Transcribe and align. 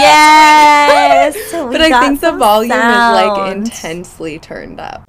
Yes. 0.00 1.36
But 1.52 1.80
I 1.80 2.00
think 2.00 2.20
the 2.20 2.32
volume 2.32 2.72
is 2.72 2.78
like 2.78 3.56
intensely 3.56 4.38
turned 4.38 4.80
up. 4.80 5.04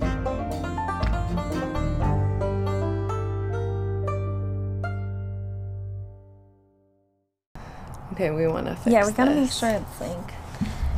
Okay, 8.14 8.32
we 8.32 8.48
want 8.48 8.68
to 8.68 8.76
fix 8.76 8.88
Yeah, 8.92 9.06
we 9.06 9.12
gotta 9.14 9.36
make 9.36 9.52
sure 9.52 9.70
it's 9.70 10.02
like. 10.02 10.18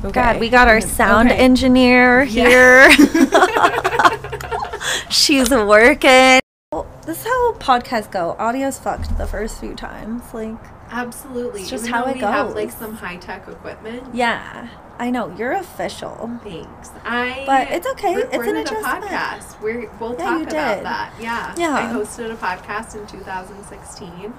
Okay. 0.04 0.12
God, 0.12 0.40
we 0.40 0.50
got 0.50 0.68
our 0.68 0.82
sound 0.82 1.30
Okay. 1.30 1.38
engineer 1.40 2.24
Yeah. 2.24 2.90
here. 2.90 2.92
She's 5.12 5.50
working. 5.52 6.40
Well, 6.72 6.88
this 7.06 7.20
is 7.20 7.26
how 7.26 7.54
podcasts 7.56 8.10
go. 8.10 8.36
Audio's 8.40 8.80
fucked 8.80 9.16
the 9.20 9.28
first 9.28 9.60
few 9.60 9.76
times. 9.76 10.24
Like, 10.34 10.56
Absolutely. 10.92 11.62
It's 11.62 11.70
just 11.70 11.86
Even 11.86 11.94
how 11.94 12.06
it 12.08 12.16
we 12.16 12.20
have 12.22 12.54
like 12.54 12.72
some 12.72 12.96
high 12.96 13.16
tech 13.18 13.48
equipment. 13.48 14.14
yeah, 14.14 14.68
I 15.00 15.10
know 15.10 15.34
you're 15.36 15.54
official. 15.54 16.30
Thanks. 16.44 16.92
I 17.04 17.44
But 17.46 17.72
it's 17.72 17.88
okay. 17.88 18.14
It's 18.14 18.34
an 18.34 18.40
recorded 18.40 18.68
a 18.68 18.76
podcast. 18.82 19.62
We're, 19.62 19.90
we'll 20.00 20.12
Yeah, 20.14 20.18
talk 20.26 20.42
about 20.42 20.76
did. 20.76 20.86
that. 20.86 21.14
Yeah. 21.20 21.56
Yeah. 21.58 21.74
I 21.76 21.94
hosted 21.94 22.32
a 22.32 22.36
podcast 22.36 22.96
in 22.96 23.08
2016. 23.08 24.34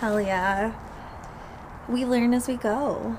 Hell 0.00 0.20
yeah. 0.20 0.72
We 1.88 2.04
learn 2.06 2.32
as 2.34 2.48
we 2.48 2.56
go. 2.56 3.16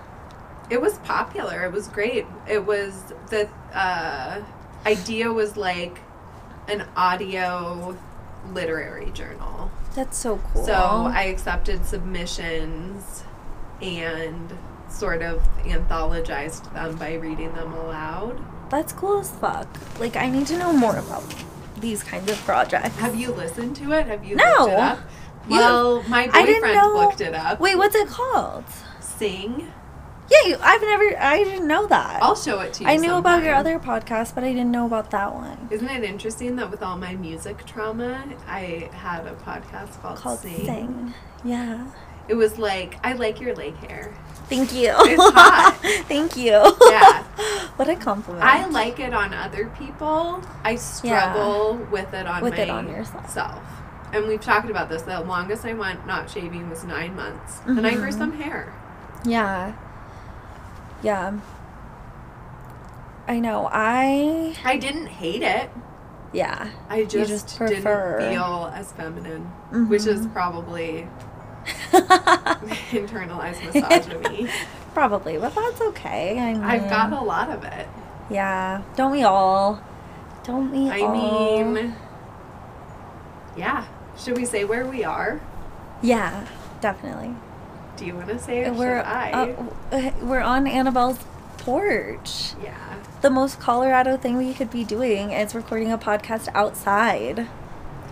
It 0.69 0.81
was 0.81 0.97
popular. 0.99 1.63
It 1.65 1.71
was 1.71 1.87
great. 1.87 2.25
It 2.47 2.65
was 2.65 3.13
the 3.29 3.47
uh, 3.73 4.41
idea 4.87 5.31
was 5.31 5.55
like 5.55 5.99
an 6.67 6.83
audio 6.97 7.95
literary 8.51 9.11
journal. 9.11 9.69
That's 9.95 10.17
so 10.17 10.37
cool. 10.53 10.65
So 10.65 10.73
I 10.73 11.23
accepted 11.23 11.85
submissions 11.85 13.23
and 13.81 14.57
sort 14.89 15.21
of 15.21 15.41
anthologized 15.63 16.71
them 16.73 16.95
by 16.97 17.13
reading 17.13 17.53
them 17.55 17.73
aloud. 17.73 18.41
That's 18.69 18.93
cool 18.93 19.19
as 19.19 19.31
fuck. 19.31 19.67
Like, 19.99 20.15
I 20.15 20.29
need 20.29 20.47
to 20.47 20.57
know 20.57 20.73
more 20.73 20.97
about 20.97 21.23
these 21.79 22.03
kinds 22.03 22.31
of 22.31 22.37
projects. 22.39 22.95
Have 22.97 23.15
you 23.15 23.31
listened 23.31 23.75
to 23.77 23.91
it? 23.93 24.07
Have 24.07 24.23
you 24.25 24.35
No. 24.35 24.43
looked 24.59 24.71
it 24.73 24.79
up? 24.79 24.99
You- 25.47 25.57
Well, 25.57 26.03
my 26.03 26.27
boyfriend 26.27 26.93
looked 26.93 27.21
it 27.21 27.33
up. 27.35 27.59
Wait, 27.59 27.77
what's 27.77 27.95
it 27.95 28.07
called? 28.07 28.63
Sing. 28.99 29.71
Yeah, 30.29 30.47
you, 30.49 30.57
I've 30.59 30.81
never, 30.81 31.17
I 31.19 31.43
didn't 31.43 31.67
know 31.67 31.85
that. 31.87 32.21
I'll 32.23 32.35
show 32.35 32.59
it 32.61 32.73
to 32.73 32.83
you. 32.83 32.89
I 32.89 32.95
knew 32.97 33.13
about 33.13 33.43
your 33.43 33.53
other 33.53 33.77
podcast, 33.79 34.33
but 34.33 34.43
I 34.43 34.51
didn't 34.51 34.71
know 34.71 34.85
about 34.87 35.11
that 35.11 35.33
one. 35.35 35.67
Isn't 35.69 35.87
it 35.89 36.03
interesting 36.03 36.55
that 36.55 36.71
with 36.71 36.81
all 36.81 36.97
my 36.97 37.15
music 37.15 37.63
trauma, 37.65 38.23
I 38.47 38.89
had 38.93 39.27
a 39.27 39.35
podcast 39.35 40.01
called, 40.01 40.17
Called 40.17 40.39
Sing. 40.39 40.65
Sing. 40.65 41.13
Yeah. 41.43 41.87
It 42.27 42.33
was 42.33 42.57
like, 42.57 42.97
I 43.05 43.13
like 43.13 43.39
your 43.39 43.53
leg 43.55 43.75
hair. 43.75 44.11
Thank 44.49 44.73
you. 44.73 44.93
It's 44.97 45.21
hot. 45.35 45.77
Thank 46.07 46.35
you. 46.35 46.75
Yeah. 46.89 47.23
what 47.75 47.87
a 47.87 47.95
compliment. 47.95 48.43
I 48.43 48.65
like 48.65 48.99
it 48.99 49.13
on 49.13 49.31
other 49.31 49.67
people. 49.77 50.41
I 50.63 50.75
struggle 50.75 51.75
with 51.91 52.13
it 52.15 52.25
on 52.25 52.41
With 52.41 52.57
it 52.57 52.69
on 52.71 52.87
yourself. 52.89 53.29
self. 53.29 53.63
And 54.11 54.27
we've 54.27 54.41
talked 54.41 54.71
about 54.71 54.89
this. 54.89 55.03
The 55.03 55.19
longest 55.21 55.65
I 55.65 55.73
went 55.73 56.07
not 56.07 56.29
shaving 56.31 56.67
was 56.69 56.83
nine 56.83 57.15
months, 57.15 57.59
and 57.65 57.85
I 57.85 57.93
grew 57.95 58.09
Mhm. 58.09 58.17
some 58.17 58.33
hair. 58.33 58.73
Yeah. 59.23 59.73
Yeah. 61.03 61.39
I 63.27 63.39
know. 63.39 63.69
I 63.71 64.55
I 64.63 64.77
didn't 64.77 65.07
hate 65.07 65.41
it. 65.41 65.69
yeah. 66.33 66.69
I 66.89 67.05
just, 67.05 67.29
just 67.29 67.59
didn't 67.59 67.83
feel 67.83 68.71
as 68.73 68.91
feminine, 68.91 69.43
mm-hmm. 69.71 69.89
which 69.89 70.05
is 70.05 70.27
probably 70.27 71.07
internalized 71.91 73.63
misogyny. 73.73 74.49
Probably, 74.93 75.37
but 75.37 75.53
that's 75.53 75.81
okay. 75.81 76.39
I 76.39 76.53
mean, 76.53 76.63
I've 76.63 76.89
got 76.89 77.11
a 77.11 77.19
lot 77.19 77.49
of 77.49 77.65
it. 77.65 77.85
Yeah. 78.29 78.81
Don't 78.95 79.11
we 79.11 79.23
all? 79.23 79.83
Don't 80.45 80.71
we 80.71 80.89
I 80.89 81.01
all? 81.01 81.11
mean, 81.11 81.93
yeah. 83.57 83.85
Should 84.17 84.37
we 84.37 84.45
say 84.45 84.63
where 84.63 84.85
we 84.85 85.03
are? 85.03 85.41
Yeah, 86.01 86.47
definitely. 86.79 87.35
Do 87.97 88.05
you 88.05 88.15
want 88.15 88.27
to 88.29 88.39
say 88.39 88.65
it? 88.65 88.73
We're 88.75 88.99
uh, 88.99 90.11
we're 90.21 90.41
on 90.41 90.67
Annabelle's 90.67 91.19
porch. 91.57 92.53
yeah. 92.61 92.75
The 93.21 93.29
most 93.29 93.59
Colorado 93.59 94.17
thing 94.17 94.37
we 94.37 94.53
could 94.53 94.69
be 94.69 94.83
doing 94.83 95.31
is 95.31 95.55
recording 95.55 95.91
a 95.91 95.97
podcast 95.97 96.47
outside. 96.53 97.47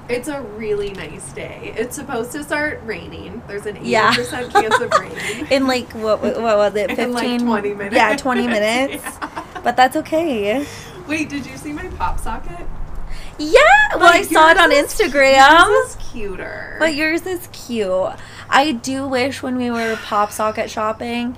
It's 0.09 0.27
a 0.27 0.41
really 0.41 0.91
nice 0.91 1.31
day. 1.33 1.73
It's 1.77 1.95
supposed 1.95 2.31
to 2.33 2.43
start 2.43 2.81
raining. 2.83 3.41
There's 3.47 3.65
an 3.65 3.75
80% 3.77 3.85
Yeah. 3.85 4.11
chance 4.13 4.79
of 4.79 4.91
rain. 4.99 5.47
In 5.51 5.67
like 5.67 5.91
what 5.93 6.21
what 6.21 6.35
was 6.57 6.75
it? 6.75 6.91
In, 6.99 7.13
like, 7.13 7.39
20 7.41 7.73
minutes. 7.73 7.95
Yeah, 7.95 8.15
twenty 8.15 8.47
minutes. 8.47 9.03
Yeah. 9.21 9.61
But 9.63 9.77
that's 9.77 9.95
okay. 9.97 10.65
Wait, 11.07 11.29
did 11.29 11.45
you 11.45 11.55
see 11.57 11.71
my 11.71 11.87
pop 11.89 12.19
socket? 12.19 12.67
Yeah. 13.39 13.61
Well, 13.95 14.11
I 14.13 14.21
saw 14.23 14.49
it 14.51 14.57
on 14.57 14.71
Instagram. 14.71 15.67
Yours 15.69 15.89
is 15.95 16.11
cuter. 16.11 16.75
But 16.79 16.95
yours 16.95 17.25
is 17.25 17.47
cute. 17.53 18.13
I 18.53 18.71
do 18.71 19.07
wish 19.07 19.41
when 19.43 19.57
we 19.57 19.69
were 19.71 19.97
pop 20.03 20.31
socket 20.31 20.69
shopping. 20.69 21.35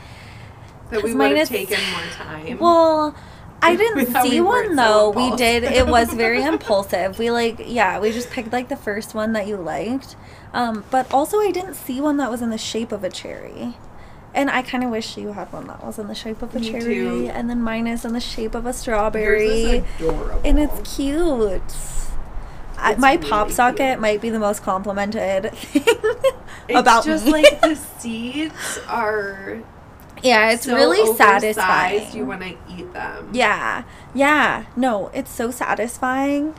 that 0.91 1.01
we 1.03 1.13
would 1.15 1.37
have 1.37 1.47
taken 1.49 1.79
more 1.91 2.01
time. 2.11 2.59
Well, 2.59 3.15
I 3.61 3.75
didn't 3.83 4.13
see 4.21 4.41
we 4.41 4.41
one 4.41 4.75
though. 4.75 5.11
so 5.13 5.31
we 5.31 5.35
did. 5.35 5.63
It 5.63 5.87
was 5.87 6.13
very 6.13 6.43
impulsive. 6.53 7.17
We 7.17 7.31
like 7.31 7.61
yeah, 7.65 7.99
we 7.99 8.11
just 8.11 8.29
picked 8.29 8.51
like 8.53 8.69
the 8.69 8.75
first 8.75 9.15
one 9.15 9.33
that 9.33 9.47
you 9.47 9.57
liked. 9.57 10.15
Um, 10.53 10.83
but 10.91 11.11
also 11.13 11.39
I 11.39 11.51
didn't 11.51 11.73
see 11.75 11.99
one 12.01 12.17
that 12.17 12.29
was 12.29 12.41
in 12.41 12.49
the 12.49 12.57
shape 12.57 12.91
of 12.91 13.03
a 13.03 13.09
cherry. 13.09 13.75
And 14.33 14.49
I 14.51 14.61
kind 14.63 14.83
of 14.83 14.89
wish 14.89 15.15
you 15.17 15.31
had 15.31 15.51
one 15.53 15.67
that 15.67 15.81
was 15.85 15.97
in 15.97 16.07
the 16.07 16.15
shape 16.15 16.41
of 16.41 16.53
a 16.53 16.59
Me 16.59 16.69
cherry, 16.69 16.83
too. 16.83 17.29
and 17.33 17.49
then 17.49 17.61
mine 17.61 17.87
is 17.87 18.03
in 18.03 18.11
the 18.11 18.19
shape 18.19 18.53
of 18.53 18.65
a 18.65 18.67
Yours 18.67 18.75
strawberry, 18.75 19.47
is 19.47 19.83
adorable. 20.01 20.41
and 20.43 20.59
it's 20.59 20.95
cute. 20.95 21.61
I, 22.78 22.91
It's 22.91 23.00
my 23.00 23.16
really 23.16 23.30
pop 23.30 23.52
socket 23.52 23.78
cute. 23.78 24.00
might 24.00 24.22
be 24.22 24.30
the 24.30 24.40
most 24.40 24.63
complimented 24.63 25.52
thing 25.53 25.84
It's 26.68 26.80
about 26.80 27.06
just 27.06 27.25
me. 27.25 27.31
like 27.31 27.62
the 27.62 27.75
seeds 27.75 28.80
are 28.88 29.59
yeah, 30.24 30.52
it's 30.52 30.66
so 30.66 30.74
really 30.74 31.16
satisfying. 31.16 32.12
You 32.16 32.25
want 32.25 32.41
to 32.41 32.58
eat 32.69 32.91
them. 32.94 33.30
Yeah, 33.31 33.84
yeah. 34.13 34.66
No, 34.75 35.12
it's 35.13 35.30
so 35.31 35.52
satisfying. 35.52 36.56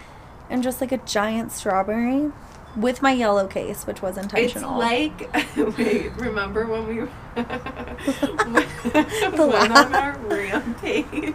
And 0.49 0.62
just 0.62 0.81
like 0.81 0.93
a 0.93 0.99
giant 0.99 1.50
strawberry 1.50 2.31
with 2.77 3.03
my 3.03 3.10
yellow 3.12 3.48
case, 3.48 3.84
which 3.87 4.03
was 4.03 4.16
It's 4.16 4.25
intentional. 4.25 4.78
like 4.78 5.28
wait, 5.78 6.12
remember 6.16 6.66
when 6.66 6.87
we 6.87 7.00
The 7.34 7.44
went 9.53 9.72
on 9.72 9.94
our 9.94 10.16
rampage 10.19 11.34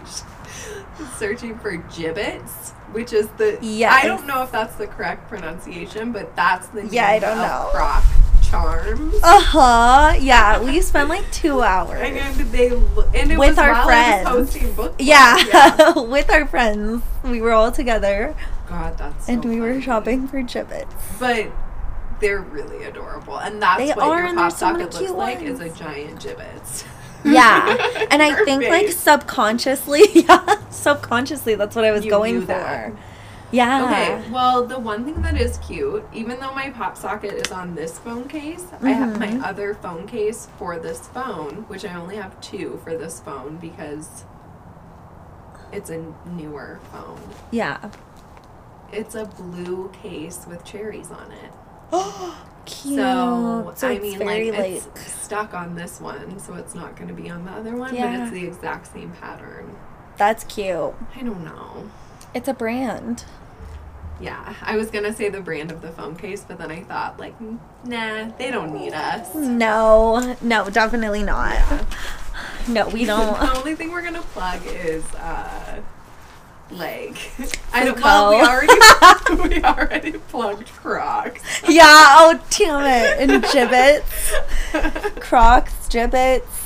searching 1.16 1.58
for 1.58 1.76
Jibbitz, 1.76 2.70
which 2.92 3.12
is 3.12 3.28
the 3.38 3.58
yeah. 3.62 3.92
I 3.92 4.06
don't 4.06 4.26
know 4.26 4.42
if 4.42 4.52
that's 4.52 4.76
the 4.76 4.86
correct 4.86 5.28
pronunciation, 5.28 6.12
but 6.12 6.34
that's 6.36 6.68
the 6.68 6.86
Yeah, 6.86 7.06
I 7.06 7.18
don't 7.18 7.38
know. 7.38 7.68
Croc 7.72 8.04
charms. 8.42 9.14
Uh 9.22 9.40
huh. 9.40 10.14
Yeah, 10.20 10.62
we 10.62 10.80
spent 10.80 11.08
like 11.08 11.30
two 11.32 11.62
hours. 11.62 12.00
And 12.02 12.36
they 12.50 12.68
and 12.68 13.32
it 13.32 13.38
With 13.38 13.50
was 13.50 13.58
our 13.58 13.84
friends. 13.84 14.26
I 14.26 14.34
was 14.34 14.50
posting 14.50 14.72
book 14.74 14.96
club. 14.98 15.00
Yeah, 15.00 15.92
with 15.98 16.30
our 16.30 16.46
friends. 16.46 17.02
We 17.24 17.40
were 17.40 17.52
all 17.52 17.72
together 17.72 18.34
God, 18.72 18.96
that's 18.96 19.26
so 19.26 19.32
and 19.32 19.44
we 19.44 19.60
were 19.60 19.80
shopping 19.80 20.26
for 20.26 20.42
Jibbitz. 20.42 20.88
But 21.20 21.52
they're 22.20 22.40
really 22.40 22.84
adorable, 22.84 23.38
and 23.38 23.60
that's 23.60 23.78
They 23.78 23.88
what 23.88 23.98
are, 23.98 24.26
your 24.26 24.34
pop 24.34 24.52
there's 24.52 24.58
so 24.58 24.70
looks 24.72 25.10
like 25.10 25.42
is 25.42 25.60
a 25.60 25.68
giant 25.68 26.20
Jibbitz. 26.20 26.84
Yeah. 27.24 28.06
And 28.10 28.22
I 28.22 28.44
think 28.44 28.64
like 28.68 28.88
subconsciously, 28.90 30.02
yeah, 30.14 30.56
subconsciously 30.70 31.54
that's 31.54 31.74
what 31.76 31.84
I 31.84 31.92
was 31.92 32.04
You 32.04 32.10
going 32.10 32.40
for. 32.40 32.46
that. 32.48 32.92
Yeah. 33.50 33.84
Okay, 33.84 34.30
well, 34.30 34.64
the 34.66 34.78
one 34.78 35.04
thing 35.04 35.20
that 35.22 35.36
is 35.38 35.58
cute, 35.58 36.04
even 36.14 36.40
though 36.40 36.54
my 36.54 36.70
pop 36.70 36.96
socket 36.96 37.34
is 37.34 37.52
on 37.52 37.74
this 37.74 37.98
phone 37.98 38.26
case, 38.26 38.64
I 38.82 38.90
have 38.92 39.20
my 39.20 39.26
Mhm. 39.28 39.44
other 39.44 39.74
phone 39.74 40.06
case 40.06 40.48
for 40.58 40.78
this 40.78 41.00
phone, 41.08 41.66
which 41.68 41.84
I 41.84 41.94
only 41.94 42.16
have 42.16 42.40
two 42.40 42.80
for 42.82 42.96
this 42.96 43.20
phone 43.20 43.58
because 43.58 44.24
it's 45.70 45.90
a 45.90 46.02
newer 46.34 46.80
phone. 46.92 47.20
Yeah. 47.50 47.90
It's 48.90 49.14
a 49.14 49.26
blue 49.26 49.90
case 50.02 50.46
with 50.48 50.64
cherries 50.64 51.10
on 51.10 51.30
it. 51.32 51.52
Cute. 52.64 52.96
So, 52.96 53.74
I 53.82 53.98
mean, 53.98 54.18
like, 54.20 54.52
like 54.58 54.72
it's 54.96 55.12
stuck 55.22 55.52
on 55.54 55.74
this 55.74 56.00
one, 56.00 56.38
so 56.38 56.54
it's 56.54 56.74
not 56.74 56.94
going 56.96 57.08
to 57.08 57.14
be 57.14 57.28
on 57.30 57.44
the 57.44 57.50
other 57.50 57.74
one, 57.76 57.94
but 57.94 58.14
it's 58.14 58.30
the 58.32 58.44
exact 58.46 58.92
same 58.92 59.10
pattern. 59.20 59.74
that's 60.16 60.44
cute. 60.44 60.94
I 61.16 61.22
don't 61.22 61.44
know. 61.44 61.90
It's 62.34 62.48
a 62.48 62.54
brand. 62.54 63.24
Yeah, 64.20 64.54
I 64.62 64.76
was 64.76 64.90
gonna 64.90 65.12
say 65.12 65.28
the 65.30 65.40
brand 65.40 65.72
of 65.72 65.82
the 65.82 65.90
phone 65.90 66.14
case, 66.14 66.44
but 66.46 66.56
then 66.58 66.70
I 66.70 66.84
thought, 66.84 67.18
like, 67.18 67.36
"Mm, 67.40 67.58
nah, 67.84 68.30
they 68.38 68.52
don't 68.52 68.72
need 68.72 68.92
us. 68.92 69.34
No, 69.34 70.36
no, 70.40 70.70
definitely 70.70 71.24
not. 71.24 71.54
Yeah. 71.54 71.84
No, 72.68 72.88
we 72.88 73.04
don't. 73.12 73.38
The 73.40 73.56
only 73.58 73.74
thing 73.74 73.90
we're 73.90 74.02
gonna 74.02 74.22
plug 74.22 74.60
is, 74.64 75.04
uh, 75.16 75.80
like, 76.72 77.30
I 77.72 77.84
don't. 77.84 78.00
Well, 78.00 78.30
we 78.30 78.40
already 78.40 79.48
we 79.48 79.62
already 79.62 80.12
plugged 80.12 80.68
Crocs. 80.68 81.42
yeah. 81.68 81.84
Oh, 81.86 82.40
damn 82.50 82.84
it! 82.84 83.30
And 83.30 83.44
Jibbitz, 83.44 85.20
Crocs, 85.20 85.88
gibbets. 85.88 86.61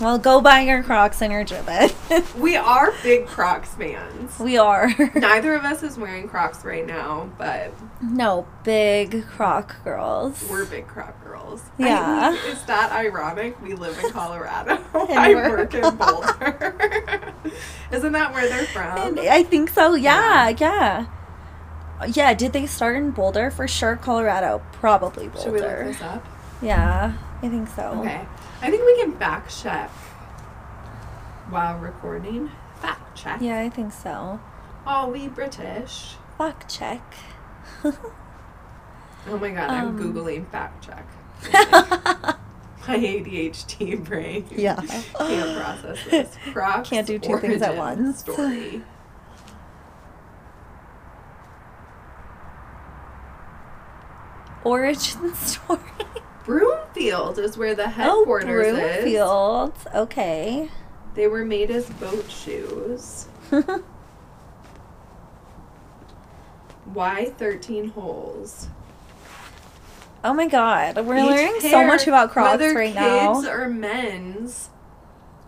Well, 0.00 0.18
go 0.18 0.42
buy 0.42 0.60
your 0.60 0.82
Crocs 0.82 1.22
and 1.22 1.32
your 1.32 1.44
Jibbit. 1.44 1.94
We 2.38 2.56
are 2.56 2.92
big 3.02 3.26
Crocs 3.26 3.74
fans. 3.74 4.38
we 4.38 4.58
are. 4.58 4.88
Neither 5.14 5.54
of 5.54 5.64
us 5.64 5.82
is 5.82 5.96
wearing 5.96 6.28
Crocs 6.28 6.64
right 6.64 6.86
now, 6.86 7.30
but 7.38 7.72
no, 8.02 8.46
big 8.62 9.26
Croc 9.26 9.82
girls. 9.84 10.44
we're 10.50 10.66
big 10.66 10.86
Croc 10.86 11.22
girls. 11.24 11.62
Yeah. 11.78 12.28
I 12.28 12.30
mean, 12.30 12.52
is 12.52 12.62
that 12.64 12.92
ironic? 12.92 13.60
We 13.62 13.74
live 13.74 13.98
in 14.04 14.10
Colorado. 14.12 14.78
I 14.94 15.34
work 15.34 15.74
in 15.74 15.96
Boulder. 15.96 17.34
Isn't 17.90 18.12
that 18.12 18.32
where 18.34 18.48
they're 18.48 18.66
from? 18.66 19.18
I 19.18 19.42
think 19.42 19.70
so. 19.70 19.94
Yeah, 19.94 20.50
yeah. 20.50 21.06
Yeah, 22.08 22.34
did 22.34 22.52
they 22.52 22.66
start 22.66 22.96
in 22.96 23.10
Boulder? 23.12 23.50
For 23.50 23.66
sure, 23.66 23.96
Colorado. 23.96 24.62
Probably 24.72 25.28
Boulder. 25.28 25.42
Should 25.42 25.52
we 25.54 25.60
look 25.60 25.78
this 25.78 26.02
up? 26.02 26.26
Yeah, 26.62 27.14
I 27.42 27.48
think 27.48 27.68
so. 27.68 27.82
Okay. 28.00 28.26
I 28.62 28.70
think 28.70 28.84
we 28.84 29.00
can 29.02 29.16
fact 29.18 29.62
check 29.62 29.90
while 31.50 31.78
recording. 31.78 32.50
Fact 32.80 33.16
check. 33.16 33.40
Yeah, 33.40 33.60
I 33.60 33.68
think 33.70 33.92
so. 33.92 34.40
Are 34.86 35.08
we 35.10 35.28
British. 35.28 36.14
Fact 36.38 36.68
check. 36.74 37.02
Oh 39.28 39.36
my 39.38 39.50
god, 39.50 39.70
I'm 39.70 39.88
Um. 39.88 39.98
Googling 39.98 40.46
fact 40.52 40.86
check. 40.86 41.04
My 42.86 42.96
ADHD 42.96 44.04
brain 44.04 44.46
Yeah. 44.52 44.76
can't 44.76 45.58
process 45.58 45.98
this. 46.08 46.36
Can't 46.88 47.04
do 47.08 47.18
two 47.18 47.36
things 47.38 47.60
at 47.60 47.76
once. 47.76 48.20
Story. 48.20 48.82
Origin 54.64 55.34
story. 55.34 55.78
Broomfield 56.46 57.38
is 57.40 57.58
where 57.58 57.74
the 57.74 57.84
Oh, 57.84 57.88
headquarters 57.88 58.66
is. 58.68 58.96
Broomfield. 59.02 59.74
Okay. 59.94 60.70
They 61.14 61.26
were 61.26 61.44
made 61.44 61.70
as 61.70 61.90
boat 61.90 62.30
shoes. 62.30 63.26
Why 66.84 67.26
13 67.36 67.90
holes? 67.90 68.68
oh 70.24 70.32
my 70.34 70.46
god, 70.48 70.96
we're 71.06 71.16
Each 71.18 71.24
learning 71.26 71.60
so 71.70 71.86
much 71.86 72.06
about 72.08 72.30
Crocs 72.32 72.52
whether 72.58 72.74
right 72.74 72.92
kids 72.94 73.42
now. 73.44 73.48
or 73.50 73.68
men's, 73.68 74.70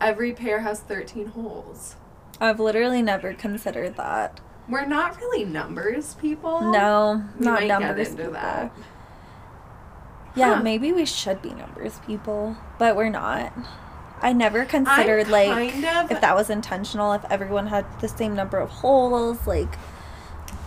every 0.01 0.33
pair 0.33 0.61
has 0.61 0.81
13 0.81 1.29
holes. 1.29 1.97
I've 2.41 2.61
literally 2.61 3.03
never 3.03 3.35
considered 3.35 3.97
that. 3.97 4.41
We're 4.69 4.85
not 4.87 5.17
really 5.19 5.45
numbers 5.45 6.15
people. 6.15 6.71
No, 6.73 7.25
we 7.39 7.45
not 7.47 7.65
numbers 7.65 7.97
get 7.97 8.11
into 8.11 8.17
people. 8.25 8.33
that. 8.35 8.73
Yeah, 10.39 10.55
Huh. 10.57 10.63
maybe 10.63 10.93
we 10.93 11.05
should 11.05 11.43
be 11.43 11.51
numbers 11.51 12.01
people, 12.07 12.57
but 12.79 12.97
we're 12.97 13.09
not. 13.11 13.53
I 14.23 14.33
never 14.33 14.65
considered 14.65 15.29
like 15.29 15.75
of- 15.85 16.11
if 16.11 16.21
that 16.21 16.35
was 16.35 16.51
intentional, 16.51 17.13
if 17.13 17.25
everyone 17.31 17.69
had 17.69 17.85
the 18.01 18.09
same 18.09 18.35
number 18.35 18.59
of 18.59 18.71
holes, 18.71 19.47
like 19.47 19.69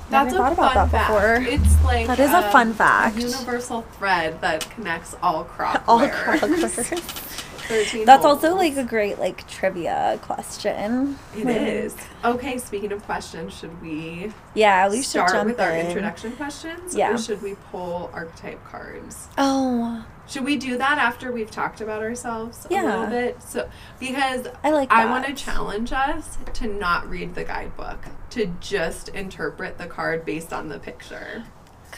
That's 0.09 0.33
never 0.33 0.35
a 0.35 0.38
thought 0.39 0.53
about 0.53 0.73
that 0.73 0.89
fact. 0.91 1.07
before. 1.09 1.35
It's 1.53 1.83
like 1.83 2.07
That 2.07 2.19
is 2.19 2.31
a 2.31 2.45
um, 2.45 2.51
fun 2.51 2.73
fact. 2.73 3.18
universal 3.18 3.81
thread 3.97 4.39
that 4.41 4.69
connects 4.71 5.15
all 5.23 5.44
Croc 5.45 5.83
All 5.88 6.00
wearers. 6.00 6.91
Crocs. 7.68 7.92
13 7.92 8.06
That's 8.06 8.25
also 8.25 8.56
like 8.56 8.75
a 8.78 8.84
great 8.84 9.19
like 9.19 9.48
trivia 9.48 10.19
question. 10.22 11.18
It 11.36 11.46
Like, 11.46 11.56
is. 11.62 11.96
Okay, 12.24 12.58
speaking 12.58 12.92
of 12.92 13.04
questions, 13.04 13.58
should 13.58 13.81
we 13.81 14.31
Yeah, 14.54 14.90
we 14.90 14.98
should 14.98 15.06
start 15.06 15.46
with 15.46 15.60
our 15.60 15.72
in. 15.72 15.88
introduction 15.88 16.31
questions? 16.34 16.96
Yeah. 16.96 17.13
Or 17.13 17.18
should 17.18 17.42
we 17.42 17.56
pull 17.72 18.10
archetype 18.13 18.63
cards? 18.66 19.28
Oh, 19.38 20.06
Should 20.28 20.46
we 20.46 20.56
do 20.58 20.78
that 20.78 20.98
after 20.98 21.31
we've 21.31 21.52
talked 21.52 21.81
about 21.81 22.02
ourselves 22.02 22.66
a 22.69 22.74
little 22.74 23.08
bit? 23.08 23.42
So 23.44 23.69
because 24.00 24.48
I 24.63 24.69
like 24.72 24.90
I 24.92 25.06
want 25.06 25.25
to 25.28 25.34
challenge 25.34 25.92
us 25.92 26.38
to 26.54 26.68
not 26.68 27.10
read 27.10 27.36
the 27.36 27.44
guidebook, 27.44 28.00
to 28.31 28.46
just 28.62 29.10
interpret 29.10 29.78
the 29.78 29.88
card 29.88 30.24
based 30.24 30.54
on 30.54 30.69
the 30.69 30.80
picture, 30.80 31.44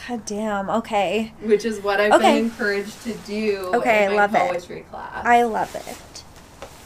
God 0.08 0.26
damn. 0.26 0.70
Okay. 0.70 1.32
which 1.42 1.64
is 1.64 1.80
what 1.80 2.00
I've 2.00 2.12
Okay. 2.12 2.34
been 2.36 2.44
encouraged 2.44 3.02
to 3.04 3.14
do 3.26 3.70
Okay, 3.74 4.04
in 4.06 4.12
I 4.12 4.16
love 4.16 4.34
it. 4.34 4.38
poetry 4.50 4.80
class. 4.90 5.24
I 5.24 5.42
love 5.44 5.74
it. 5.74 6.24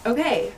okay, 0.06 0.53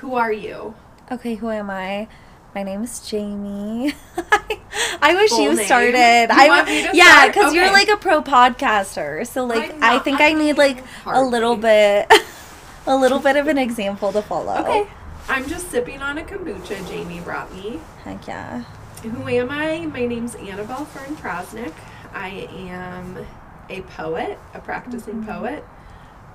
who 0.00 0.14
are 0.14 0.32
you? 0.32 0.74
Okay, 1.10 1.34
who 1.34 1.50
am 1.50 1.70
I? 1.70 2.06
My 2.54 2.62
name 2.62 2.84
is 2.84 3.00
Jamie. 3.00 3.94
I 5.02 5.14
wish 5.14 5.30
Full 5.30 5.42
you 5.42 5.54
name? 5.54 5.66
started. 5.66 6.28
You 6.30 6.40
I 6.40 6.48
want 6.48 6.66
me 6.68 6.82
to 6.82 6.90
yeah, 6.96 7.26
because 7.26 7.52
you're 7.52 7.72
like 7.72 7.88
a 7.88 7.96
pro 7.96 8.22
podcaster, 8.22 9.26
so 9.26 9.44
like 9.44 9.72
I'm 9.74 9.82
I 9.82 9.98
think 9.98 10.20
I 10.20 10.28
I'm 10.28 10.38
need 10.38 10.56
like 10.56 10.84
a 11.06 11.20
little 11.22 11.56
bit, 11.56 12.10
a 12.86 12.96
little 12.96 13.18
bit 13.18 13.36
of 13.36 13.48
an 13.48 13.58
example 13.58 14.12
to 14.12 14.22
follow. 14.22 14.56
Okay, 14.60 14.86
I'm 15.28 15.48
just 15.48 15.68
sipping 15.70 16.00
on 16.00 16.18
a 16.18 16.22
kombucha 16.22 16.86
Jamie 16.88 17.20
brought 17.20 17.52
me. 17.52 17.80
Heck 18.04 18.26
yeah. 18.28 18.62
Who 19.02 19.28
am 19.28 19.50
I? 19.50 19.80
My 19.86 20.06
name's 20.06 20.36
Annabelle 20.36 20.84
Fern 20.86 21.16
Krasnick. 21.16 21.74
I 22.14 22.48
am 22.52 23.26
a 23.68 23.82
poet, 23.82 24.38
a 24.54 24.60
practicing 24.60 25.22
mm-hmm. 25.22 25.30
poet. 25.30 25.64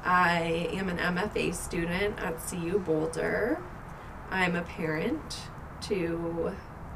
I 0.03 0.69
am 0.73 0.89
an 0.89 0.97
MFA 0.97 1.55
student 1.55 2.19
at 2.19 2.37
CU 2.47 2.79
Boulder. 2.79 3.61
I'm 4.29 4.55
a 4.55 4.61
parent 4.61 5.39
to 5.81 6.53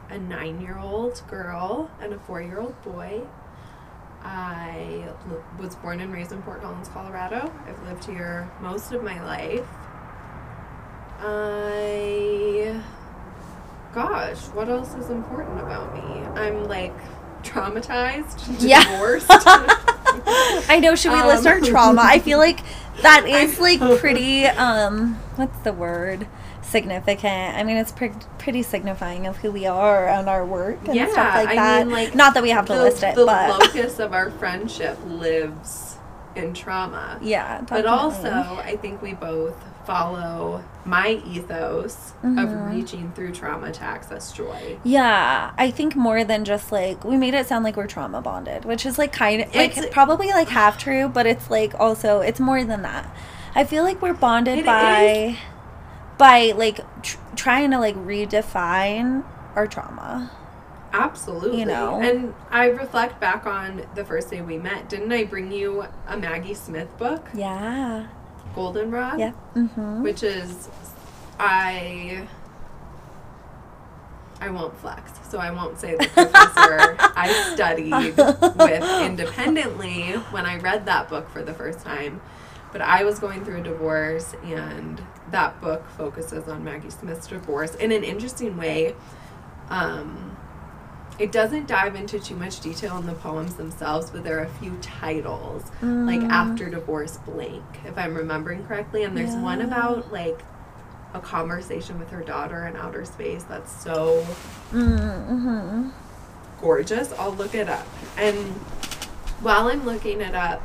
a 0.10 0.18
nine 0.18 0.62
year 0.62 0.78
old 0.78 1.24
girl 1.30 1.90
and 2.02 2.14
a 2.14 2.20
four 2.20 2.42
year 2.42 2.60
old 2.60 2.80
boy. 2.84 3.22
I 4.22 5.10
was 5.60 5.76
born 5.76 6.00
and 6.00 6.14
raised 6.14 6.32
in 6.32 6.42
Fort 6.44 6.62
Collins, 6.62 6.90
Colorado. 6.90 7.52
I've 7.66 7.82
lived 7.84 8.06
here 8.06 8.50
most 8.62 8.92
of 8.92 9.04
my 9.04 9.22
life. 9.24 9.68
I 11.20 12.82
gosh, 13.94 14.40
what 14.50 14.70
else 14.70 14.94
is 14.96 15.10
important 15.10 15.60
about 15.60 15.94
me? 15.94 16.42
I'm 16.42 16.66
like 16.66 16.96
traumatized, 17.44 18.56
Yeah. 18.60 18.84
divorced. 18.84 19.28
I 20.70 20.80
know. 20.82 20.96
Should 20.96 21.12
we 21.14 21.22
list 21.24 21.46
our 21.48 21.58
Um, 21.58 21.64
trauma? 21.64 22.02
I 22.04 22.20
feel 22.20 22.38
like 22.38 22.60
that 23.02 23.26
is 23.28 23.60
like 23.60 23.80
pretty. 24.00 24.46
Um, 24.46 25.16
what's 25.36 25.58
the 25.60 25.74
word? 25.74 26.28
Significant. 26.62 27.56
I 27.58 27.64
mean, 27.64 27.78
it's 27.78 27.92
pre- 27.92 28.12
pretty 28.40 28.64
signifying 28.64 29.28
of 29.28 29.38
who 29.38 29.52
we 29.52 29.66
are 29.68 30.08
and 30.08 30.28
our 30.30 30.46
work 30.46 30.80
and 30.88 30.96
Yeah, 30.96 31.08
stuff 31.12 31.36
like 31.36 31.50
I 31.50 31.56
that. 31.56 31.86
mean, 31.88 31.94
like, 31.94 32.16
Not 32.16 32.34
that 32.34 32.42
we 32.42 32.50
have 32.50 32.66
to 32.68 32.74
list 32.74 33.04
it, 33.04 33.16
the 33.16 33.26
but 33.26 33.60
the 33.60 33.66
locus 33.66 34.00
of 34.00 34.14
our 34.14 34.32
friendship 34.32 34.98
lives 35.06 35.98
in 36.36 36.54
trauma. 36.54 37.20
yeah. 37.22 37.62
But 37.70 37.86
also, 37.86 38.30
I 38.32 38.78
think 38.82 39.02
we 39.04 39.14
both 39.14 39.56
follow 39.86 40.64
my 40.86 41.22
ethos 41.26 42.14
Mhm. 42.24 42.42
of 42.44 42.74
reaching 42.74 43.12
through 43.16 43.32
trauma 43.32 43.72
to 43.72 43.84
access 43.84 44.32
joy. 44.32 44.78
Yeah, 44.84 45.52
I 45.58 45.72
think 45.72 45.96
more 45.96 46.24
than 46.24 46.46
just 46.46 46.72
like 46.72 47.04
we 47.04 47.18
made 47.18 47.34
it 47.34 47.48
sound 47.48 47.64
like 47.64 47.76
we're 47.78 47.88
trauma 47.88 48.22
bonded, 48.22 48.66
which 48.66 48.86
is 48.86 48.98
like 48.98 49.12
kind 49.14 49.42
of 49.42 49.56
like 49.56 49.72
It's- 49.78 49.94
probably 49.94 50.28
like 50.32 50.50
half 50.50 50.78
true, 50.78 51.08
but 51.10 51.26
it's 51.26 51.50
like 51.50 51.74
also 51.80 52.22
it's 52.22 52.40
more 52.40 52.64
than 52.64 52.82
that. 52.84 53.06
I 53.56 53.64
feel 53.64 53.84
like 53.84 54.02
we're 54.02 54.14
bonded 54.14 54.66
by 54.66 55.02
is. 55.04 55.38
by 56.18 56.54
like 56.56 56.80
tr- 57.02 57.18
trying 57.36 57.72
to 57.72 57.80
like 57.80 57.96
redefine 57.96 59.24
our 59.56 59.68
trauma. 59.68 60.32
Absolutely. 60.92 61.60
You 61.60 61.66
know. 61.66 62.00
And 62.02 62.34
I 62.52 62.66
reflect 62.66 63.20
back 63.20 63.46
on 63.48 63.84
the 63.96 64.06
first 64.06 64.30
day 64.30 64.42
we 64.42 64.58
met. 64.58 64.90
Didn't 64.90 65.12
I 65.12 65.24
bring 65.24 65.52
you 65.52 65.86
a 66.08 66.16
Maggie 66.18 66.54
Smith 66.54 66.96
book, 66.98 67.30
Yeah. 67.34 68.06
Goldenrod? 68.56 69.20
Yeah. 69.20 69.32
Mhm. 69.56 70.02
Which 70.02 70.24
is, 70.24 70.70
I. 71.40 72.28
I 74.42 74.50
won't 74.50 74.76
flex, 74.78 75.12
so 75.30 75.38
I 75.38 75.52
won't 75.52 75.80
say 75.80 75.96
the 75.96 76.06
professor 76.10 76.98
I 77.00 77.32
studied 77.54 77.94
with 78.58 79.02
independently 79.02 80.12
when 80.32 80.46
I 80.46 80.58
read 80.58 80.86
that 80.88 81.08
book 81.08 81.30
for 81.30 81.42
the 81.42 81.54
first 81.54 81.80
time. 81.80 82.20
But 82.74 82.82
I 82.82 83.06
was 83.06 83.20
going 83.20 83.46
through 83.46 83.60
a 83.60 83.64
divorce, 83.64 84.36
and 84.44 85.02
that 85.32 85.62
book 85.62 85.88
focuses 85.98 86.50
on 86.50 86.64
Maggie 86.66 86.90
Smith's 86.90 87.28
divorce 87.28 87.76
in 87.76 87.92
an 87.94 88.04
interesting 88.04 88.58
way. 88.58 88.96
Um, 89.70 90.36
it 91.20 91.32
doesn't 91.32 91.68
dive 91.68 91.96
into 91.96 92.20
too 92.20 92.36
much 92.36 92.60
detail 92.60 92.98
in 92.98 93.06
the 93.06 93.14
poems 93.14 93.56
themselves, 93.56 94.10
but 94.10 94.24
there 94.24 94.40
are 94.40 94.44
a 94.46 94.50
few 94.60 94.76
titles, 94.82 95.64
like 95.82 96.22
Mm. 96.22 96.30
After 96.30 96.70
Divorce 96.70 97.18
Blank, 97.18 97.64
if 97.86 97.98
I'm 97.98 98.16
remembering 98.16 98.66
correctly. 98.66 99.04
And 99.04 99.16
there's 99.16 99.36
one 99.36 99.62
about 99.62 100.12
like 100.12 100.40
a 101.14 101.20
conversation 101.20 102.00
with 102.00 102.10
her 102.10 102.22
daughter 102.22 102.66
in 102.66 102.76
outer 102.76 103.06
space 103.06 103.44
that's 103.44 103.72
so 103.84 104.26
Mm-hmm. 104.74 105.90
gorgeous. 106.62 107.12
I'll 107.14 107.34
look 107.34 107.54
it 107.56 107.70
up. 107.70 107.86
And 108.18 108.36
while 109.42 109.68
I'm 109.68 109.86
looking 109.86 110.22
it 110.22 110.34
up, 110.36 110.62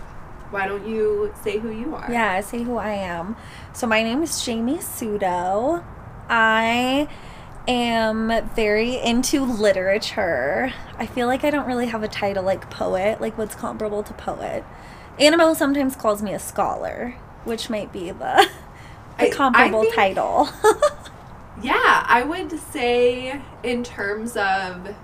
why 0.50 0.66
don't 0.66 0.86
you 0.88 1.34
say 1.42 1.58
who 1.58 1.70
you 1.70 1.94
are? 1.94 2.10
Yeah, 2.10 2.40
say 2.40 2.62
who 2.62 2.78
I 2.78 2.92
am. 2.92 3.36
So 3.74 3.86
my 3.86 4.02
name 4.02 4.22
is 4.22 4.42
Jamie 4.44 4.78
Sudo. 4.78 5.84
I 6.30 7.08
am 7.68 8.48
very 8.54 8.96
into 8.96 9.44
literature. 9.44 10.72
I 10.98 11.06
feel 11.06 11.26
like 11.26 11.44
I 11.44 11.50
don't 11.50 11.66
really 11.66 11.86
have 11.86 12.02
a 12.02 12.08
title 12.08 12.42
like 12.42 12.70
poet, 12.70 13.20
like 13.20 13.36
what's 13.38 13.54
comparable 13.54 14.02
to 14.02 14.12
poet. 14.14 14.64
Annabelle 15.20 15.54
sometimes 15.54 15.94
calls 15.96 16.22
me 16.22 16.32
a 16.32 16.38
scholar, 16.38 17.14
which 17.44 17.68
might 17.70 17.92
be 17.92 18.10
the 18.10 18.24
a 18.24 18.46
I- 19.18 19.26
I 19.26 19.30
comparable 19.30 19.82
think- 19.82 19.94
title. 19.94 20.48
Yeah, 21.60 22.04
I 22.06 22.22
would 22.22 22.56
say 22.70 23.42
in 23.64 23.82
terms 23.82 24.36
of 24.36 24.94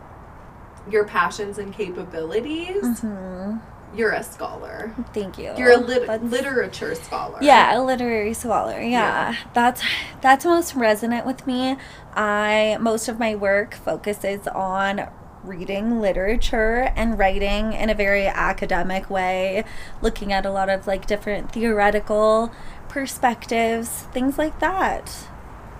your 0.88 1.04
passions 1.04 1.58
and 1.58 1.74
capabilities, 1.74 3.00
hmm 3.00 3.56
you're 3.94 4.12
a 4.12 4.22
scholar. 4.22 4.94
Thank 5.12 5.38
you. 5.38 5.52
You're 5.56 5.72
a 5.72 5.76
lit- 5.76 6.06
That's- 6.06 6.30
literature 6.30 6.94
scholar. 6.94 7.38
Yeah, 7.40 7.78
a 7.78 7.80
literary 7.82 8.34
scholar. 8.34 8.80
Yeah. 8.80 9.30
Yeah. 9.32 9.36
That's 9.54 9.82
that's 10.20 10.44
most 10.44 10.74
resonant 10.74 11.26
with 11.26 11.46
me. 11.46 11.76
I 12.14 12.76
most 12.80 13.08
of 13.08 13.18
my 13.18 13.34
work 13.34 13.74
focuses 13.74 14.46
on 14.48 15.08
reading 15.42 16.00
literature 16.00 16.90
and 16.96 17.18
writing 17.18 17.72
in 17.74 17.90
a 17.90 17.94
very 17.94 18.26
academic 18.26 19.10
way, 19.10 19.62
looking 20.00 20.32
at 20.32 20.46
a 20.46 20.50
lot 20.50 20.68
of 20.70 20.86
like 20.86 21.06
different 21.06 21.52
theoretical 21.52 22.50
perspectives, 22.88 24.04
things 24.12 24.38
like 24.38 24.58
that. 24.60 25.26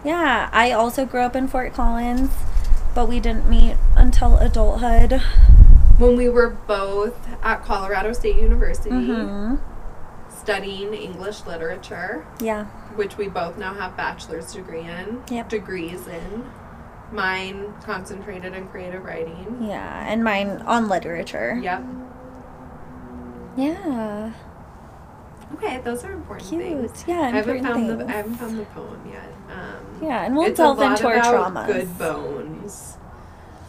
Yeah, 0.04 0.50
I 0.52 0.70
also 0.72 1.06
grew 1.06 1.20
up 1.20 1.34
in 1.34 1.48
Fort 1.48 1.72
Collins, 1.72 2.30
but 2.94 3.08
we 3.08 3.20
didn't 3.20 3.48
meet 3.48 3.76
until 3.96 4.36
adulthood. 4.36 5.22
When 5.98 6.16
we 6.16 6.28
were 6.28 6.50
both 6.66 7.16
at 7.42 7.64
Colorado 7.64 8.12
State 8.12 8.36
University 8.36 8.90
Mhm. 8.90 9.58
studying 10.28 10.92
English 10.92 11.46
literature, 11.46 12.24
Yeah. 12.40 12.64
which 12.96 13.16
we 13.16 13.28
both 13.28 13.56
now 13.56 13.74
have 13.74 13.96
bachelor's 13.96 14.52
degree 14.52 14.80
in, 14.80 15.22
Yep. 15.28 15.48
degrees 15.48 16.06
in. 16.06 16.44
Mine 17.12 17.74
concentrated 17.84 18.54
in 18.54 18.66
creative 18.68 19.04
writing. 19.04 19.58
Yeah, 19.60 20.04
and 20.06 20.24
mine 20.24 20.62
on 20.66 20.88
literature. 20.88 21.58
Yep. 21.62 21.82
Yeah. 23.56 24.30
Okay, 25.54 25.80
those 25.84 26.04
are 26.04 26.10
important 26.12 26.48
Cute. 26.48 26.62
things. 26.62 27.04
Yeah, 27.06 27.20
I 27.20 27.28
haven't 27.30 27.62
found 27.62 27.88
the 27.88 27.96
things. 27.98 28.10
I 28.10 28.12
haven't 28.16 28.34
found 28.34 28.58
the 28.58 28.64
poem 28.66 29.00
yet. 29.08 29.22
Um, 29.48 30.06
Yeah, 30.08 30.24
and 30.24 30.36
we'll 30.36 30.52
delve 30.52 30.80
into 30.80 31.06
our 31.06 31.14
traumas. 31.22 31.66
Good 31.68 31.96
Bones, 31.98 32.93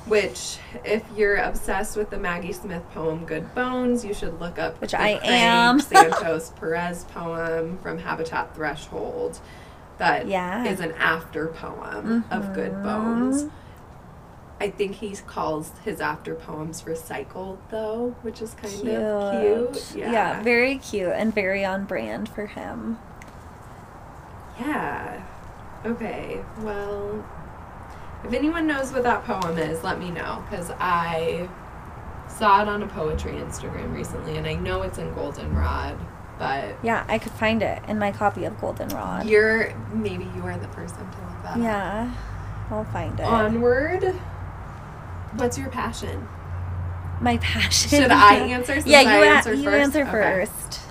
which, 0.07 0.57
if 0.83 1.03
you're 1.15 1.35
obsessed 1.37 1.97
with 1.97 2.09
the 2.09 2.17
Maggie 2.17 2.53
Smith 2.53 2.83
poem 2.93 3.25
"Good 3.25 3.53
Bones," 3.55 4.05
you 4.05 4.13
should 4.13 4.39
look 4.39 4.57
up. 4.59 4.79
Which 4.81 4.91
the 4.91 5.01
I 5.01 5.19
am. 5.23 5.79
Santos 5.81 6.51
Perez 6.59 7.03
poem 7.05 7.77
from 7.81 7.97
Habitat 7.99 8.55
Threshold. 8.55 9.39
That 9.97 10.23
is 10.23 10.29
Yeah. 10.29 10.63
an 10.65 10.91
after 10.93 11.47
poem 11.47 12.25
of 12.29 12.53
Good 12.53 12.73
Mhm. 12.73 12.83
Bones. 12.83 13.45
I 14.59 14.69
think 14.69 14.95
he 14.95 15.13
calls 15.27 15.71
his 15.83 15.99
after 15.99 16.33
poems 16.35 16.83
recycled 16.83 17.57
though, 17.71 18.15
which 18.21 18.41
is 18.41 18.53
kind 18.53 18.73
Cute. 18.73 18.93
of 18.95 19.41
cute. 19.73 19.95
Yeah. 19.95 20.41
very 20.43 20.77
cute 20.77 21.11
and 21.13 21.33
very 21.35 21.65
on 21.65 21.83
brand 21.85 22.29
for 22.29 22.45
him. 22.45 22.97
Yeah. 24.59 25.21
Okay. 25.85 26.39
Well, 26.61 27.23
if 28.25 28.33
anyone 28.33 28.67
knows 28.67 28.91
what 28.91 29.03
that 29.03 29.23
poem 29.25 29.57
is, 29.57 29.83
let 29.83 29.99
me 29.99 30.09
know 30.11 30.43
because 30.49 30.71
I 30.79 31.47
saw 32.27 32.61
it 32.61 32.67
on 32.67 32.81
a 32.83 32.87
poetry 32.87 33.33
Instagram 33.33 33.93
recently, 33.93 34.37
and 34.37 34.45
I 34.47 34.55
know 34.55 34.81
it's 34.81 34.97
in 34.97 35.13
Goldenrod. 35.13 35.97
But 36.37 36.75
Yeah, 36.83 37.05
I 37.07 37.17
could 37.17 37.31
find 37.31 37.61
it 37.63 37.81
in 37.87 37.97
my 37.97 38.11
copy 38.11 38.43
of 38.43 38.59
Goldenrod. 38.59 39.25
you're 39.25 39.73
maybe 39.93 40.25
you 40.35 40.43
are 40.43 40.57
the 40.57 40.67
person 40.69 40.97
to 40.97 41.03
look 41.03 41.43
that 41.43 41.51
up. 41.51 41.57
Yeah, 41.59 42.13
I'll 42.69 42.83
find 42.85 43.17
it. 43.19 43.23
Onward. 43.23 44.03
What's 45.35 45.57
your 45.57 45.69
passion? 45.69 46.27
my 47.21 47.37
passion. 47.37 47.89
Should 48.01 48.11
I 48.11 48.35
answer? 48.49 48.77
Yeah, 48.85 48.99
you, 49.01 49.07
I 49.09 49.15
a- 49.25 49.29
answered 49.37 49.57
you 49.59 49.63
first? 49.63 49.83
answer 49.95 50.01
Okay. 50.01 50.11
first. 50.11 50.81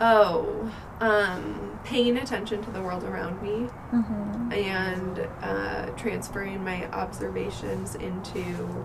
Oh, 0.00 0.70
um, 1.00 1.71
paying 1.84 2.16
attention 2.18 2.62
to 2.62 2.70
the 2.70 2.80
world 2.80 3.04
around 3.04 3.40
me. 3.42 3.68
hmm 3.90 4.28
and 4.52 5.26
uh, 5.40 5.86
transferring 5.96 6.62
my 6.62 6.86
observations 6.90 7.94
into 7.94 8.38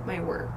my 0.06 0.18
work. 0.22 0.50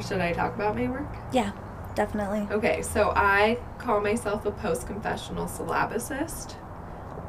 Should 0.00 0.20
I 0.22 0.32
talk 0.32 0.54
about 0.54 0.74
my 0.74 0.88
work? 0.88 1.06
Yeah, 1.32 1.52
definitely. 1.94 2.46
Okay, 2.50 2.80
so 2.80 3.12
I 3.14 3.58
call 3.76 4.00
myself 4.00 4.46
a 4.46 4.50
post 4.50 4.86
confessional 4.86 5.46
syllabicist, 5.46 6.54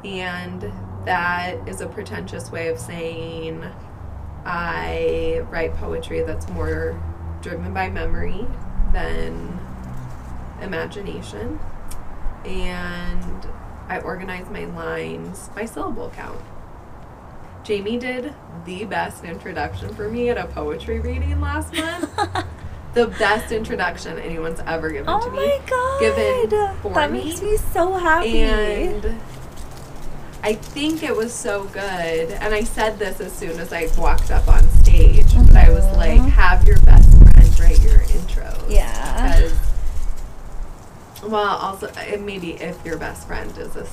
and 0.02 0.72
that 1.04 1.56
is 1.68 1.82
a 1.82 1.86
pretentious 1.86 2.50
way 2.50 2.68
of 2.68 2.78
saying 2.78 3.64
I 4.46 5.42
write 5.50 5.74
poetry 5.76 6.22
that's 6.22 6.48
more 6.48 6.98
driven 7.42 7.74
by 7.74 7.90
memory 7.90 8.46
than 8.94 9.58
imagination, 10.62 11.58
and 12.48 13.46
I 13.88 14.00
organize 14.00 14.48
my 14.50 14.64
lines 14.64 15.48
by 15.54 15.64
syllable 15.66 16.10
count. 16.16 16.40
Jamie 17.64 17.98
did 17.98 18.34
the 18.64 18.84
best 18.86 19.24
introduction 19.24 19.94
for 19.94 20.08
me 20.08 20.30
at 20.30 20.38
a 20.38 20.46
poetry 20.46 21.00
reading 21.00 21.40
last 21.40 21.74
month. 21.74 22.10
the 22.94 23.06
best 23.18 23.52
introduction 23.52 24.18
anyone's 24.18 24.60
ever 24.66 24.90
given 24.90 25.08
oh 25.08 25.20
to 25.20 25.30
me. 25.30 25.38
Oh 25.38 25.58
my 25.58 25.60
god, 25.68 26.00
given 26.00 26.76
for 26.82 26.94
that 26.94 27.12
me. 27.12 27.24
makes 27.24 27.42
me 27.42 27.56
so 27.72 27.92
happy. 27.94 28.40
And 28.40 29.20
I 30.42 30.54
think 30.54 31.02
it 31.02 31.14
was 31.14 31.34
so 31.34 31.64
good. 31.64 32.30
And 32.30 32.54
I 32.54 32.64
said 32.64 32.98
this 32.98 33.20
as 33.20 33.32
soon 33.32 33.58
as 33.60 33.72
I 33.72 33.88
walked 33.98 34.30
up 34.30 34.48
on 34.48 34.66
stage. 34.82 35.26
But 35.46 35.56
I 35.56 35.70
was 35.70 35.84
like, 35.96 36.20
Mhm. 36.20 36.30
have 36.30 36.66
your 36.66 36.78
best 36.80 37.10
friend 37.10 37.60
write 37.60 37.82
your 37.82 37.98
intros. 37.98 38.70
Yeah. 38.70 39.36
Because, 39.36 39.58
well, 41.24 41.56
also, 41.56 41.90
maybe 42.20 42.52
if 42.54 42.84
your 42.84 42.96
best 42.96 43.26
friend 43.26 43.50
is 43.58 43.76
a 43.76 43.86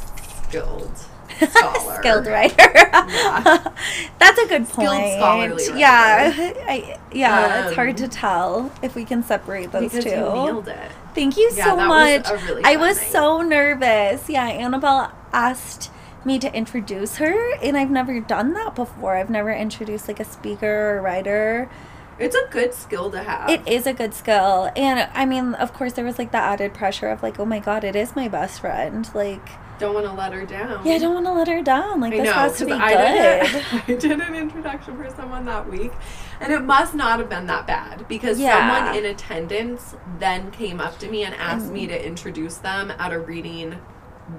skilled 0.47 0.91
scholar. 1.49 1.95
skilled 1.99 2.27
writer. 2.27 2.71
Yeah. 2.75 3.73
That's 4.19 4.39
a 4.39 4.47
good 4.47 4.67
Skilled 4.67 4.87
point. 4.87 5.13
scholarly 5.17 5.63
writer. 5.67 5.77
Yeah, 5.77 6.33
I, 6.67 6.99
yeah. 7.11 7.67
it's 7.67 7.75
hard 7.75 7.89
Um, 7.91 7.95
to 7.95 8.07
tell 8.07 8.71
if 8.81 8.95
we 8.95 9.05
can 9.05 9.23
separate 9.23 9.71
those 9.71 9.91
two. 9.91 9.97
you 10.09 10.15
nailed 10.15 10.67
it. 10.67 10.91
Thank 11.15 11.37
you 11.37 11.51
Yeah, 11.55 11.65
so 11.65 11.75
much. 11.77 12.29
was 12.29 12.43
really 12.43 12.63
I 12.63 12.75
was 12.75 12.97
night. 12.97 13.11
so 13.11 13.41
nervous. 13.41 14.29
Yeah, 14.29 14.45
Annabelle 14.47 15.11
asked 15.33 15.91
me 16.23 16.39
to 16.39 16.53
introduce 16.55 17.17
her, 17.17 17.55
and 17.57 17.77
I've 17.77 17.91
never 17.91 18.19
done 18.19 18.53
that 18.53 18.75
before. 18.75 19.15
I've 19.15 19.29
never 19.29 19.53
introduced 19.53 20.07
like 20.07 20.19
a 20.19 20.25
speaker 20.25 20.97
or 20.97 21.01
writer. 21.01 21.69
It's 22.17 22.35
a 22.35 22.47
good 22.49 22.73
skill 22.73 23.11
to 23.11 23.21
have. 23.23 23.49
It 23.49 23.67
is 23.67 23.85
a 23.85 23.93
good 23.93 24.13
skill, 24.13 24.71
and 24.75 25.09
I 25.13 25.25
mean, 25.25 25.53
of 25.55 25.73
course, 25.73 25.93
there 25.93 26.05
was 26.05 26.17
like 26.17 26.31
the 26.31 26.37
added 26.37 26.73
pressure 26.73 27.09
of 27.09 27.21
like, 27.21 27.39
oh 27.39 27.45
my 27.45 27.59
god, 27.59 27.83
it 27.83 27.95
is 27.95 28.15
my 28.15 28.27
best 28.29 28.61
friend. 28.61 29.09
Like, 29.13 29.45
Don't 29.79 29.93
want 29.93 30.05
to 30.05 30.13
let 30.13 30.31
her 30.31 30.45
down. 30.45 30.85
yeah, 30.85 30.93
I 30.93 30.97
don't 30.99 31.13
want 31.13 31.25
to 31.25 31.33
let 31.33 31.49
her 31.49 31.61
down. 31.61 31.99
Like, 31.99 32.13
I 32.13 32.17
this 32.19 32.25
know, 32.27 32.31
has 32.33 32.57
to 32.59 32.65
be 32.65 32.71
'cause 32.71 32.79
good. 32.79 32.97
I 32.97 33.11
did, 33.11 33.55
a- 33.55 33.83
I 33.93 33.95
did 33.97 34.11
an 34.21 34.35
introduction 34.35 34.95
for 34.95 35.09
someone 35.13 35.43
that 35.45 35.69
week, 35.69 35.91
and 36.39 36.53
it 36.53 36.61
must 36.61 36.95
not 36.95 37.19
have 37.19 37.27
been 37.27 37.47
that 37.47 37.67
bad 37.67 38.07
because 38.07 38.39
Yeah. 38.39 38.57
someone 38.79 38.95
in 38.97 39.03
attendance 39.05 39.95
then 40.19 40.51
came 40.51 40.79
up 40.79 40.97
to 40.99 41.09
me 41.09 41.23
and 41.25 41.35
asked 41.35 41.69
me 41.69 41.85
Mm. 41.85 41.89
to 41.89 42.05
introduce 42.07 42.55
them 42.57 42.93
at 42.97 43.11
a 43.11 43.19
reading 43.19 43.75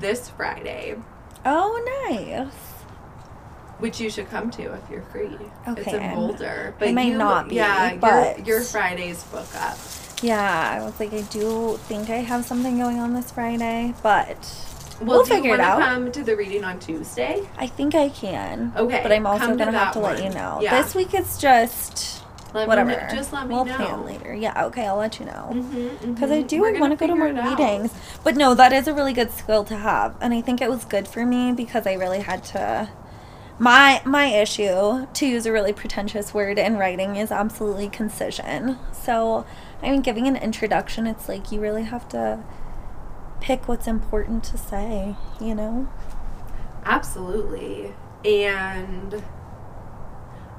this 0.00 0.30
Friday, 0.30 0.96
oh, 1.44 2.08
nice. 2.08 2.75
Which 3.78 4.00
you 4.00 4.08
should 4.10 4.28
come 4.30 4.50
to 4.52 4.62
if 4.74 4.80
you're 4.90 5.02
free. 5.02 5.36
it's 5.66 5.80
Okay, 5.80 5.96
in 5.96 6.02
I'm- 6.02 6.14
Boulder, 6.16 6.74
I 6.80 6.92
might 6.92 7.06
you, 7.08 7.18
not 7.18 7.48
be, 7.48 7.56
Yeah, 7.56 7.94
but- 7.96 8.38
your, 8.38 8.46
your 8.58 8.60
Fridays 8.62 9.22
book 9.24 9.48
up. 9.56 9.76
Yeah, 10.22 10.78
I 10.80 10.82
was 10.82 10.98
like, 10.98 11.12
I 11.12 11.20
do 11.22 11.78
think 11.88 12.08
I 12.08 12.16
have 12.16 12.44
something 12.46 12.78
going 12.78 12.98
on 13.00 13.12
this 13.12 13.30
Friday, 13.30 13.92
but 14.02 14.38
Well, 15.02 15.24
figure 15.26 15.48
you 15.48 15.54
it 15.54 15.60
out. 15.60 15.78
come 15.80 16.10
to 16.10 16.22
the 16.22 16.34
reading 16.34 16.64
on 16.64 16.78
Tuesday? 16.78 17.46
I 17.58 17.66
think 17.66 17.94
I 17.94 18.08
can. 18.08 18.72
Okay, 18.76 19.00
But 19.02 19.12
I'm 19.12 19.26
also 19.26 19.44
come 19.46 19.58
to 19.58 19.64
gonna 19.66 19.78
have 19.78 19.92
to 19.92 19.98
let 19.98 20.22
you 20.24 20.30
know. 20.30 20.60
Yeah. 20.62 20.80
This 20.80 20.94
week 20.94 21.12
it's 21.12 21.36
just 21.36 22.22
Let 22.54 22.66
whatever. 22.66 22.92
Know, 22.92 23.08
just 23.10 23.34
let 23.34 23.46
me 23.46 23.54
we'll 23.54 23.66
know. 23.66 23.76
plan 23.76 24.06
later. 24.06 24.34
Yeah, 24.34 24.64
okay, 24.68 24.86
I'll 24.86 24.96
let 24.96 25.20
you 25.20 25.26
know. 25.26 25.50
Mm-hmm, 25.52 25.76
mm-hmm. 25.76 26.14
Because 26.14 26.14
Because 26.14 26.30
I 26.30 26.40
do, 26.40 26.62
want 26.62 26.92
to 26.92 26.96
go 26.96 27.06
to 27.08 27.14
more 27.14 27.26
readings. 27.50 27.92
But 28.24 28.36
no, 28.36 28.54
that 28.54 28.72
is 28.72 28.88
a 28.88 28.94
really 28.94 29.12
good 29.12 29.30
skill 29.32 29.64
to 29.64 29.76
have, 29.76 30.16
and 30.22 30.32
I 30.32 30.40
think 30.40 30.62
it 30.62 30.70
was 30.70 30.86
good 30.86 31.06
for 31.06 31.26
me 31.26 31.52
because 31.52 31.86
I 31.86 31.92
really 31.92 32.20
had 32.20 32.42
to. 32.44 32.88
My 33.58 34.02
my 34.04 34.26
issue, 34.26 35.06
to 35.06 35.26
use 35.26 35.46
a 35.46 35.52
really 35.52 35.72
pretentious 35.72 36.34
word 36.34 36.58
in 36.58 36.76
writing, 36.76 37.16
is 37.16 37.30
absolutely 37.30 37.88
concision. 37.88 38.78
So, 38.92 39.46
I 39.82 39.90
mean, 39.90 40.02
giving 40.02 40.26
an 40.26 40.36
introduction, 40.36 41.06
it's 41.06 41.28
like 41.28 41.50
you 41.50 41.60
really 41.60 41.84
have 41.84 42.08
to 42.10 42.40
pick 43.40 43.66
what's 43.66 43.86
important 43.86 44.44
to 44.44 44.58
say. 44.58 45.16
You 45.40 45.54
know? 45.54 45.88
Absolutely. 46.84 47.94
And 48.24 49.22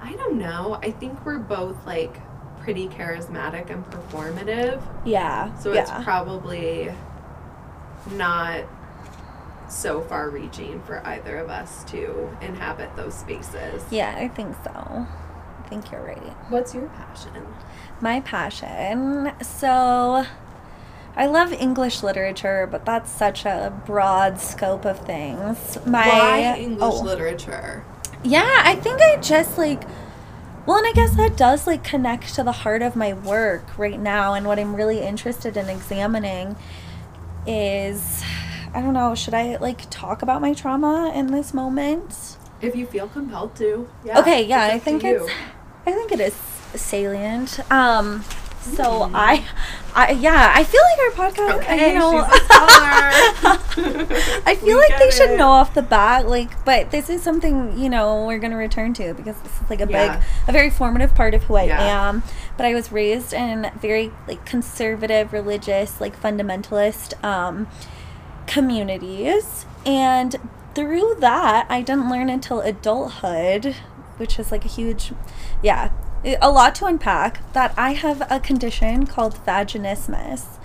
I 0.01 0.13
don't 0.13 0.37
know. 0.37 0.79
I 0.81 0.91
think 0.91 1.25
we're 1.25 1.39
both 1.39 1.85
like 1.85 2.17
pretty 2.59 2.87
charismatic 2.87 3.69
and 3.69 3.85
performative. 3.85 4.81
Yeah. 5.05 5.55
So 5.59 5.71
yeah. 5.71 5.81
it's 5.81 6.03
probably 6.03 6.91
not 8.11 8.65
so 9.69 10.01
far 10.01 10.29
reaching 10.29 10.81
for 10.83 11.05
either 11.05 11.37
of 11.37 11.49
us 11.49 11.83
to 11.85 12.29
inhabit 12.41 12.95
those 12.95 13.13
spaces. 13.13 13.83
Yeah, 13.91 14.15
I 14.17 14.27
think 14.27 14.55
so. 14.63 14.71
I 14.73 15.69
think 15.69 15.91
you're 15.91 16.03
right. 16.03 16.35
What's 16.49 16.73
your 16.73 16.87
passion? 16.89 17.47
My 17.99 18.21
passion. 18.21 19.31
So, 19.41 20.25
I 21.15 21.25
love 21.25 21.51
English 21.51 22.03
literature, 22.03 22.67
but 22.69 22.85
that's 22.85 23.11
such 23.11 23.45
a 23.45 23.73
broad 23.85 24.39
scope 24.39 24.85
of 24.85 24.99
things. 25.05 25.77
My 25.85 26.07
Why 26.07 26.55
English 26.57 26.81
oh. 26.81 27.01
literature? 27.01 27.83
Yeah, 28.23 28.61
I 28.63 28.75
think 28.75 29.01
I 29.01 29.17
just 29.17 29.57
like 29.57 29.83
well, 30.67 30.75
and 30.75 30.85
I 30.85 30.91
guess 30.91 31.15
that 31.15 31.37
does 31.37 31.65
like 31.65 31.85
connect 31.85 32.35
to 32.35 32.43
the 32.43 32.51
heart 32.51 32.81
of 32.81 32.93
my 32.97 33.13
work 33.13 33.77
right 33.77 33.97
now 33.97 34.33
and 34.33 34.45
what 34.45 34.59
I'm 34.59 34.75
really 34.75 34.99
interested 34.99 35.55
in 35.55 35.69
examining 35.69 36.57
is 37.47 38.21
I 38.73 38.81
don't 38.81 38.93
know, 38.93 39.15
should 39.15 39.33
I 39.33 39.57
like 39.57 39.89
talk 39.89 40.21
about 40.21 40.41
my 40.41 40.53
trauma 40.53 41.11
in 41.15 41.27
this 41.27 41.53
moment? 41.53 42.37
If 42.61 42.75
you 42.75 42.85
feel 42.85 43.07
compelled 43.07 43.55
to. 43.57 43.87
Yeah. 44.03 44.19
okay, 44.19 44.43
yeah, 44.43 44.65
I 44.65 44.79
think 44.79 45.03
you. 45.03 45.15
it's 45.25 45.31
I 45.85 45.91
think 45.93 46.11
it 46.11 46.19
is 46.19 46.33
salient. 46.75 47.59
Um 47.71 48.23
so 48.59 49.03
Hmm. 49.05 49.15
I 49.15 49.45
I 49.95 50.11
yeah, 50.11 50.51
I 50.53 50.63
feel 50.63 50.81
like 50.91 50.99
our 50.99 51.29
podcast 51.29 51.57
Okay, 51.63 51.93
you 51.93 51.99
know 51.99 52.11
she's 52.11 52.41
a 52.41 52.45
scholar. 52.45 54.41
I 54.45 54.55
feel 54.59 54.67
We 54.67 54.75
like 54.75 54.97
they 54.99 55.05
get 55.05 55.13
should 55.13 55.37
know 55.37 55.49
off 55.49 55.73
the 55.73 55.81
bat, 55.81 56.27
like, 56.27 56.65
but 56.65 56.91
this 56.91 57.09
is 57.09 57.21
something, 57.23 57.77
you 57.77 57.89
know, 57.89 58.25
we're 58.25 58.39
going 58.39 58.51
to 58.51 58.57
return 58.57 58.93
to 58.95 59.13
because 59.13 59.39
this 59.41 59.61
is 59.61 59.69
like 59.69 59.79
a 59.81 59.87
Yeah. 59.89 60.17
big, 60.17 60.23
a 60.47 60.51
very 60.51 60.69
formative 60.69 61.15
part 61.15 61.33
of 61.33 61.43
who 61.43 61.55
I 61.55 61.63
Yeah. 61.63 62.09
am. 62.09 62.23
But 62.57 62.65
I 62.65 62.73
was 62.73 62.91
raised 62.91 63.33
in 63.33 63.71
very, 63.79 64.11
like, 64.27 64.45
conservative, 64.45 65.31
religious, 65.31 66.01
like, 66.01 66.19
fundamentalist 66.19 67.23
um, 67.23 67.67
communities. 68.47 69.65
And 69.85 70.35
through 70.73 71.17
that, 71.19 71.67
I 71.69 71.81
didn't 71.81 72.09
learn 72.09 72.29
until 72.29 72.61
adulthood, 72.61 73.75
which 74.17 74.39
is 74.39 74.51
like 74.51 74.65
a 74.65 74.69
huge, 74.69 75.13
yeah, 75.61 75.91
a 76.41 76.49
lot 76.49 76.75
to 76.75 76.85
unpack, 76.85 77.53
that 77.53 77.73
I 77.77 77.93
have 77.93 78.25
a 78.31 78.39
condition 78.39 79.05
called 79.05 79.35
vaginismus 79.45 80.57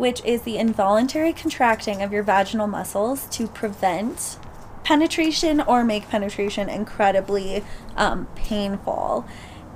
which 0.00 0.24
is 0.24 0.42
the 0.42 0.56
involuntary 0.56 1.30
contracting 1.30 2.00
of 2.00 2.10
your 2.10 2.22
vaginal 2.22 2.66
muscles 2.66 3.26
to 3.26 3.46
prevent 3.46 4.38
penetration 4.82 5.60
or 5.60 5.84
make 5.84 6.08
penetration 6.08 6.70
incredibly 6.70 7.62
um, 7.96 8.26
painful. 8.34 9.26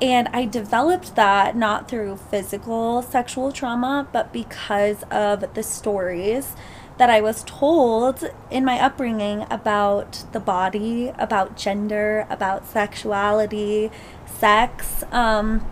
And 0.01 0.29
I 0.29 0.47
developed 0.47 1.15
that 1.15 1.55
not 1.55 1.91
through 1.91 2.17
physical 2.17 3.03
sexual 3.03 3.53
trauma, 3.53 4.09
but 4.13 4.33
because 4.33 5.03
of 5.11 5.53
the 5.53 5.63
stories 5.63 6.57
that 6.97 7.11
I 7.11 7.21
was 7.21 7.43
told 7.45 8.31
in 8.51 8.65
my 8.65 8.81
upbringing 8.81 9.47
about 9.51 10.25
the 10.33 10.41
body, 10.41 11.13
about 11.19 11.57
gender, 11.57 12.27
about 12.31 12.67
sexuality, 12.67 13.91
sex. 14.27 15.03
Um, 15.11 15.67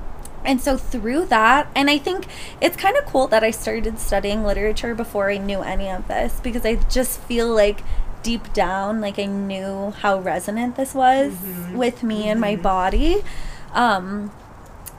and 0.45 0.61
so 0.61 0.77
through 0.77 1.27
that, 1.27 1.69
and 1.77 1.89
I 1.89 1.99
think 1.99 2.27
it's 2.61 2.77
kind 2.77 2.97
of 2.97 3.07
cool 3.07 3.29
that 3.29 3.45
I 3.45 3.53
started 3.53 4.01
studying 4.01 4.43
literature 4.43 4.95
before 4.95 5.31
I 5.31 5.39
knew 5.39 5.63
any 5.63 5.89
of 5.89 6.09
this 6.09 6.41
because 6.43 6.67
I 6.67 6.77
just 6.77 7.21
feel 7.21 7.49
like 7.55 7.83
deep 8.25 8.53
down, 8.53 9.01
like 9.01 9.19
I 9.19 9.27
knew 9.27 9.91
how 9.91 10.19
resonant 10.19 10.77
this 10.77 10.95
was 10.95 11.33
with 11.73 12.03
me 12.03 12.29
and 12.29 12.41
my 12.41 12.57
body. 12.57 13.23
Um, 13.73 14.33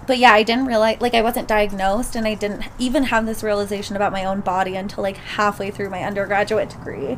but 0.05 0.17
yeah, 0.17 0.33
I 0.33 0.43
didn't 0.43 0.65
realize, 0.65 0.99
like, 1.01 1.13
I 1.13 1.21
wasn't 1.21 1.47
diagnosed 1.47 2.15
and 2.15 2.27
I 2.27 2.35
didn't 2.35 2.63
even 2.79 3.03
have 3.03 3.25
this 3.25 3.43
realization 3.43 3.95
about 3.95 4.11
my 4.11 4.25
own 4.25 4.41
body 4.41 4.75
until 4.75 5.03
like 5.03 5.17
halfway 5.17 5.71
through 5.71 5.89
my 5.89 6.03
undergraduate 6.03 6.69
degree. 6.69 7.17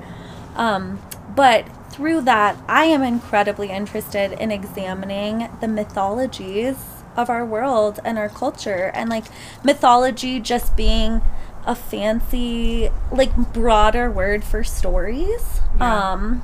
Um, 0.55 1.01
but 1.35 1.67
through 1.91 2.21
that, 2.21 2.57
I 2.67 2.85
am 2.85 3.01
incredibly 3.01 3.69
interested 3.69 4.31
in 4.33 4.51
examining 4.51 5.49
the 5.61 5.67
mythologies 5.67 6.77
of 7.15 7.29
our 7.29 7.45
world 7.45 7.99
and 8.03 8.17
our 8.17 8.29
culture, 8.29 8.91
and 8.93 9.09
like 9.09 9.25
mythology 9.63 10.39
just 10.39 10.75
being 10.75 11.21
a 11.65 11.73
fancy, 11.73 12.89
like, 13.11 13.35
broader 13.53 14.11
word 14.11 14.43
for 14.43 14.63
stories. 14.63 15.61
Yeah. 15.79 16.11
Um, 16.11 16.43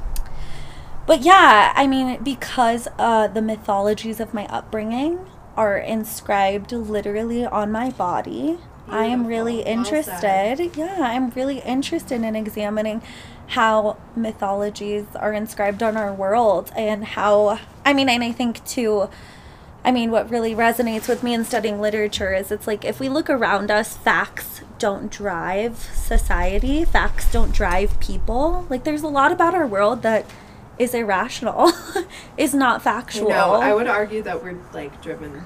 but 1.06 1.22
yeah, 1.22 1.74
I 1.76 1.88
mean, 1.88 2.24
because 2.24 2.88
uh, 2.98 3.28
the 3.28 3.42
mythologies 3.42 4.20
of 4.20 4.34
my 4.34 4.46
upbringing 4.48 5.20
are 5.58 5.78
inscribed 5.78 6.72
literally 6.72 7.46
on 7.46 7.72
my 7.72 7.90
body, 7.92 8.58
I 8.88 9.06
am 9.06 9.26
really 9.26 9.64
Beautiful. 9.64 9.74
Well 9.74 9.80
interested. 9.80 10.78
Yeah, 10.78 10.98
I'm 11.00 11.30
really 11.32 11.60
interested 11.60 12.22
in 12.22 12.36
examining 12.36 13.02
how 13.48 13.98
mythologies 14.16 15.06
are 15.16 15.34
inscribed 15.34 15.84
on 15.84 15.98
our 15.98 16.14
world 16.14 16.72
and 16.76 17.04
how, 17.04 17.60
I 17.86 17.94
mean, 17.94 18.10
and 18.10 18.24
I 18.24 18.32
think 18.32 18.64
too. 18.66 19.10
I 19.84 19.92
mean, 19.92 20.12
what 20.12 20.30
really 20.30 20.54
resonates 20.54 21.08
with 21.08 21.24
me 21.24 21.34
in 21.34 21.44
studying 21.44 21.82
literature 21.82 22.34
is 22.34 22.52
it's 22.52 22.68
like 22.68 22.86
if 22.86 23.00
we 23.00 23.10
look 23.10 23.30
around 23.30 23.72
us, 23.72 23.98
facts 23.98 24.62
don't 24.78 25.12
drive 25.12 25.80
society, 25.80 26.86
facts 26.86 27.32
don't 27.32 27.52
drive 27.52 28.00
people. 28.00 28.68
Like, 28.70 28.84
there's 28.84 29.02
a 29.02 29.08
lot 29.08 29.32
about 29.32 29.56
our 29.56 29.66
world 29.66 30.02
that 30.04 30.26
is 30.80 30.94
irrational, 30.94 31.72
is 32.38 32.54
not 32.54 32.82
factual. 32.82 33.30
No, 33.30 33.54
I 33.54 33.74
would 33.74 33.88
argue 33.88 34.22
that 34.24 34.44
we're 34.44 34.58
like 34.74 35.02
driven 35.02 35.44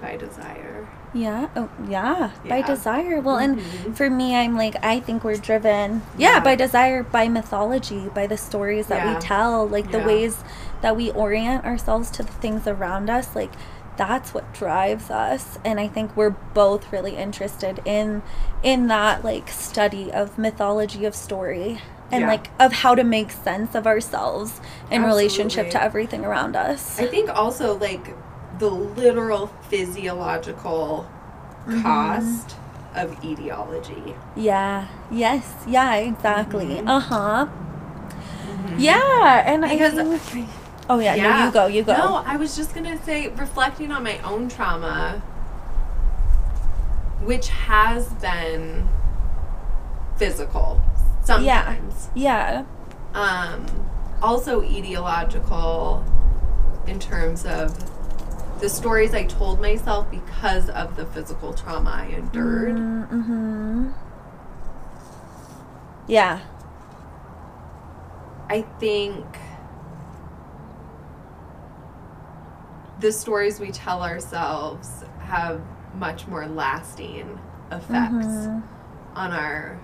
by 0.00 0.16
desire. 0.16 0.88
Yeah. 1.14 1.48
Oh, 1.56 1.70
yeah. 1.88 2.32
By 2.46 2.58
Yeah. 2.58 2.66
desire. 2.66 3.20
Well, 3.20 3.36
Mhm. 3.38 3.84
and 3.86 3.96
for 3.96 4.10
me, 4.10 4.36
I'm 4.36 4.54
like, 4.54 4.76
I 4.84 5.00
think 5.00 5.24
we're 5.24 5.36
driven. 5.36 6.02
Yeah, 6.18 6.34
Yeah. 6.34 6.40
by 6.40 6.54
desire, 6.56 7.02
by 7.02 7.28
mythology, 7.28 8.10
by 8.14 8.26
the 8.26 8.36
stories 8.36 8.88
that 8.88 9.02
Yeah. 9.04 9.14
we 9.14 9.20
tell, 9.20 9.66
like 9.66 9.90
the 9.92 10.00
ways 10.00 10.44
that 10.82 10.94
we 10.94 11.10
orient 11.12 11.64
ourselves 11.64 12.10
to 12.10 12.22
the 12.22 12.32
things 12.32 12.66
around 12.66 13.08
us. 13.08 13.34
Like, 13.34 13.52
that's 13.96 14.34
what 14.34 14.52
drives 14.52 15.10
us. 15.10 15.58
And 15.64 15.80
I 15.80 15.88
think 15.88 16.14
we're 16.14 16.34
both 16.52 16.92
really 16.92 17.16
interested 17.16 17.80
in 17.86 18.22
in 18.62 18.88
that 18.88 19.24
like 19.24 19.48
study 19.48 20.12
of 20.12 20.36
mythology 20.36 21.06
of 21.06 21.14
story 21.14 21.80
and 22.12 22.20
Yeah. 22.22 22.28
like 22.28 22.50
of 22.60 22.72
how 22.72 22.94
to 22.94 23.04
make 23.04 23.30
sense 23.30 23.74
of 23.74 23.86
ourselves 23.86 24.60
in 24.90 25.02
relationship 25.02 25.70
to 25.70 25.82
everything 25.82 26.24
around 26.24 26.54
us. 26.56 26.98
I 27.00 27.06
think 27.06 27.28
also 27.34 27.76
like 27.78 28.14
the 28.58 28.70
literal 28.70 29.48
physiological 29.68 31.06
Mm-hmm. 31.66 31.82
cost 31.82 32.56
of 32.94 33.12
etiology. 33.24 34.14
Yeah. 34.36 34.86
Yes. 35.10 35.52
Yeah. 35.66 35.96
Exactly. 35.96 36.66
Mhm. 36.66 36.88
Uh 36.88 37.00
huh. 37.00 37.46
Yeah, 38.78 39.42
and 39.46 39.62
Because 39.62 39.98
I 39.98 40.16
think, 40.18 40.48
oh 40.88 40.98
yeah, 41.00 41.16
no, 41.16 41.44
you 41.46 41.50
go, 41.52 41.66
you 41.66 41.82
go. 41.82 41.92
No, 41.94 42.22
I 42.26 42.36
was 42.36 42.56
just 42.56 42.74
gonna 42.74 43.02
say, 43.04 43.28
reflecting 43.28 43.90
on 43.90 44.02
my 44.04 44.18
own 44.20 44.48
trauma, 44.48 45.22
which 47.24 47.48
has 47.48 48.06
been 48.14 48.88
physical 50.16 50.80
sometimes. 51.26 52.08
Yeah, 52.14 52.64
Um, 53.14 53.66
also 54.22 54.60
etiological 54.62 56.04
in 56.86 56.98
terms 57.00 57.44
of 57.44 57.76
the 58.60 58.68
stories 58.68 59.12
I 59.14 59.24
told 59.24 59.60
myself 59.60 60.10
because 60.10 60.70
of 60.70 60.96
the 60.96 61.04
physical 61.06 61.52
trauma 61.52 61.90
I 61.90 62.06
endured. 62.06 62.76
Mm-hmm. 62.76 63.90
Yeah. 66.06 66.40
I 68.48 68.62
think 68.78 69.24
the 73.00 73.12
stories 73.12 73.60
we 73.60 73.70
tell 73.72 74.02
ourselves 74.02 75.04
have 75.18 75.60
much 75.94 76.26
more 76.26 76.46
lasting 76.46 77.38
effects 77.70 78.26
Mhm. 78.26 78.62
on 79.16 79.32
our 79.32 79.78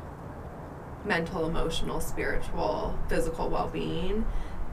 mental, 1.05 1.47
emotional, 1.47 2.01
spiritual, 2.01 2.99
physical 3.09 3.49
well 3.49 3.69
being 3.69 4.25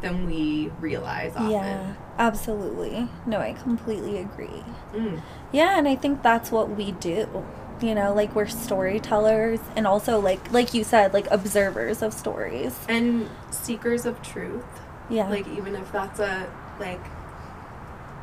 than 0.01 0.25
we 0.25 0.71
realize 0.79 1.35
often. 1.35 1.51
Yeah, 1.51 1.93
absolutely. 2.17 3.09
No, 3.25 3.39
I 3.39 3.53
completely 3.53 4.17
agree. 4.17 4.63
Mm. 4.93 5.21
Yeah, 5.51 5.77
and 5.77 5.87
I 5.87 5.95
think 5.95 6.21
that's 6.23 6.51
what 6.51 6.69
we 6.69 6.91
do. 6.93 7.43
You 7.81 7.95
know, 7.95 8.13
like 8.13 8.35
we're 8.35 8.47
storytellers 8.47 9.59
and 9.75 9.87
also 9.87 10.19
like 10.19 10.51
like 10.51 10.73
you 10.73 10.83
said, 10.83 11.13
like 11.13 11.27
observers 11.31 12.01
of 12.01 12.13
stories. 12.13 12.77
And 12.87 13.29
seekers 13.51 14.05
of 14.05 14.21
truth. 14.21 14.65
Yeah. 15.09 15.29
Like 15.29 15.47
even 15.47 15.75
if 15.75 15.91
that's 15.91 16.19
a 16.19 16.49
like 16.79 17.01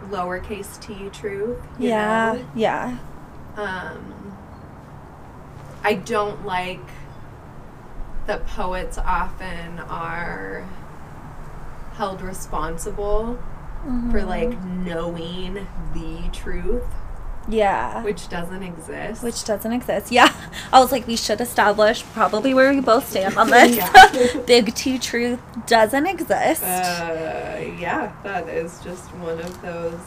lowercase 0.09 0.81
t 0.81 1.09
truth. 1.11 1.59
you 1.79 1.88
yeah, 1.88 2.33
know? 2.33 2.47
yeah. 2.55 2.99
um, 3.57 4.37
I 5.83 5.95
don't 5.95 6.45
like 6.45 6.81
that 8.27 8.47
poets 8.47 8.99
often 8.99 9.79
are 9.89 10.65
held 11.95 12.21
responsible 12.23 13.39
for 14.11 14.21
Mhm. 14.21 14.27
like 14.27 14.62
knowing 14.65 15.67
the 15.95 16.29
truth, 16.33 16.85
Yeah. 17.49 18.03
which 18.03 18.29
doesn't 18.29 18.62
exist. 18.62 19.23
Which 19.23 19.45
doesn't 19.45 19.73
exist. 19.73 20.11
Yeah. 20.11 20.33
I 20.73 20.81
was 20.81 20.91
like, 20.93 21.07
we 21.07 21.17
should 21.17 21.41
establish 21.41 22.05
probably 22.12 22.53
where 22.53 22.71
we 22.73 22.81
both 22.81 23.09
stand 23.09 23.37
on 23.39 23.49
this. 23.51 23.79
Big 24.47 24.75
T 24.75 24.99
truth 24.99 25.39
doesn't 25.67 26.07
exist. 26.07 26.62
uh, 26.65 27.59
yeah, 27.79 28.11
that 28.25 28.49
is 28.49 28.81
just 28.83 29.05
one 29.17 29.39
of 29.41 29.62
those 29.62 30.01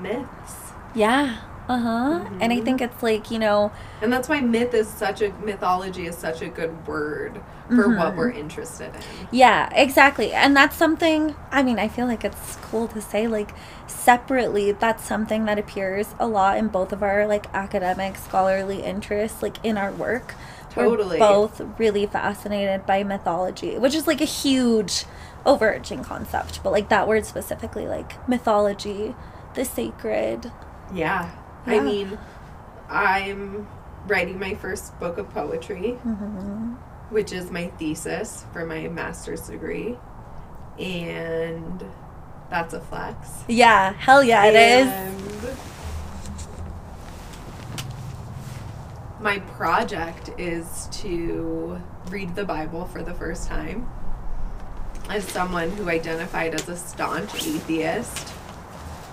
myths. 0.00 0.54
yeah. 0.94 1.36
Uh-huh. 1.68 2.24
And 2.40 2.52
I 2.52 2.60
think 2.60 2.82
it's 2.82 3.02
like, 3.02 3.30
you 3.30 3.38
know, 3.38 3.72
And 4.02 4.12
that's 4.12 4.28
why 4.28 4.40
myth 4.40 4.74
is 4.74 4.86
such 4.88 5.22
a 5.22 5.30
mythology 5.42 6.06
is 6.06 6.16
such 6.16 6.42
a 6.42 6.48
good 6.48 6.86
word 6.86 7.40
for 7.68 7.88
what 7.96 8.12
Mhm. 8.12 8.16
we're 8.16 8.30
interested 8.30 8.94
in. 8.94 9.00
Yeah, 9.30 9.70
exactly. 9.72 10.32
And 10.32 10.54
that's 10.54 10.76
something, 10.76 11.34
I 11.50 11.62
mean, 11.62 11.78
I 11.78 11.88
feel 11.88 12.06
like 12.06 12.22
it's 12.22 12.56
cool 12.70 12.86
to 12.88 13.00
say, 13.00 13.26
like, 13.26 13.54
separately, 13.86 14.72
that's 14.72 15.02
something 15.04 15.46
that 15.46 15.58
appears 15.58 16.14
a 16.18 16.26
lot 16.26 16.58
in 16.58 16.68
both 16.68 16.92
of 16.92 17.02
our, 17.02 17.26
like, 17.26 17.46
academic, 17.54 18.16
scholarly 18.16 18.82
interests, 18.82 19.42
like, 19.42 19.56
in 19.64 19.78
our 19.78 19.90
work. 19.92 20.34
Totally. 20.70 21.18
We're 21.18 21.26
both 21.26 21.62
really 21.78 22.04
fascinated 22.04 22.84
by 22.84 23.02
mythology, 23.04 23.78
which 23.78 23.94
is, 23.94 24.06
like, 24.06 24.20
a 24.20 24.26
huge 24.26 25.06
overarching 25.46 26.04
concept. 26.04 26.60
But, 26.62 26.72
like, 26.72 26.90
that 26.90 27.08
word 27.08 27.24
specifically, 27.24 27.86
like, 27.86 28.28
mythology, 28.28 29.14
the 29.54 29.64
sacred. 29.64 30.52
Yeah. 30.92 31.30
I 31.66 31.80
mean, 31.80 32.18
I'm 32.88 33.66
writing 34.06 34.38
my 34.38 34.54
first 34.54 34.98
book 35.00 35.18
of 35.18 35.30
poetry, 35.30 35.92
hmm 35.92 36.74
which 37.10 37.32
is 37.32 37.50
my 37.50 37.68
thesis 37.78 38.44
for 38.52 38.64
my 38.66 38.88
master's 38.88 39.42
degree. 39.42 39.96
And 40.78 41.84
that's 42.50 42.74
a 42.74 42.80
flex. 42.80 43.44
Yeah, 43.46 43.92
hell 43.92 44.24
yeah, 44.24 44.46
it 44.46 44.56
is. 44.56 44.88
And 44.88 45.56
My 49.20 49.38
project 49.38 50.30
is 50.38 50.88
to 51.02 51.80
read 52.08 52.34
the 52.34 52.44
Bible 52.44 52.84
for 52.86 53.02
the 53.02 53.14
first 53.14 53.48
time. 53.48 53.88
As 55.08 55.24
someone 55.24 55.70
who 55.70 55.88
identified 55.88 56.54
as 56.54 56.68
a 56.68 56.76
staunch 56.76 57.34
atheist 57.34 58.34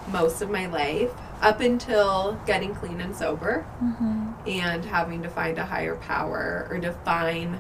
most 0.07 0.41
of 0.41 0.49
my 0.49 0.65
life, 0.65 1.11
up 1.41 1.59
until 1.59 2.39
getting 2.45 2.73
clean 2.75 3.01
and 3.01 3.15
sober 3.15 3.61
hmm 3.79 4.31
and 4.47 4.85
having 4.85 5.21
to 5.21 5.29
find 5.29 5.57
a 5.59 5.65
higher 5.65 5.95
power 5.95 6.67
or 6.69 6.79
define 6.79 7.59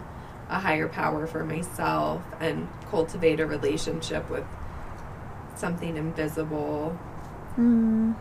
a 0.49 0.59
higher 0.59 0.87
power 0.87 1.27
for 1.27 1.45
myself 1.45 2.23
and 2.39 2.67
cultivate 2.89 3.39
a 3.39 3.45
relationship 3.45 4.27
with 4.29 4.43
something 5.55 5.95
invisible. 5.95 6.97
Mm. 7.57 8.15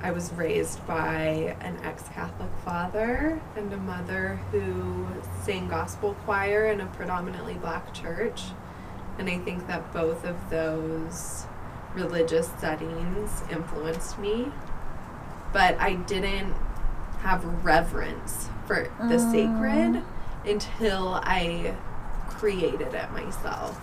I 0.00 0.10
was 0.10 0.32
raised 0.32 0.84
by 0.86 1.56
an 1.60 1.78
ex 1.84 2.08
Catholic 2.08 2.50
father 2.64 3.40
and 3.54 3.72
a 3.72 3.76
mother 3.76 4.40
who 4.50 5.06
sang 5.42 5.68
gospel 5.68 6.14
choir 6.24 6.66
in 6.66 6.80
a 6.80 6.86
predominantly 6.86 7.54
black 7.54 7.94
church. 7.94 8.42
And 9.18 9.28
I 9.28 9.38
think 9.38 9.68
that 9.68 9.92
both 9.92 10.24
of 10.24 10.50
those 10.50 11.46
religious 11.94 12.48
settings 12.58 13.42
influenced 13.50 14.18
me. 14.18 14.50
But 15.52 15.78
I 15.78 15.94
didn't 15.94 16.54
have 17.22 17.44
reverence 17.64 18.48
for 18.66 18.88
the 18.98 19.16
Mm. 19.16 19.30
sacred 19.30 20.02
until 20.44 21.20
I 21.22 21.74
created 22.28 22.94
it 22.94 23.12
myself, 23.12 23.78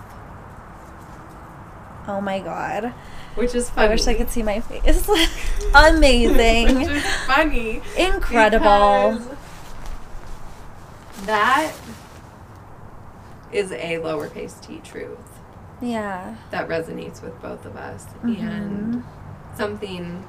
Oh 2.08 2.20
my 2.20 2.40
god. 2.40 2.92
which 3.36 3.54
is 3.54 3.70
funny. 3.70 3.86
I 3.86 3.90
wish 3.90 4.06
I 4.08 4.14
could 4.14 4.28
see 4.30 4.42
my 4.42 4.60
face. 4.60 5.08
Amazing. 5.74 6.80
which 6.80 6.88
is 6.88 7.04
funny. 7.26 7.80
Incredible. 7.96 9.20
That 11.26 11.72
is 13.52 13.72
a 13.72 13.96
lowercase 13.98 14.60
t 14.60 14.80
truth 14.84 15.18
Yeah. 15.82 16.34
that 16.50 16.68
resonates 16.68 17.22
with 17.22 17.40
both 17.40 17.64
of 17.64 17.76
us. 17.76 18.06
Mhm. 18.22 18.40
And 18.42 19.04
something 19.54 20.24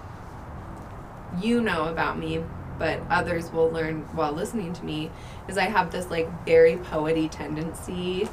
you 1.39 1.61
know 1.61 1.85
about 1.85 2.17
me, 2.17 2.43
but 2.79 2.99
others 3.09 3.51
will 3.51 3.69
learn 3.69 4.05
while 4.13 4.31
listening 4.31 4.73
to 4.73 4.85
me, 4.85 5.11
is 5.47 5.57
I 5.57 5.65
have 5.65 5.91
this 5.91 6.09
like 6.09 6.29
very 6.45 6.75
poety 6.77 7.29
tendency 7.29 8.27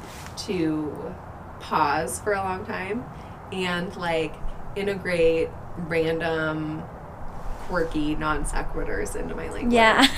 to 0.47 1.13
pause 1.59 2.19
for 2.19 2.33
a 2.33 2.37
long 2.37 2.65
time 2.65 3.03
and 3.51 3.95
like 3.97 4.33
integrate 4.75 5.49
random 5.87 6.83
quirky 7.69 8.15
non 8.15 8.43
sequiturs 8.43 9.15
into 9.15 9.35
my 9.35 9.47
language. 9.49 9.73
Yeah. 9.73 10.05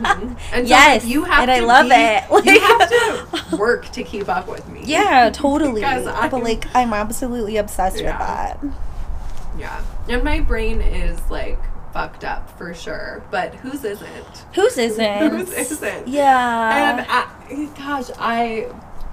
Mhm. 0.00 0.36
And 0.52 0.66
so 0.68 0.70
yes. 0.70 1.02
like, 1.02 1.10
you 1.10 1.24
have 1.24 1.48
and 1.48 1.50
to 1.50 1.56
I 1.56 1.60
love 1.60 1.88
be- 1.88 1.94
it. 1.94 2.54
you 2.54 2.60
have 2.60 3.48
to 3.50 3.56
work 3.56 3.88
to 3.92 4.02
keep 4.04 4.28
up 4.28 4.46
with 4.48 4.68
me. 4.68 4.82
yeah, 4.84 5.30
totally. 5.32 5.82
I'm- 5.82 6.04
but 6.30 6.42
like, 6.44 6.66
I'm 6.74 6.92
absolutely 6.92 7.56
obsessed 7.56 8.00
Yeah. 8.00 8.18
with 8.58 8.70
that. 8.70 9.58
Yeah. 9.58 9.82
And 10.08 10.22
my 10.22 10.40
brain 10.40 10.80
is 10.80 11.18
like 11.30 11.58
fucked 11.92 12.24
up 12.24 12.56
for 12.58 12.72
sure. 12.74 13.22
But 13.30 13.54
whose 13.56 13.82
isn't? 13.84 14.44
Whose 14.54 14.78
isn't? 14.78 15.30
Whose 15.30 15.50
isn't? 15.52 16.08
Yeah. 16.08 16.98
And 17.00 17.06
I, 17.08 17.64
gosh, 17.76 18.10
I 18.18 18.68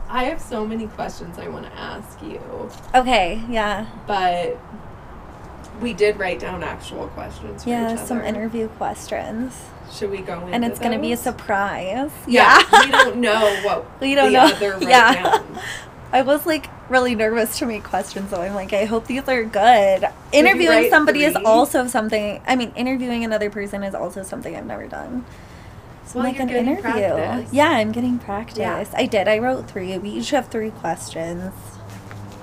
I 0.10 0.23
have 0.26 0.39
so 0.41 0.65
many 0.65 0.88
questions 0.88 1.38
I 1.38 1.47
want 1.50 1.65
to 1.65 1.73
ask 1.78 2.21
you, 2.21 2.69
okay. 2.95 3.41
Yeah. 3.50 3.86
but 4.08 4.58
we 5.82 5.94
did 5.94 6.18
write 6.20 6.40
down 6.40 6.63
actual 6.63 7.08
questions 7.10 7.63
for 7.63 7.70
Yeah. 7.70 7.96
Some 7.96 8.22
interview 8.22 8.68
questions, 8.70 9.54
Should 9.92 10.12
we 10.12 10.20
go 10.20 10.40
and 10.52 10.66
it's 10.66 10.80
gonna 10.80 11.00
be 11.00 11.12
a 11.13 11.18
surprise. 11.18 12.12
Yeah, 12.28 12.62
we 12.84 12.92
don't 12.92 13.18
know 13.18 13.60
what 13.63 13.86
We 14.02 14.16
don't 14.16 14.32
the 14.34 14.60
know. 14.80 14.88
Yeah. 14.88 15.13
down. 15.13 15.60
I 16.13 16.22
was 16.22 16.46
like 16.46 16.68
really 16.90 17.16
nervous 17.16 17.58
to 17.60 17.66
make 17.66 17.84
questions, 17.84 18.30
so 18.30 18.42
I'm 18.42 18.54
like, 18.56 18.72
I 18.72 18.86
hope 18.86 19.08
these 19.08 19.28
are 19.28 19.44
good. 19.44 20.08
Interviewing 20.32 20.90
somebody 20.90 21.24
is 21.24 21.36
also 21.36 21.88
something. 21.88 22.42
I 22.48 22.56
mean, 22.56 22.72
interviewing 22.76 23.26
another 23.26 23.50
person 23.50 23.84
is 23.84 23.94
also 23.94 24.24
something 24.24 24.56
I've 24.56 24.66
never 24.66 24.88
done. 24.88 25.26
So 26.06 26.20
Well, 26.20 26.30
like 26.30 26.40
an 26.40 26.50
interview. 26.50 26.82
practice. 26.82 27.52
Yeah, 27.52 27.68
I'm 27.70 27.92
getting 27.92 28.18
practice. 28.20 28.58
Yeah. 28.60 28.86
I 28.96 29.06
did. 29.06 29.28
I 29.28 29.40
wrote 29.40 29.70
three. 29.70 29.98
We 29.98 30.10
each 30.12 30.30
have 30.30 30.48
three 30.48 30.70
questions. 30.72 31.52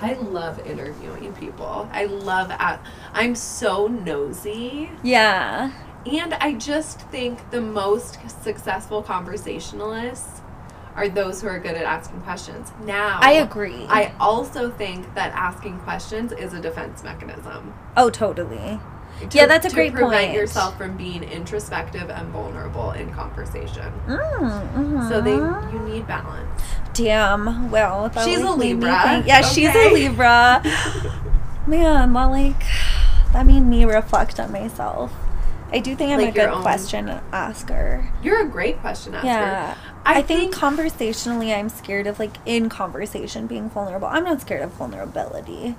I 0.00 0.14
love 0.14 0.64
interviewing 0.66 1.33
people. 1.35 1.88
I 1.92 2.07
love 2.07 2.50
at 2.50 2.85
I'm 3.12 3.35
so 3.35 3.87
nosy. 3.87 4.90
Yeah. 5.02 5.72
And 6.07 6.35
I 6.35 6.52
just 6.54 7.00
think 7.02 7.50
the 7.50 7.61
most 7.61 8.18
successful 8.42 9.02
conversationalists 9.02 10.42
are 10.94 11.09
those 11.09 11.40
who 11.40 11.48
are 11.48 11.59
good 11.59 11.74
at 11.74 11.85
asking 11.85 12.20
questions. 12.20 12.72
Now, 12.85 13.18
I 13.20 13.33
agree. 13.33 13.87
I 13.88 14.14
also 14.20 14.70
think 14.70 15.14
that 15.14 15.33
asking 15.33 15.78
questions 15.80 16.33
is 16.33 16.52
a 16.52 16.61
defense 16.61 17.02
mechanism. 17.02 17.74
oh, 17.96 18.11
totally. 18.11 18.78
To- 19.31 19.38
Yeah, 19.38 19.46
that's 19.46 19.64
a 19.66 19.68
to 19.68 19.74
great 19.74 19.92
prevent 19.92 20.12
point. 20.27 20.33
yourself 20.35 20.77
from 20.77 20.96
being 20.96 21.22
introspective 21.22 22.11
and 22.11 22.29
vulnerable 22.29 22.90
in 22.92 23.12
conversation. 23.14 23.92
Mm, 24.07 24.72
mhm. 24.74 25.09
So 25.09 25.20
they 25.20 25.33
you 25.35 25.79
need 25.87 26.07
balance. 26.07 26.62
Damn. 26.92 27.70
Well, 27.70 28.11
She's 28.24 28.40
a 28.40 28.50
Libra, 28.50 29.22
Yeah, 29.27 29.40
she's 29.42 29.74
a? 29.74 29.90
Libra. 29.92 30.62
Man, 31.66 32.12
well, 32.12 32.31
like 32.31 32.62
that 33.33 33.46
made 33.46 33.61
me 33.62 33.85
reflect 33.85 34.38
on 34.38 34.53
myself. 34.53 35.12
I 35.72 35.81
do 35.81 35.96
think 35.96 36.12
I'm 36.12 36.18
Like 36.20 36.29
a 36.29 36.33
good 36.33 36.48
own- 36.50 36.62
question 36.62 37.09
asker. 37.33 38.09
You're 38.22 38.42
a 38.42 38.48
great 38.48 38.81
question 38.81 39.14
asker. 39.14 39.27
Yeah. 39.27 39.74
I, 40.07 40.18
I, 40.18 40.22
think, 40.22 40.53
think 40.53 40.55
conversationally, 40.55 41.53
I'm 41.53 41.68
scared 41.68 42.07
of 42.07 42.18
like 42.18 42.37
in 42.46 42.68
conversation 42.68 43.46
being 43.46 43.70
vulnerable. 43.70 44.07
I'm 44.07 44.22
not 44.24 44.40
scared 44.42 44.62
of 44.62 44.70
vulnerability. 44.72 45.74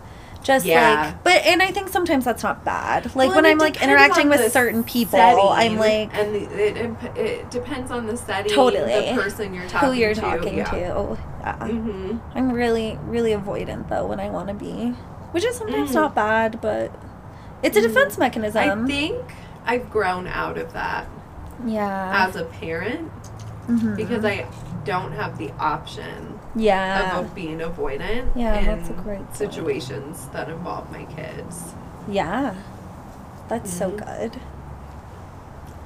Just 0.46 0.64
Yeah. 0.64 1.06
like, 1.08 1.24
but 1.24 1.34
and 1.44 1.64
I 1.64 1.72
think 1.72 1.90
sometimes 1.90 2.24
that's 2.24 2.44
not 2.44 2.64
bad. 2.64 3.06
Like 3.16 3.30
Well, 3.30 3.38
when 3.38 3.46
I'm 3.48 3.58
like 3.58 3.82
interacting 3.82 4.30
with 4.30 4.52
certain 4.52 4.84
people, 4.84 5.18
setting, 5.18 5.44
I'm 5.44 5.78
like 5.78 6.16
and 6.16 6.36
the, 6.36 6.68
it, 6.68 6.78
imp- 6.78 7.18
it 7.18 7.50
depends 7.50 7.90
on 7.90 8.06
the 8.06 8.16
setting, 8.16 8.52
totally 8.54 9.10
the 9.10 9.20
person 9.20 9.56
you're 9.56 9.68
talking 9.68 9.90
who 9.90 9.96
you're 9.96 10.14
to, 10.14 10.22
talking 10.22 10.58
yeah. 10.58 10.66
to. 10.72 11.18
Yeah. 11.42 11.56
Mm-hmm. 11.62 12.18
I'm 12.38 12.52
really, 12.52 13.00
really 13.06 13.32
avoidant 13.32 13.90
though 13.90 14.06
when 14.06 14.20
I 14.20 14.30
want 14.30 14.50
to 14.50 14.54
be, 14.54 14.90
which 15.32 15.44
is 15.44 15.56
sometimes 15.56 15.90
Mm. 15.90 15.96
not 15.96 16.14
bad, 16.14 16.62
but 16.62 16.92
it's 17.64 17.76
a 17.76 17.80
Mm. 17.80 17.88
defense 17.88 18.18
mechanism. 18.20 18.84
I 18.86 18.88
think 18.88 19.18
I've 19.66 19.90
grown 19.90 20.28
out 20.28 20.60
of 20.60 20.74
that 20.74 21.08
yeah, 21.66 22.28
as 22.28 22.36
a 22.36 22.44
parent 22.46 23.12
Mhm. 23.68 23.96
because 23.96 24.24
I 24.24 24.46
don't 24.84 25.14
have 25.14 25.40
the 25.40 25.50
option 25.60 26.35
yeah, 26.56 27.20
of 27.20 27.34
being 27.36 27.60
avoidant 27.60 28.30
Yeah, 28.36 28.56
in 28.60 28.66
that's 28.66 28.90
a 28.90 28.94
great 28.94 29.18
point. 29.20 29.36
situations 29.36 30.28
that 30.34 30.50
involve 30.50 30.90
my 30.92 31.06
kids. 31.06 31.74
yeah, 32.08 32.56
that's 33.48 33.72
so 33.74 33.92
Mhm. 33.92 33.98
good. 34.06 34.42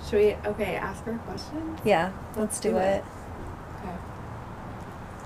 Should 0.08 0.20
we? 0.20 0.50
Okay, 0.50 0.76
ask 0.76 1.04
her 1.06 1.14
a 1.14 1.18
question. 1.20 1.78
Yeah, 1.84 2.12
let's 2.36 2.60
do 2.60 2.72
do 2.72 2.78
it. 2.78 2.82
it. 2.98 3.04
Okay. 3.84 3.96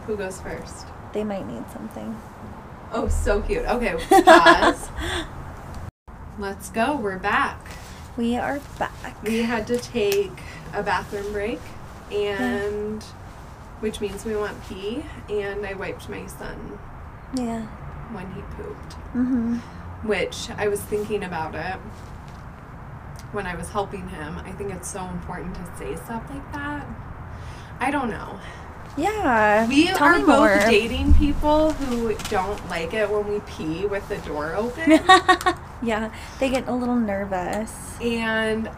Who 0.08 0.18
goes 0.18 0.40
first? 0.42 0.88
They 1.14 1.24
might 1.24 1.48
need 1.48 1.64
something. 1.72 2.18
Oh, 2.92 3.08
so 3.08 3.42
cute. 3.42 3.66
Okay, 3.66 3.96
pause. 4.26 4.90
Let's 6.40 6.70
go. 6.70 6.96
We're 6.96 7.18
back. 7.20 7.60
We 8.18 8.38
are 8.38 8.60
back. 8.80 9.22
We 9.24 9.44
had 9.44 9.66
to 9.68 9.78
take 9.78 10.32
a 10.74 10.84
bathroom 10.84 11.32
break, 11.32 11.62
and 12.12 13.04
which 13.84 14.00
means 14.00 14.24
we 14.24 14.34
want 14.36 14.56
pee, 14.70 15.04
and 15.30 15.66
I 15.66 15.74
wiped 15.74 16.08
my 16.08 16.26
son 16.26 16.80
Yeah. 17.34 17.64
when 18.14 18.32
he 18.34 18.42
pooped. 18.56 18.96
Mhm. 19.14 19.60
which 20.04 20.50
I 20.58 20.68
was 20.68 20.82
thinking 20.82 21.24
about 21.24 21.56
it 21.56 21.78
when 23.32 23.46
I 23.48 23.56
was 23.56 23.70
helping 23.70 24.08
him. 24.10 24.38
I 24.46 24.52
think 24.52 24.74
it's 24.74 24.90
so 24.90 25.02
important 25.06 25.56
to 25.56 25.62
say 25.78 25.96
stuff 25.96 26.24
like 26.30 26.52
that. 26.54 26.86
I 27.80 27.90
don't 27.92 28.10
know. 28.10 28.38
Yeah. 28.98 29.66
We 29.68 29.88
Tell 29.88 30.04
are 30.04 30.14
me 30.20 30.26
both 30.26 30.28
more. 30.40 30.60
dating 30.70 31.14
people 31.16 31.72
who 31.72 32.14
don't 32.30 32.70
like 32.70 32.94
it 32.94 33.10
when 33.10 33.28
we 33.28 33.40
pee 33.42 33.86
with 33.86 34.08
the 34.10 34.18
door 34.18 34.54
open. 34.56 34.92
yeah, 35.82 36.10
they 36.40 36.50
get 36.50 36.68
a 36.68 36.74
little 36.74 36.96
nervous. 36.98 37.98
and 38.02 38.70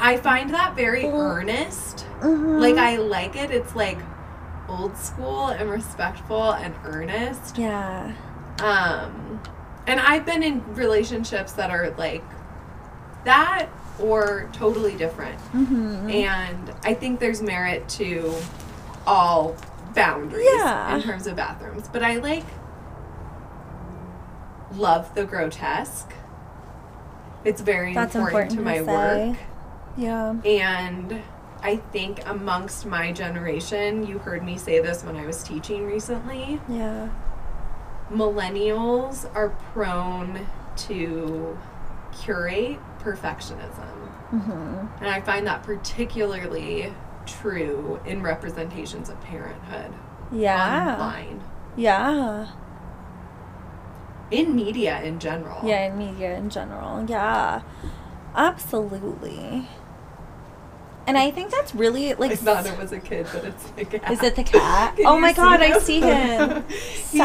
I 0.00 0.16
find 0.16 0.48
that 0.54 0.74
very 0.76 1.04
Well, 1.06 1.20
earnest. 1.20 2.06
Mhm. 2.22 2.58
Like 2.60 2.76
I 2.78 2.96
like 2.96 3.36
it. 3.36 3.50
It's 3.50 3.76
like 3.76 3.98
old 4.70 4.96
school 4.96 5.48
and 5.48 5.68
respectful 5.70 6.52
and 6.52 6.74
earnest. 6.84 7.58
Yeah. 7.58 8.14
Um 8.62 9.40
and 9.86 9.98
I've 10.00 10.24
been 10.24 10.42
in 10.42 10.62
relationships 10.74 11.52
that 11.52 11.70
are 11.70 11.90
like 11.98 12.24
that 13.24 13.68
or 13.98 14.48
totally 14.52 14.96
different. 14.96 15.38
Mm-hmm. 15.52 16.08
And 16.10 16.74
I 16.84 16.94
think 16.94 17.20
there's 17.20 17.42
merit 17.42 17.88
to 17.90 18.32
all 19.06 19.56
boundaries 19.94 20.46
Yeah. 20.54 20.94
in 20.96 21.02
terms 21.02 21.26
of 21.26 21.36
bathrooms. 21.36 21.88
But 21.88 22.02
I 22.04 22.16
like 22.16 22.44
love 24.74 25.14
the 25.14 25.24
grotesque. 25.24 26.12
It's 27.44 27.60
very 27.60 27.94
That's 27.94 28.14
important, 28.14 28.52
important 28.52 28.76
to 28.76 28.80
to 28.80 28.86
my 28.86 28.92
say. 28.92 29.28
work. 29.30 29.38
Yeah. 29.96 30.34
And 30.44 31.22
I 31.62 31.76
think 31.76 32.26
amongst 32.26 32.86
my 32.86 33.12
generation, 33.12 34.06
you 34.06 34.18
heard 34.18 34.42
me 34.42 34.56
say 34.56 34.80
this 34.80 35.04
when 35.04 35.16
I 35.16 35.26
was 35.26 35.42
teaching 35.42 35.86
recently, 35.86 36.60
Yeah. 36.68 37.08
millennials 38.10 39.28
are 39.34 39.50
prone 39.72 40.46
to 40.76 41.58
curate 42.12 42.78
perfectionism. 43.00 44.08
Mm-hmm. 44.32 44.86
And 45.00 45.08
I 45.08 45.20
find 45.20 45.46
that 45.46 45.62
particularly 45.62 46.92
true 47.26 48.00
in 48.06 48.22
representations 48.22 49.08
of 49.08 49.20
parenthood 49.20 49.92
Yeah. 50.32 50.94
online, 50.94 51.40
Yeah. 51.76 52.46
in 54.30 54.54
media 54.54 55.02
in 55.02 55.18
general. 55.18 55.58
Yeah, 55.66 55.86
in 55.88 55.98
media 55.98 56.36
in 56.36 56.48
general. 56.50 57.04
Yeah. 57.08 57.62
Absolutely. 58.34 59.68
And 61.06 61.18
I 61.18 61.30
think 61.30 61.50
that's 61.50 61.74
really 61.74 62.12
I 62.12 62.16
like 62.16 62.38
thought 62.38 62.66
it 62.66 62.78
was 62.78 62.92
a 62.92 63.00
kid, 63.00 63.26
but 63.32 63.44
it's 63.44 63.64
the 63.70 63.84
cat. 63.84 64.10
Is 64.12 64.22
it 64.22 64.36
the 64.36 64.44
cat? 64.44 64.96
Oh 65.04 65.18
my 65.18 65.32
God, 65.32 65.60
I 65.60 65.78
see 65.78 66.00
him. 66.00 66.62
He's 66.68 67.14
a 67.14 67.18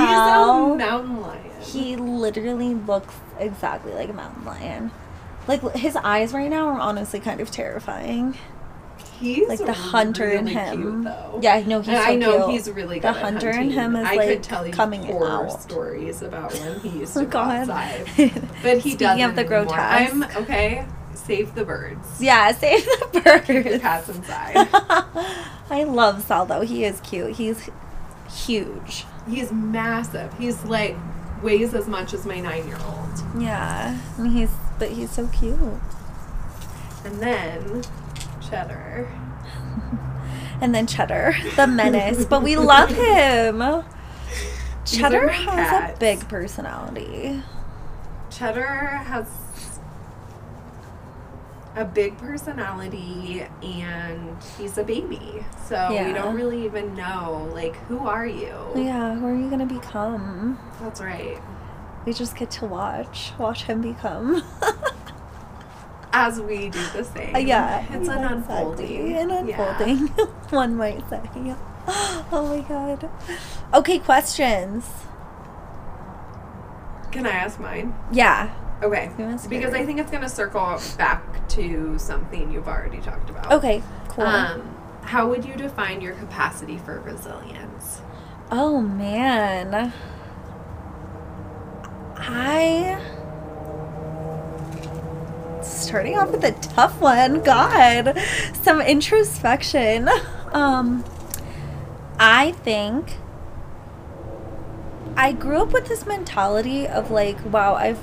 mountain 0.78 1.22
lion. 1.22 1.42
he 1.62 1.96
literally 1.96 2.74
looks 2.74 3.14
exactly 3.40 3.94
like 3.94 4.10
a 4.10 4.14
mountain 4.14 4.46
lion. 4.46 4.92
Like 5.48 5.62
his 5.76 5.96
eyes 5.98 6.34
right 6.34 6.50
now 6.50 6.68
are 6.70 6.80
honestly 6.80 7.20
kind 7.20 7.40
of 7.42 7.52
terrifying. 7.52 8.36
He's 9.20 9.48
like 9.48 9.60
the 9.60 9.72
hunter 9.74 10.30
in 10.30 10.48
him. 10.48 10.82
Cute, 10.82 11.04
though. 11.06 11.40
Yeah, 11.42 11.64
no, 11.66 11.82
he's 11.82 11.96
so 11.96 12.02
I 12.04 12.16
know 12.16 12.46
cute. 12.48 12.52
he's 12.52 12.70
really 12.70 13.00
The 13.00 13.10
good. 13.12 13.18
at 13.18 13.22
hunter 13.24 13.50
in 13.50 13.70
him 13.70 13.96
is, 13.96 14.06
I 14.08 14.16
like, 14.16 14.28
could 14.30 14.44
tell 14.44 14.66
you 14.68 14.74
coming 14.74 15.04
horror 15.06 15.48
out. 15.48 15.62
stories 15.62 16.22
about 16.22 16.54
when 16.54 16.80
he 16.82 16.90
used 17.00 17.16
Oh, 17.18 17.22
to 17.22 17.26
go 17.26 17.32
God. 17.32 17.70
outside, 17.70 18.06
but 18.62 18.80
he 18.80 18.92
Speaking 18.92 18.98
doesn't 18.98 19.30
of 19.30 19.36
the 19.38 19.44
grotesque. 19.46 20.12
I'm 20.14 20.24
okay. 20.44 20.86
Save 21.16 21.56
the 21.56 21.66
birds. 21.66 22.22
Yeah, 22.22 22.52
save 22.58 22.84
the 22.86 23.22
birds. 23.24 23.48
The 23.48 23.62
birds. 23.64 23.82
cats 23.82 24.10
inside. 24.10 24.56
I 25.70 25.84
love 25.84 26.24
Sal 26.24 26.46
though. 26.46 26.62
He 26.62 26.86
is 26.86 27.00
cute. 27.02 27.36
He's 27.36 27.70
huge. 28.32 29.06
He's 29.28 29.52
massive. 29.52 30.34
He's 30.38 30.64
like 30.66 30.96
weighs 31.42 31.74
as 31.74 31.88
much 31.88 32.14
as 32.14 32.26
my 32.26 32.40
nine 32.40 32.68
year 32.68 32.78
old. 32.86 33.42
Yeah. 33.42 33.98
And 34.18 34.32
he's 34.32 34.52
but 34.80 34.90
he's 34.92 35.12
so 35.12 35.28
cute. 35.28 35.58
And 37.04 37.20
then 37.20 37.84
Cheddar. 38.50 39.12
And 40.62 40.74
then 40.74 40.88
Cheddar, 40.88 41.36
the 41.58 41.68
menace. 41.68 42.24
but 42.26 42.42
we 42.42 42.56
love 42.56 42.90
him. 42.90 43.62
Cheddar 44.86 45.28
has 45.28 45.70
cats. 45.70 45.98
a 45.98 46.00
big 46.00 46.30
personality. 46.30 47.44
Cheddar 48.32 48.64
has 48.66 49.28
a 51.76 51.84
big 51.86 52.18
personality 52.18 53.46
and 53.62 54.38
he's 54.58 54.78
a 54.78 54.84
baby. 54.84 55.46
So 55.68 55.90
we 56.06 56.14
don't 56.14 56.36
really 56.36 56.64
even 56.66 56.94
know 56.96 57.50
like 57.54 57.76
who 57.88 58.00
are 58.08 58.26
you? 58.26 58.56
Yeah, 58.76 59.16
who 59.16 59.26
are 59.28 59.36
you 59.36 59.50
gonna 59.50 59.66
become? 59.66 60.58
That's 60.80 61.02
right. 61.02 61.38
We 62.06 62.14
just 62.14 62.36
get 62.38 62.52
to 62.52 62.66
watch, 62.66 63.34
watch 63.38 63.64
him 63.64 63.82
become. 63.82 64.44
As 66.14 66.40
we 66.40 66.70
do 66.70 66.80
the 66.94 67.04
same. 67.16 67.36
Uh, 67.36 67.40
yeah, 67.40 67.82
It's 67.92 68.08
an 68.08 68.24
exactly. 68.24 68.36
unfolding. 68.36 69.10
Yeah. 69.10 69.40
unfolding, 69.40 70.08
one 70.52 70.76
might 70.78 71.08
say. 71.10 71.22
Oh 72.32 72.48
my 72.58 72.62
god. 72.68 73.10
Okay, 73.74 74.00
questions. 74.00 74.86
Can 77.12 77.28
I 77.28 77.32
ask 77.32 77.60
mine? 77.60 77.94
Yeah. 78.12 78.54
Okay. 78.84 79.12
Because? 79.18 79.74
I 79.74 79.86
think 79.86 80.00
it's 80.00 80.12
gonna 80.12 80.30
circle 80.30 80.80
back 80.98 81.48
to 81.50 81.98
something 81.98 82.52
you've 82.52 82.68
already 82.68 83.00
talked 83.00 83.30
about. 83.30 83.52
Okay, 83.52 83.82
cool. 84.10 84.26
Um, 84.26 84.76
how 85.02 85.30
would 85.30 85.46
you 85.46 85.56
define 85.56 86.02
your 86.02 86.14
capacity 86.16 86.78
for 86.78 87.00
resilience? 87.02 88.02
oh 88.52 88.82
man. 88.82 89.94
I. 92.18 93.02
Starting 95.62 96.18
off 96.18 96.32
with 96.32 96.44
a 96.44 96.52
tough 96.52 97.00
one. 97.02 97.42
God. 97.42 98.18
Some 98.62 98.82
introspection. 98.82 100.10
Um, 100.56 101.04
I 102.18 102.54
think 102.54 103.18
I 105.18 105.34
grew 105.34 105.58
up 105.58 105.74
with 105.74 105.88
this 105.90 106.06
mentality 106.06 106.88
of 106.88 107.12
like, 107.12 107.38
wow, 107.52 107.76
I've 107.76 108.00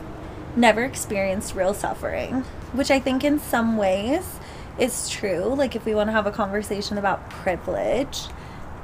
never 0.57 0.85
experienced 0.85 1.55
real 1.55 1.75
suffering, 1.75 2.43
which 2.73 2.91
I 2.91 3.01
think 3.01 3.25
in 3.25 3.39
some 3.39 3.77
ways 3.77 4.39
is 4.79 5.09
true. 5.09 5.55
Like, 5.55 5.77
if 5.77 5.85
we 5.85 5.95
want 5.95 6.09
to 6.09 6.13
have 6.13 6.27
a 6.27 6.33
conversation 6.33 6.99
about 6.99 7.29
privilege 7.31 8.29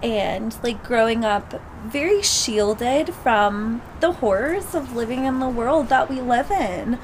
and 0.02 0.56
like 0.62 0.82
growing 0.84 1.24
up 1.24 1.60
very 1.84 2.22
shielded 2.22 3.12
from 3.12 3.82
the 4.00 4.12
horrors 4.12 4.74
of 4.74 4.94
living 4.94 5.24
in 5.24 5.40
the 5.40 5.48
world 5.48 5.88
that 5.88 6.08
we 6.08 6.20
live 6.20 6.50
in. 6.50 6.98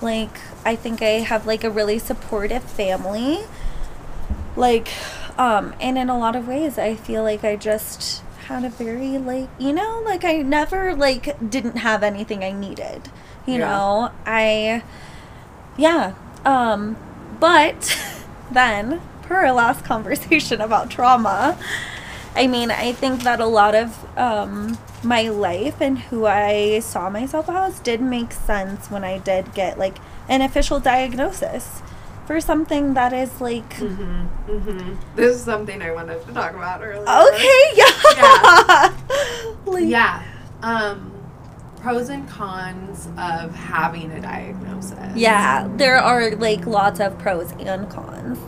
Like, 0.00 0.38
I 0.64 0.76
think 0.76 1.02
I 1.02 1.20
have 1.20 1.46
like 1.46 1.64
a 1.64 1.70
really 1.70 1.98
supportive 1.98 2.62
family. 2.62 3.40
Like, 4.56 4.88
um, 5.36 5.74
and 5.80 5.98
in 5.98 6.08
a 6.08 6.18
lot 6.18 6.36
of 6.36 6.48
ways, 6.48 6.78
I 6.78 6.94
feel 6.94 7.22
like 7.22 7.44
I 7.44 7.56
just 7.56 8.22
had 8.46 8.64
a 8.64 8.70
very 8.70 9.18
like, 9.18 9.48
you 9.58 9.72
know, 9.72 10.02
like 10.04 10.24
I 10.24 10.38
never 10.38 10.94
like 10.94 11.50
didn't 11.50 11.76
have 11.76 12.02
anything 12.02 12.42
I 12.42 12.52
needed. 12.52 13.10
You 13.48 13.58
Yeah. 13.60 13.68
know, 13.70 14.10
I, 14.26 14.82
yeah. 15.78 16.12
Um, 16.44 16.96
but 17.40 17.98
then 18.50 19.00
per 19.22 19.36
our 19.46 19.52
last 19.52 19.84
conversation 19.92 20.60
about 20.60 20.90
trauma, 20.90 21.58
I 22.36 22.46
mean, 22.46 22.70
I 22.70 22.92
think 22.92 23.22
that 23.22 23.40
a 23.40 23.46
lot 23.46 23.74
of 23.74 23.96
um, 24.18 24.76
my 25.02 25.28
life 25.28 25.80
and 25.80 25.98
who 25.98 26.26
I 26.26 26.80
saw 26.80 27.08
myself 27.08 27.48
as 27.48 27.80
did 27.80 28.00
make 28.02 28.32
sense 28.32 28.90
when 28.90 29.02
I 29.02 29.16
did 29.18 29.54
get 29.54 29.78
like 29.78 29.96
an 30.28 30.42
official 30.42 30.78
diagnosis 30.78 31.80
for 32.26 32.40
something 32.42 32.92
that 32.94 33.14
is 33.14 33.40
like 33.40 33.70
Mm-hmm. 33.76 34.50
Mm-hmm. 34.52 35.16
This 35.16 35.36
is 35.36 35.42
something 35.42 35.80
I 35.80 35.90
wanted 35.92 36.24
to 36.26 36.32
talk 36.34 36.52
about 36.54 36.82
earlier. 36.82 37.08
okay, 37.08 37.62
yeah, 37.74 38.92
Like, 39.64 39.86
Yeah. 39.86 40.22
Um, 40.62 41.12
pros 41.78 42.08
and 42.08 42.28
cons 42.28 43.08
of 43.18 43.54
having 43.54 44.10
a 44.12 44.20
diagnosis. 44.20 45.16
Yeah, 45.16 45.68
there 45.76 45.96
are 45.96 46.30
like 46.32 46.66
lots 46.66 47.00
of 47.00 47.18
pros 47.18 47.52
and 47.52 47.88
cons. 47.88 48.38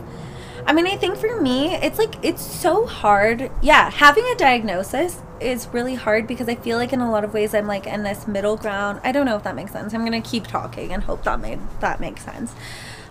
I 0.65 0.73
mean, 0.73 0.85
I 0.85 0.95
think 0.95 1.17
for 1.17 1.41
me, 1.41 1.73
it's 1.75 1.97
like 1.97 2.15
it's 2.23 2.41
so 2.41 2.85
hard. 2.85 3.51
Yeah, 3.61 3.89
having 3.89 4.25
a 4.25 4.35
diagnosis 4.35 5.21
is 5.39 5.67
really 5.69 5.95
hard 5.95 6.27
because 6.27 6.47
I 6.47 6.55
feel 6.55 6.77
like 6.77 6.93
in 6.93 7.01
a 7.01 7.11
lot 7.11 7.23
of 7.23 7.33
ways 7.33 7.53
I'm 7.53 7.67
like 7.67 7.87
in 7.87 8.03
this 8.03 8.27
middle 8.27 8.57
ground. 8.57 9.01
I 9.03 9.11
don't 9.11 9.25
know 9.25 9.35
if 9.35 9.43
that 9.43 9.55
makes 9.55 9.71
sense. 9.71 9.93
I'm 9.93 10.03
gonna 10.03 10.21
keep 10.21 10.47
talking 10.47 10.93
and 10.93 11.03
hope 11.03 11.23
that 11.23 11.39
made 11.39 11.59
that 11.79 11.99
makes 11.99 12.23
sense. 12.23 12.53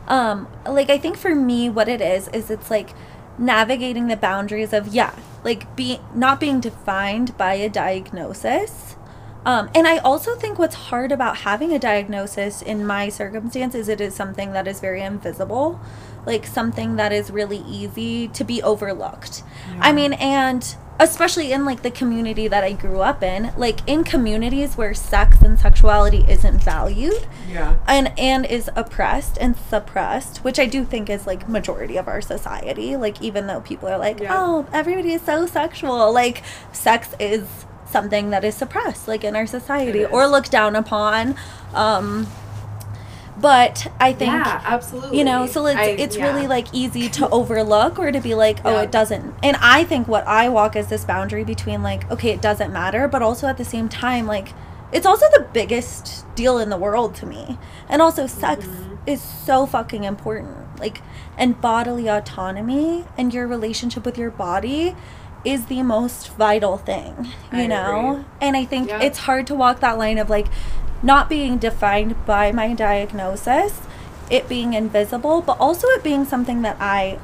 Um, 0.07 0.49
like 0.67 0.91
I 0.91 0.99
think 0.99 1.17
for 1.17 1.35
me, 1.35 1.69
what 1.69 1.89
it 1.89 2.01
is 2.01 2.29
is 2.29 2.51
it's 2.51 2.71
like 2.71 2.91
navigating 3.39 4.07
the 4.09 4.17
boundaries 4.17 4.73
of 4.73 4.89
yeah, 4.89 5.15
like 5.45 5.75
being 5.77 6.01
not 6.15 6.41
being 6.41 6.61
defined 6.61 7.37
by 7.37 7.55
a 7.55 7.69
diagnosis. 7.69 8.97
Um, 9.47 9.71
and 9.75 9.87
I 9.89 9.99
also 9.99 10.35
think 10.37 10.59
what's 10.59 10.75
hard 10.75 11.13
about 11.13 11.39
having 11.39 11.73
a 11.73 11.79
diagnosis 11.79 12.61
in 12.63 12.87
my 12.87 13.09
circumstances, 13.09 13.89
it 13.89 14.01
is 14.01 14.15
something 14.15 14.53
that 14.53 14.69
is 14.69 14.81
very 14.81 15.01
invisible, 15.03 15.81
like 16.27 16.47
something 16.47 16.97
that 16.97 17.13
is 17.13 17.31
really 17.31 17.65
easy 17.67 18.29
to 18.29 18.45
be 18.45 18.63
overlooked. 18.63 19.43
I 19.81 19.93
mean, 19.93 20.13
and 20.15 20.77
especially 20.99 21.51
in 21.53 21.65
like 21.65 21.81
the 21.81 21.91
community 21.91 22.47
that 22.49 22.63
I 22.63 22.73
grew 22.73 23.01
up 23.01 23.23
in, 23.23 23.51
like 23.57 23.81
in 23.89 24.05
communities 24.05 24.77
where 24.77 24.93
sex 24.93 25.41
and 25.41 25.59
sexuality 25.59 26.23
isn't 26.29 26.63
valued 26.63 27.27
Yeah. 27.51 27.77
and 27.89 28.13
and 28.19 28.45
is 28.45 28.69
oppressed 28.77 29.39
and 29.41 29.57
suppressed, 29.57 30.45
which 30.45 30.59
I 30.59 30.67
do 30.67 30.85
think 30.85 31.09
is 31.09 31.27
like 31.27 31.49
majority 31.49 31.97
of 31.97 32.07
our 32.07 32.21
society. 32.21 32.97
Like 32.97 33.23
even 33.23 33.47
though 33.47 33.63
people 33.63 33.89
are 33.89 33.97
like, 33.97 34.21
Yeah. 34.21 34.37
"Oh, 34.37 34.67
everybody 34.75 35.15
is 35.15 35.23
so 35.23 35.47
sexual." 35.47 36.13
Like 36.13 36.43
sex 36.73 37.15
is 37.19 37.47
something 37.91 38.31
that 38.31 38.45
is 38.45 38.55
suppressed 38.55 39.09
like 39.09 39.25
in 39.25 39.35
our 39.37 39.47
society 39.47 40.05
or 40.05 40.27
looked 40.27 40.51
down 40.51 40.77
upon. 40.77 41.35
Um 41.75 42.27
but 43.39 43.91
I 43.99 44.13
think 44.13 44.33
yeah, 44.33 44.61
absolutely. 44.65 45.17
you 45.19 45.25
know 45.25 45.47
so 45.47 45.65
it's 45.67 45.79
I- 45.79 45.85
it's 46.05 46.17
yeah. 46.17 46.27
really 46.31 46.47
like 46.47 46.67
easy 46.75 47.09
to 47.11 47.29
overlook 47.39 47.99
or 47.99 48.13
to 48.13 48.21
be 48.21 48.35
like 48.35 48.59
oh 48.65 48.73
Yeah. 48.75 48.83
it 48.83 48.91
doesn't 48.93 49.35
and 49.43 49.57
i 49.61 49.83
think 49.85 50.09
what 50.09 50.27
i 50.27 50.49
walk 50.49 50.77
is 50.77 50.89
this 50.89 51.05
boundary 51.07 51.45
between 51.45 51.83
like 51.83 52.11
okay 52.11 52.31
it 52.31 52.43
doesn't 52.43 52.71
matter 52.73 53.09
but 53.09 53.23
also 53.23 53.47
at 53.47 53.57
the 53.57 53.65
same 53.65 53.89
time 53.89 54.27
like 54.27 54.49
it's 54.93 55.07
also 55.07 55.25
the 55.33 55.47
biggest 55.55 56.27
deal 56.35 56.59
in 56.59 56.69
the 56.69 56.77
world 56.77 57.15
to 57.15 57.25
me 57.27 57.57
and 57.89 58.03
also 58.03 58.27
sex 58.27 58.67
Mhm. 58.67 58.99
is 59.07 59.23
so 59.23 59.65
fucking 59.65 60.05
important 60.05 60.79
like 60.79 61.01
and 61.39 61.59
bodily 61.63 62.09
autonomy 62.09 63.07
and 63.17 63.33
your 63.33 63.47
relationship 63.47 64.05
with 64.05 64.19
your 64.19 64.31
body 64.31 64.95
is 65.45 65.67
the 65.67 65.83
most 65.83 66.29
vital 66.37 66.77
thing 66.77 67.27
you 67.53 67.61
I 67.63 67.67
know 67.67 68.11
agree. 68.13 68.25
and 68.43 68.57
i 68.57 68.65
think 68.65 68.89
Yeah. 68.89 69.01
it's 69.01 69.19
hard 69.21 69.47
to 69.49 69.55
walk 69.55 69.81
that 69.81 69.97
line 69.99 70.19
of 70.19 70.29
like 70.31 70.47
not 71.03 71.29
being 71.29 71.57
defined 71.59 72.15
by 72.27 72.53
my 72.53 72.75
diagnosis 72.75 73.81
it 74.31 74.49
being 74.49 74.75
invisible 74.75 75.41
but 75.41 75.57
also 75.59 75.87
it 75.89 76.03
being 76.05 76.25
something 76.25 76.63
that 76.63 76.77
i 76.81 77.19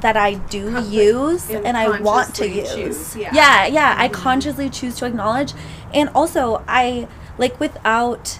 that 0.00 0.16
i 0.16 0.34
do 0.34 0.80
use 0.82 1.50
and 1.50 1.76
i 1.76 1.98
want 2.00 2.32
to 2.36 2.48
use 2.48 2.72
choose, 2.74 3.16
yeah. 3.16 3.34
yeah 3.34 3.66
yeah 3.66 3.94
i 3.98 4.08
Mhm. 4.08 4.12
consciously 4.12 4.70
choose 4.70 4.94
to 4.96 5.06
acknowledge 5.06 5.52
and 5.92 6.08
also 6.14 6.62
i 6.68 7.08
like 7.38 7.58
without 7.58 8.38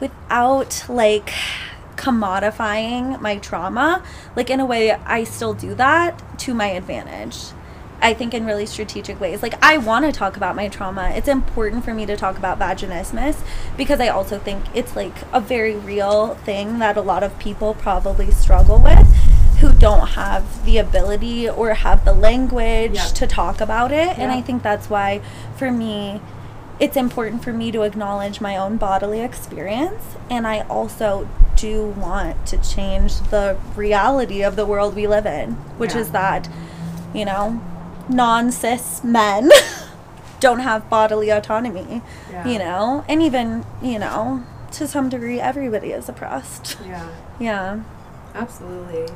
without 0.00 0.84
like 0.88 1.32
commodifying 1.96 3.20
my 3.20 3.36
trauma 3.36 4.02
like 4.34 4.48
in 4.50 4.58
a 4.58 4.66
way 4.66 4.90
i 5.04 5.22
still 5.22 5.52
do 5.54 5.74
that 5.74 6.20
to 6.38 6.54
my 6.54 6.66
advantage 6.68 7.38
i 8.02 8.14
think 8.14 8.32
in 8.34 8.44
really 8.46 8.66
strategic 8.66 9.20
ways. 9.20 9.42
Like 9.42 9.54
i 9.62 9.76
want 9.78 10.04
to 10.06 10.12
talk 10.12 10.36
about 10.36 10.56
my 10.56 10.68
trauma. 10.68 11.10
It's 11.14 11.28
important 11.28 11.84
for 11.84 11.92
me 11.94 12.06
to 12.06 12.16
talk 12.16 12.38
about 12.38 12.58
vaginismus 12.58 13.36
because 13.76 14.00
i 14.00 14.08
also 14.08 14.38
think 14.38 14.64
it's 14.74 14.96
like 14.96 15.14
a 15.32 15.40
very 15.40 15.76
real 15.76 16.34
thing 16.36 16.78
that 16.78 16.96
a 16.96 17.02
lot 17.02 17.22
of 17.22 17.38
people 17.38 17.74
probably 17.74 18.30
struggle 18.30 18.78
with 18.78 19.06
who 19.60 19.72
don't 19.74 20.08
have 20.10 20.64
the 20.64 20.78
ability 20.78 21.46
or 21.48 21.74
have 21.74 22.04
the 22.06 22.14
language 22.14 22.92
Yeah. 22.94 23.04
to 23.04 23.26
talk 23.26 23.60
about 23.60 23.92
it. 23.92 24.18
And 24.18 24.32
i 24.32 24.40
think 24.40 24.62
that's 24.62 24.88
why 24.88 25.20
for 25.56 25.70
me 25.70 26.20
it's 26.78 26.96
important 26.96 27.44
for 27.44 27.52
me 27.52 27.70
to 27.70 27.82
acknowledge 27.82 28.40
my 28.40 28.56
own 28.56 28.78
bodily 28.78 29.20
experience. 29.20 30.02
And 30.30 30.46
i 30.46 30.60
also 30.62 31.28
do 31.56 31.84
want 31.84 32.46
to 32.46 32.56
change 32.56 33.20
the 33.28 33.58
reality 33.76 34.42
of 34.42 34.56
the 34.56 34.64
world 34.64 34.94
we 34.94 35.06
live 35.06 35.26
in 35.26 35.52
which 35.76 35.94
Yeah. 35.94 36.00
is 36.00 36.10
that 36.12 36.48
you 37.12 37.24
know 37.26 37.60
non-cis 38.10 39.02
men 39.04 39.50
don't 40.40 40.60
have 40.60 40.88
bodily 40.90 41.30
autonomy 41.30 42.02
Yeah. 42.30 42.46
you 42.48 42.58
know 42.58 43.04
and 43.08 43.22
even 43.22 43.64
you 43.82 43.98
know 43.98 44.42
to 44.72 44.86
some 44.86 45.08
degree 45.08 45.40
everybody 45.40 45.92
is 45.92 46.08
oppressed 46.08 46.78
Yeah, 46.86 47.08
yeah 47.38 47.80
absolutely. 48.34 49.06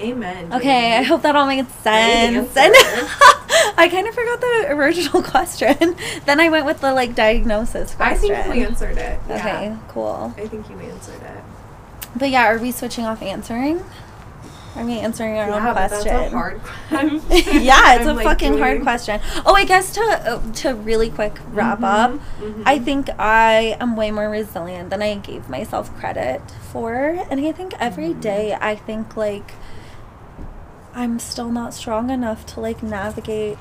Amen. 0.00 0.52
okay 0.52 0.96
i 0.96 1.02
hope 1.02 1.22
that 1.22 1.34
all 1.34 1.46
makes 1.46 1.72
sense 1.74 2.56
and 2.56 2.74
i 3.76 3.88
kind 3.90 4.06
of 4.06 4.14
forgot 4.14 4.40
the 4.40 4.66
original 4.70 5.22
question 5.22 5.96
then 6.24 6.38
i 6.38 6.48
went 6.48 6.64
with 6.66 6.80
the 6.80 6.92
like 6.94 7.14
diagnosis 7.16 7.92
I 7.94 7.96
question 8.14 8.28
think 8.36 8.54
you 8.54 8.66
answered 8.66 8.96
it. 8.96 9.18
okay 9.28 9.64
Yeah. 9.74 9.78
cool 9.88 10.32
I 10.38 10.46
think 10.46 10.70
you 10.70 10.78
answered 10.78 11.20
it. 11.22 11.42
but 12.16 12.30
yeah 12.30 12.44
are 12.46 12.58
we 12.58 12.70
switching 12.70 13.06
off 13.06 13.22
answering 13.22 13.84
are 14.78 14.84
we 14.84 14.98
answering 15.00 15.36
our 15.38 15.48
yeah, 15.48 15.56
own 15.68 15.72
question 15.74 16.04
that's 16.04 16.32
a 16.32 16.36
hard 16.36 16.60
question. 16.88 17.22
yeah, 17.64 17.94
it's 17.96 18.06
I'm, 18.06 18.08
a 18.08 18.14
like, 18.14 18.24
fucking 18.24 18.58
hard 18.58 18.82
question. 18.82 19.20
Oh, 19.44 19.54
I 19.54 19.64
guess 19.64 19.92
to 19.92 20.00
uh, 20.02 20.52
to 20.62 20.74
really 20.74 21.10
quick 21.10 21.38
wrap 21.52 21.80
Mhm, 21.80 21.84
up, 21.84 22.10
mhm. 22.40 22.62
I 22.64 22.78
think 22.78 23.10
I 23.18 23.76
am 23.80 23.96
way 23.96 24.10
more 24.10 24.30
resilient 24.30 24.90
than 24.90 25.02
I 25.02 25.16
gave 25.16 25.48
myself 25.48 25.94
credit 25.98 26.40
for, 26.72 26.94
and 27.30 27.40
I 27.40 27.52
think 27.52 27.74
every 27.80 28.14
Mhm. 28.14 28.20
day 28.20 28.56
I 28.60 28.76
think 28.76 29.16
like 29.16 29.52
I'm 30.94 31.18
still 31.18 31.50
not 31.50 31.74
strong 31.74 32.10
enough 32.10 32.46
to 32.54 32.60
like 32.60 32.82
navigate 32.82 33.58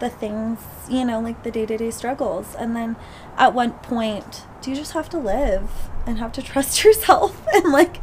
the 0.00 0.08
things, 0.08 0.58
you 0.88 1.04
know, 1.04 1.20
like 1.20 1.42
the 1.42 1.50
day-to-day 1.50 1.90
struggles. 1.90 2.54
And 2.58 2.74
then 2.74 2.96
at 3.36 3.54
what 3.54 3.82
point 3.82 4.44
do 4.62 4.70
you 4.70 4.76
just 4.76 4.92
have 4.92 5.08
to 5.10 5.18
live 5.18 5.70
and 6.06 6.18
have 6.18 6.32
to 6.32 6.42
trust 6.50 6.82
yourself 6.84 7.46
and 7.54 7.70
like, 7.72 7.96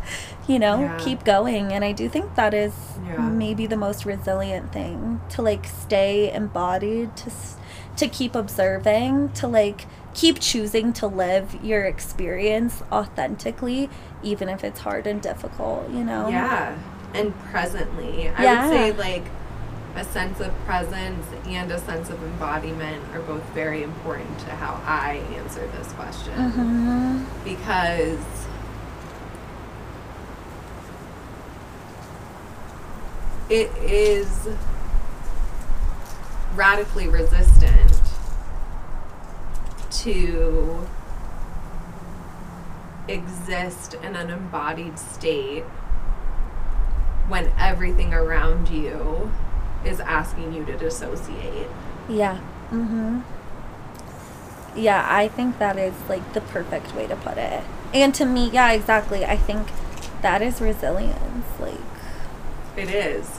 you 0.47 0.59
know, 0.59 0.81
Yeah. 0.81 0.97
keep 0.97 1.23
going? 1.23 1.73
And 1.73 1.83
I 1.83 1.91
do 1.91 2.07
think 2.09 2.35
that 2.35 2.53
is 2.53 2.73
Yeah. 3.05 3.17
maybe 3.17 3.67
the 3.67 3.77
most 3.77 4.05
resilient 4.05 4.71
thing 4.71 5.19
to 5.29 5.41
like 5.41 5.65
stay 5.67 6.31
embodied 6.33 7.15
to 7.17 7.31
to 7.97 8.07
keep 8.07 8.35
observing 8.35 9.29
to 9.29 9.47
like 9.47 9.87
keep 10.13 10.39
choosing 10.39 10.93
to 10.93 11.07
live 11.07 11.55
your 11.63 11.83
experience 11.85 12.83
authentically 12.91 13.89
even 14.21 14.47
if 14.49 14.63
it's 14.63 14.81
hard 14.81 15.07
and 15.07 15.19
difficult 15.21 15.89
you 15.89 16.03
know 16.03 16.27
Yeah, 16.29 16.75
and 17.13 17.33
presently, 17.51 18.29
I 18.29 18.45
would 18.61 18.69
say 18.69 18.91
like 18.93 19.25
a 19.95 20.03
sense 20.03 20.39
of 20.39 20.53
presence 20.65 21.25
and 21.47 21.71
a 21.71 21.79
sense 21.79 22.09
of 22.11 22.21
embodiment 22.21 23.03
are 23.15 23.21
both 23.21 23.43
very 23.55 23.81
important 23.81 24.37
to 24.41 24.51
how 24.51 24.79
I 24.85 25.15
answer 25.35 25.67
this 25.77 25.91
question 25.93 26.51
hmm 26.51 27.23
because 27.43 28.36
it 33.49 33.75
is 33.77 34.49
radically 36.55 37.07
resistant 37.07 38.01
to 39.91 40.87
exist 43.07 43.93
in 43.95 44.15
an 44.15 44.29
embodied 44.29 44.99
state 44.99 45.63
when 47.27 47.51
everything 47.57 48.13
around 48.13 48.69
you 48.69 49.31
is 49.85 49.99
asking 50.01 50.53
you 50.53 50.65
to 50.65 50.77
dissociate. 50.77 51.67
yeah. 52.09 52.37
Hmm 52.69 53.21
yeah 54.77 55.05
i 55.09 55.27
think 55.27 55.57
that 55.57 55.77
is 55.77 55.93
like 56.07 56.33
the 56.33 56.41
perfect 56.41 56.93
way 56.95 57.07
to 57.07 57.15
put 57.15 57.37
it. 57.37 57.63
And 57.93 58.13
to 58.15 58.25
me 58.25 58.49
yeah 58.49 58.71
exactly. 58.71 59.25
I 59.25 59.37
think 59.37 59.67
that 60.21 60.41
is 60.41 60.61
resilience 60.61 61.45
like 61.59 61.79
It 62.77 62.89
is. 62.89 63.29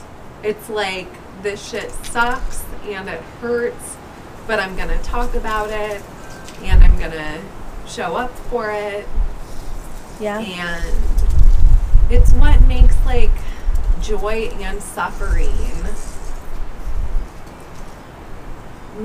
It's 0.43 0.69
like 0.69 1.07
this 1.41 1.65
shit 1.69 1.91
sucks 2.05 2.63
and 2.85 3.07
it 3.09 3.21
hurts, 3.41 3.95
but 4.47 4.59
I'm 4.59 4.75
gonna 4.75 5.01
talk 5.01 5.33
about 5.35 5.69
it 5.69 6.01
and 6.63 6.83
I'm 6.83 6.97
gonna 6.99 7.41
show 7.87 8.15
up 8.15 8.29
for 8.51 8.69
it 8.71 9.07
yeah 10.19 10.37
and 10.39 10.95
it's 12.11 12.33
what 12.33 12.61
makes 12.67 12.95
like 13.05 13.31
joy 14.01 14.49
and 14.61 14.81
suffering 14.81 15.49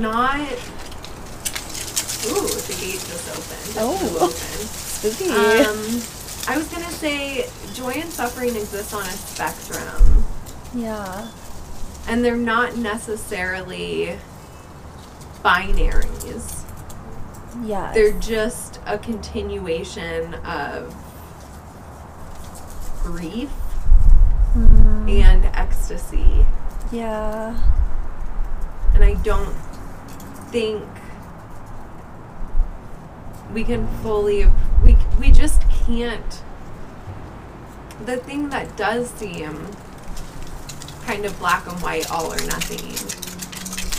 not 0.01 0.41
ooh 2.27 2.49
the 2.49 2.77
gate 2.81 3.01
just 3.01 3.29
opened 3.31 3.77
Oh. 3.79 4.17
Open. 4.21 4.67
spooky 4.67 5.31
um 5.31 6.03
i 6.49 6.59
was 6.59 6.69
gonna 6.69 6.91
say 6.91 7.47
joy 7.75 7.93
and 7.93 8.11
suffering 8.11 8.57
exist 8.57 8.93
on 8.93 9.03
a 9.03 9.13
spectrum 9.13 10.24
yeah. 10.75 11.31
And 12.09 12.25
they're 12.25 12.37
not 12.37 12.77
necessarily 12.77 14.19
binaries. 15.43 16.63
Yeah 17.63 17.93
they're 17.95 18.19
just 18.19 18.81
a 18.85 18.99
continuation 18.99 20.35
of 20.35 20.93
grief 23.03 23.51
mm, 24.57 25.11
and 25.23 25.45
ecstasy. 25.55 26.47
yeah. 26.91 27.57
And 28.95 29.05
I 29.05 29.15
don't 29.23 29.55
think 30.51 30.85
we 33.53 33.65
can 33.65 33.87
fully, 34.03 34.47
we, 34.85 34.97
we 35.19 35.31
just 35.31 35.63
can't. 35.69 36.43
The 38.05 38.17
thing 38.17 38.49
that 38.51 38.77
does 38.77 39.11
seem 39.11 39.67
kind 41.07 41.25
of 41.25 41.39
black 41.39 41.67
and 41.67 41.81
white, 41.83 42.11
all 42.11 42.33
or 42.33 42.37
nothing, 42.47 42.91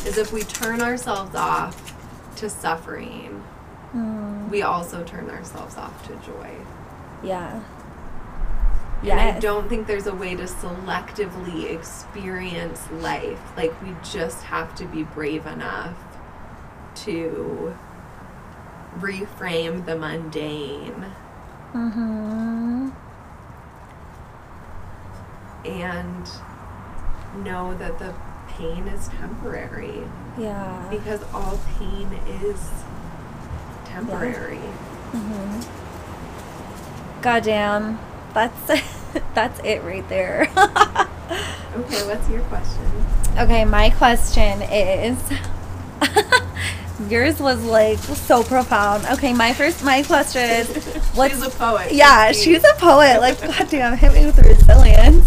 is 0.07 0.17
if 0.17 0.31
we 0.33 0.41
turn 0.43 0.81
ourselves 0.81 1.35
off 1.35 1.93
to 2.37 2.49
suffering, 2.49 3.43
mm, 3.95 4.49
we 4.49 4.61
also 4.61 5.03
turn 5.03 5.29
ourselves 5.29 5.77
off 5.77 6.05
to 6.07 6.13
joy. 6.25 6.51
yeah 7.23 7.61
And 9.03 9.19
I 9.19 9.39
don't 9.39 9.69
think 9.69 9.87
there's 9.87 10.07
a 10.07 10.15
way 10.15 10.35
to 10.35 10.43
selectively 10.43 11.71
experience 11.71 12.81
life. 12.91 13.39
Like, 13.55 13.79
we 13.83 13.95
just 14.03 14.43
have 14.43 14.73
to 14.75 14.85
be 14.85 15.03
brave 15.03 15.45
enough 15.45 15.95
to 17.05 17.75
reframe 18.99 19.85
the 19.85 19.95
mundane 19.97 21.05
Mm-hmm. 21.73 22.89
and 25.65 26.29
know 27.43 27.73
that 27.77 27.99
the 27.99 28.13
pain 28.47 28.87
is 28.87 29.07
temporary 29.09 30.03
Yeah. 30.37 30.87
because 30.89 31.21
all 31.33 31.59
pain 31.77 32.07
is 32.41 32.59
temporary. 33.85 34.57
Mm-hmm. 35.11 35.61
Goddamn. 37.21 37.99
That's 38.33 38.81
that's 39.33 39.59
it 39.63 39.81
right 39.83 40.07
there. 40.09 40.47
Okay, 41.75 42.07
what's 42.07 42.29
your 42.29 42.39
question? 42.43 42.85
okay, 43.37 43.65
my 43.65 43.89
question 43.89 44.61
is 44.61 45.17
yours 47.11 47.37
was 47.41 47.61
like 47.65 47.97
so 47.99 48.43
profound. 48.43 49.05
Okay, 49.07 49.33
my 49.33 49.51
first 49.51 49.83
my 49.83 50.01
question 50.03 50.41
is 50.49 50.67
what's 51.15 51.33
she's 51.33 51.45
a 51.45 51.49
poet. 51.49 51.91
Yeah, 51.91 52.31
She's- 52.31 52.43
she's 52.43 52.63
a 52.63 52.73
poet. 52.77 53.19
Like 53.19 53.41
goddamn, 53.41 53.97
hit 53.97 54.13
me 54.13 54.25
with 54.25 54.37
resilience. 54.39 55.24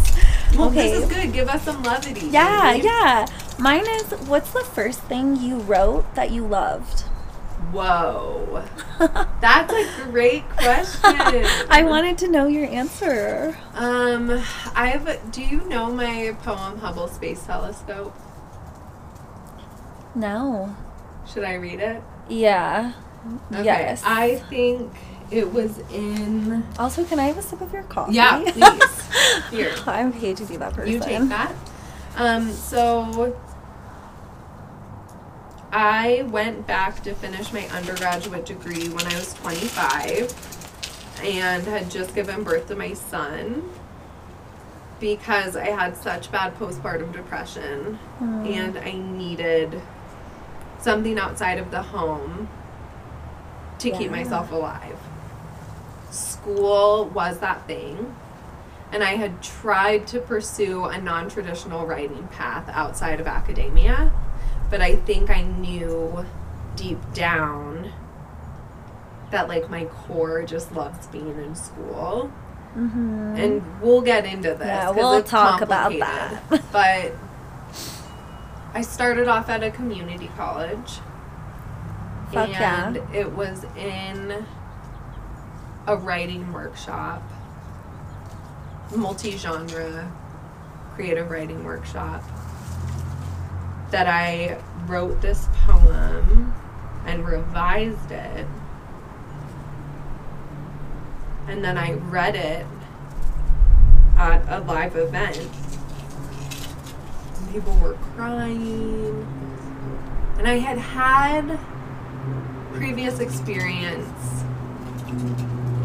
Well, 0.58 0.70
okay. 0.70 0.90
this 0.90 1.04
is 1.04 1.12
good. 1.12 1.32
Give 1.32 1.48
us 1.48 1.62
some 1.62 1.84
levity. 1.84 2.26
Yeah, 2.26 2.72
yeah. 2.74 3.26
Mine 3.60 3.86
is 3.86 4.10
what's 4.26 4.52
the 4.52 4.64
first 4.64 5.00
thing 5.02 5.36
you 5.36 5.58
wrote 5.60 6.16
that 6.16 6.32
you 6.32 6.44
loved? 6.44 7.02
Whoa. 7.70 8.64
That's 9.40 9.72
a 9.72 10.04
great 10.10 10.48
question. 10.50 11.14
I 11.70 11.84
wanted 11.84 12.18
to 12.18 12.28
know 12.28 12.48
your 12.48 12.66
answer. 12.66 13.56
Um, 13.74 14.30
I 14.74 14.88
have. 14.88 15.30
Do 15.30 15.42
you 15.42 15.62
know 15.68 15.92
my 15.92 16.36
poem 16.42 16.78
Hubble 16.78 17.06
Space 17.06 17.44
Telescope? 17.44 18.16
No. 20.16 20.76
Should 21.32 21.44
I 21.44 21.54
read 21.54 21.78
it? 21.78 22.02
Yeah. 22.28 22.94
Okay. 23.52 23.64
Yes. 23.64 24.02
I 24.04 24.36
think 24.50 24.92
it 25.30 25.52
was 25.52 25.78
in. 25.92 26.64
also, 26.78 27.04
can 27.04 27.18
I 27.18 27.24
have 27.26 27.38
a 27.38 27.42
sip 27.42 27.60
of 27.60 27.72
your 27.72 27.82
coffee? 27.84 28.14
Yeah, 28.14 28.40
please. 28.52 29.02
Here. 29.50 29.74
I 29.86 30.10
hate 30.10 30.36
to 30.38 30.44
be 30.44 30.56
that 30.56 30.74
person. 30.74 30.92
You 30.92 31.00
take 31.00 31.28
that. 31.28 31.54
Um, 32.16 32.50
so 32.50 33.36
I 35.72 36.22
went 36.30 36.66
back 36.66 37.02
to 37.04 37.14
finish 37.14 37.52
my 37.52 37.66
undergraduate 37.68 38.46
degree 38.46 38.88
when 38.88 39.06
I 39.06 39.14
was 39.16 39.34
25 39.34 41.20
and 41.22 41.64
had 41.64 41.90
just 41.90 42.14
given 42.14 42.42
birth 42.42 42.68
to 42.68 42.76
my 42.76 42.94
son 42.94 43.68
because 44.98 45.56
I 45.56 45.66
had 45.66 45.96
such 45.96 46.32
bad 46.32 46.56
postpartum 46.58 47.12
depression 47.12 47.94
Hmm. 48.18 48.46
and 48.46 48.78
I 48.78 48.92
needed 48.92 49.80
something 50.80 51.18
outside 51.18 51.58
of 51.58 51.70
the 51.70 51.82
home 51.82 52.48
to 53.78 53.90
keep 53.90 54.10
myself 54.10 54.50
alive. 54.50 54.98
School 56.48 57.06
was 57.06 57.40
that 57.40 57.66
thing. 57.66 58.14
And 58.90 59.02
I 59.02 59.16
had 59.16 59.42
tried 59.42 60.06
to 60.08 60.20
pursue 60.20 60.84
a 60.84 60.98
non 60.98 61.28
traditional 61.28 61.86
writing 61.86 62.26
path 62.28 62.68
outside 62.70 63.20
of 63.20 63.26
academia, 63.26 64.10
but 64.70 64.80
I 64.80 64.96
think 64.96 65.28
I 65.28 65.42
knew 65.42 66.24
deep 66.74 66.98
down 67.12 67.92
that 69.30 69.46
like 69.46 69.68
my 69.68 69.84
core 69.84 70.42
just 70.42 70.72
loves 70.72 71.06
being 71.08 71.38
in 71.38 71.54
school. 71.54 72.32
Mm-hmm. 72.74 73.34
And 73.36 73.80
we'll 73.82 74.00
get 74.00 74.24
into 74.24 74.54
this. 74.54 74.66
Yeah, 74.66 74.90
we'll 74.90 75.22
talk 75.22 75.60
about 75.60 75.92
that. 75.98 76.40
but 76.72 77.12
I 78.72 78.80
started 78.80 79.28
off 79.28 79.50
at 79.50 79.62
a 79.62 79.70
community 79.70 80.30
college. 80.34 81.00
Fuck 82.32 82.50
yeah. 82.50 82.88
and 82.88 82.96
it 83.14 83.32
was 83.32 83.64
in 83.76 84.46
a 85.88 85.96
writing 85.96 86.52
workshop, 86.52 87.22
multi 88.94 89.38
genre 89.38 90.12
creative 90.94 91.30
writing 91.30 91.64
workshop, 91.64 92.22
that 93.90 94.06
I 94.06 94.60
wrote 94.86 95.22
this 95.22 95.48
poem 95.64 96.52
and 97.06 97.26
revised 97.26 98.10
it. 98.10 98.46
And 101.46 101.64
then 101.64 101.78
I 101.78 101.94
read 101.94 102.36
it 102.36 102.66
at 104.18 104.42
a 104.46 104.60
live 104.66 104.94
event. 104.94 105.48
People 107.50 107.74
were 107.78 107.94
crying. 108.14 109.26
And 110.36 110.46
I 110.46 110.58
had 110.58 110.76
had 110.76 111.58
previous 112.74 113.20
experience 113.20 114.44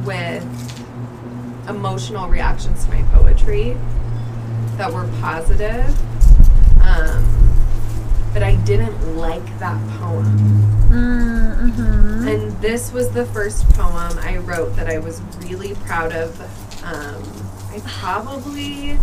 with 0.06 0.44
emotional 1.70 2.28
reactions 2.28 2.86
to 2.86 2.92
my 2.92 3.02
poetry 3.14 3.78
that 4.78 4.92
were 4.92 5.08
positive. 5.20 5.88
Um, 6.82 7.44
but 8.34 8.44
I 8.44 8.56
didn't 8.66 9.16
like 9.16 9.46
that 9.60 9.80
poem. 10.00 10.74
Mm-hmm. 10.90 12.28
And 12.28 12.52
this 12.62 12.92
was 12.92 13.12
the 13.12 13.26
first 13.28 13.68
poem 13.70 14.18
I 14.20 14.38
wrote 14.38 14.76
that 14.76 14.88
I 14.88 14.98
was 14.98 15.22
really 15.40 15.76
proud 15.76 16.14
of. 16.14 16.40
Um, 16.84 17.24
I 17.72 17.80
probably, 17.86 18.98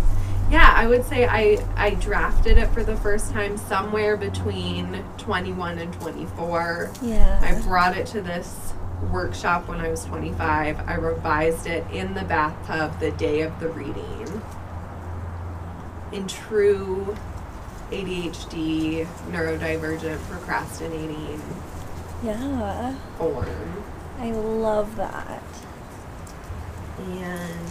yeah, 0.51 0.73
I 0.75 0.87
would 0.87 1.05
say 1.05 1.25
I, 1.25 1.65
I 1.75 1.91
drafted 1.91 2.57
it 2.57 2.67
for 2.71 2.83
the 2.83 2.97
first 2.97 3.31
time 3.31 3.57
somewhere 3.57 4.17
between 4.17 5.03
21 5.17 5.79
and 5.79 5.93
24. 5.93 6.91
Yeah. 7.01 7.39
I 7.41 7.59
brought 7.61 7.97
it 7.97 8.05
to 8.07 8.21
this 8.21 8.73
workshop 9.09 9.67
when 9.67 9.79
I 9.79 9.89
was 9.89 10.05
25. 10.05 10.87
I 10.87 10.93
revised 10.95 11.67
it 11.67 11.85
in 11.91 12.13
the 12.13 12.23
bathtub 12.23 12.99
the 12.99 13.11
day 13.11 13.41
of 13.41 13.59
the 13.59 13.69
reading. 13.69 14.41
In 16.11 16.27
true 16.27 17.15
ADHD, 17.91 19.05
neurodivergent, 19.29 20.19
procrastinating 20.29 21.41
yeah. 22.23 22.95
form. 23.17 23.83
I 24.19 24.31
love 24.31 24.95
that. 24.95 25.43
And 26.99 27.69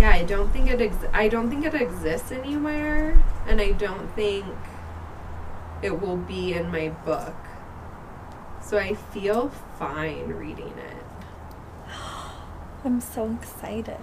yeah, 0.00 0.10
I 0.10 0.24
don't 0.24 0.52
think 0.52 0.70
it 0.70 0.80
ex- 0.80 0.96
I 1.12 1.28
don't 1.28 1.50
think 1.50 1.64
it 1.64 1.74
exists 1.74 2.32
anywhere 2.32 3.22
and 3.46 3.60
I 3.60 3.72
don't 3.72 4.14
think 4.14 4.46
it 5.82 6.00
will 6.00 6.16
be 6.16 6.54
in 6.54 6.70
my 6.70 6.88
book. 6.88 7.34
So 8.68 8.76
I 8.76 8.92
feel 8.92 9.48
fine 9.78 10.28
reading 10.28 10.74
it. 10.76 11.04
I'm 12.84 13.00
so 13.00 13.34
excited. 13.40 13.96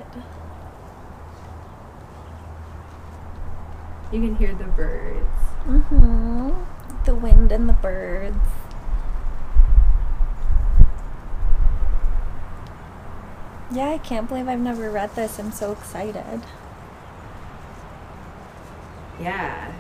You 4.12 4.22
can 4.22 4.36
hear 4.38 4.56
the 4.56 4.64
birds. 4.64 5.38
Mm-hmm. 5.68 6.50
The 7.06 7.14
wind 7.14 7.52
and 7.52 7.70
the 7.70 7.74
birds. 7.74 8.40
Yeah, 13.72 13.90
I 13.90 14.00
can't 14.00 14.28
believe 14.28 14.48
I've 14.48 14.60
never 14.60 14.90
read 14.90 15.14
this. 15.14 15.38
I'm 15.38 15.52
so 15.52 15.74
excited. 15.74 16.42
Yeah, 19.22 19.72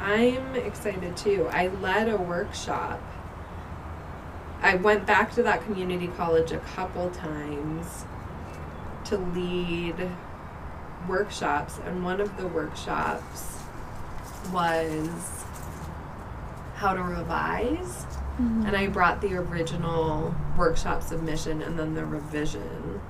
I'm 0.00 0.56
excited 0.56 1.16
too. 1.16 1.48
I 1.52 1.68
led 1.68 2.08
a 2.08 2.16
workshop. 2.16 3.00
I 4.62 4.76
went 4.76 5.06
back 5.06 5.32
to 5.34 5.42
that 5.42 5.64
community 5.64 6.08
college 6.16 6.52
a 6.52 6.58
couple 6.58 7.10
times 7.10 8.04
to 9.06 9.18
lead 9.18 10.08
workshops, 11.08 11.80
and 11.84 12.04
one 12.04 12.20
of 12.20 12.36
the 12.36 12.46
workshops 12.46 13.58
was 14.52 15.08
how 16.76 16.94
to 16.94 17.02
revise. 17.02 18.06
Mm-hmm. 18.40 18.66
And 18.66 18.76
I 18.76 18.86
brought 18.86 19.20
the 19.20 19.34
original 19.34 20.34
workshop 20.56 21.02
submission 21.02 21.62
and 21.62 21.78
then 21.78 21.94
the 21.94 22.04
revision 22.04 23.00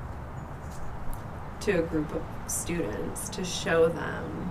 to 1.61 1.79
a 1.79 1.83
group 1.83 2.13
of 2.13 2.23
students 2.49 3.29
to 3.31 3.45
show 3.45 3.89
them 3.89 4.51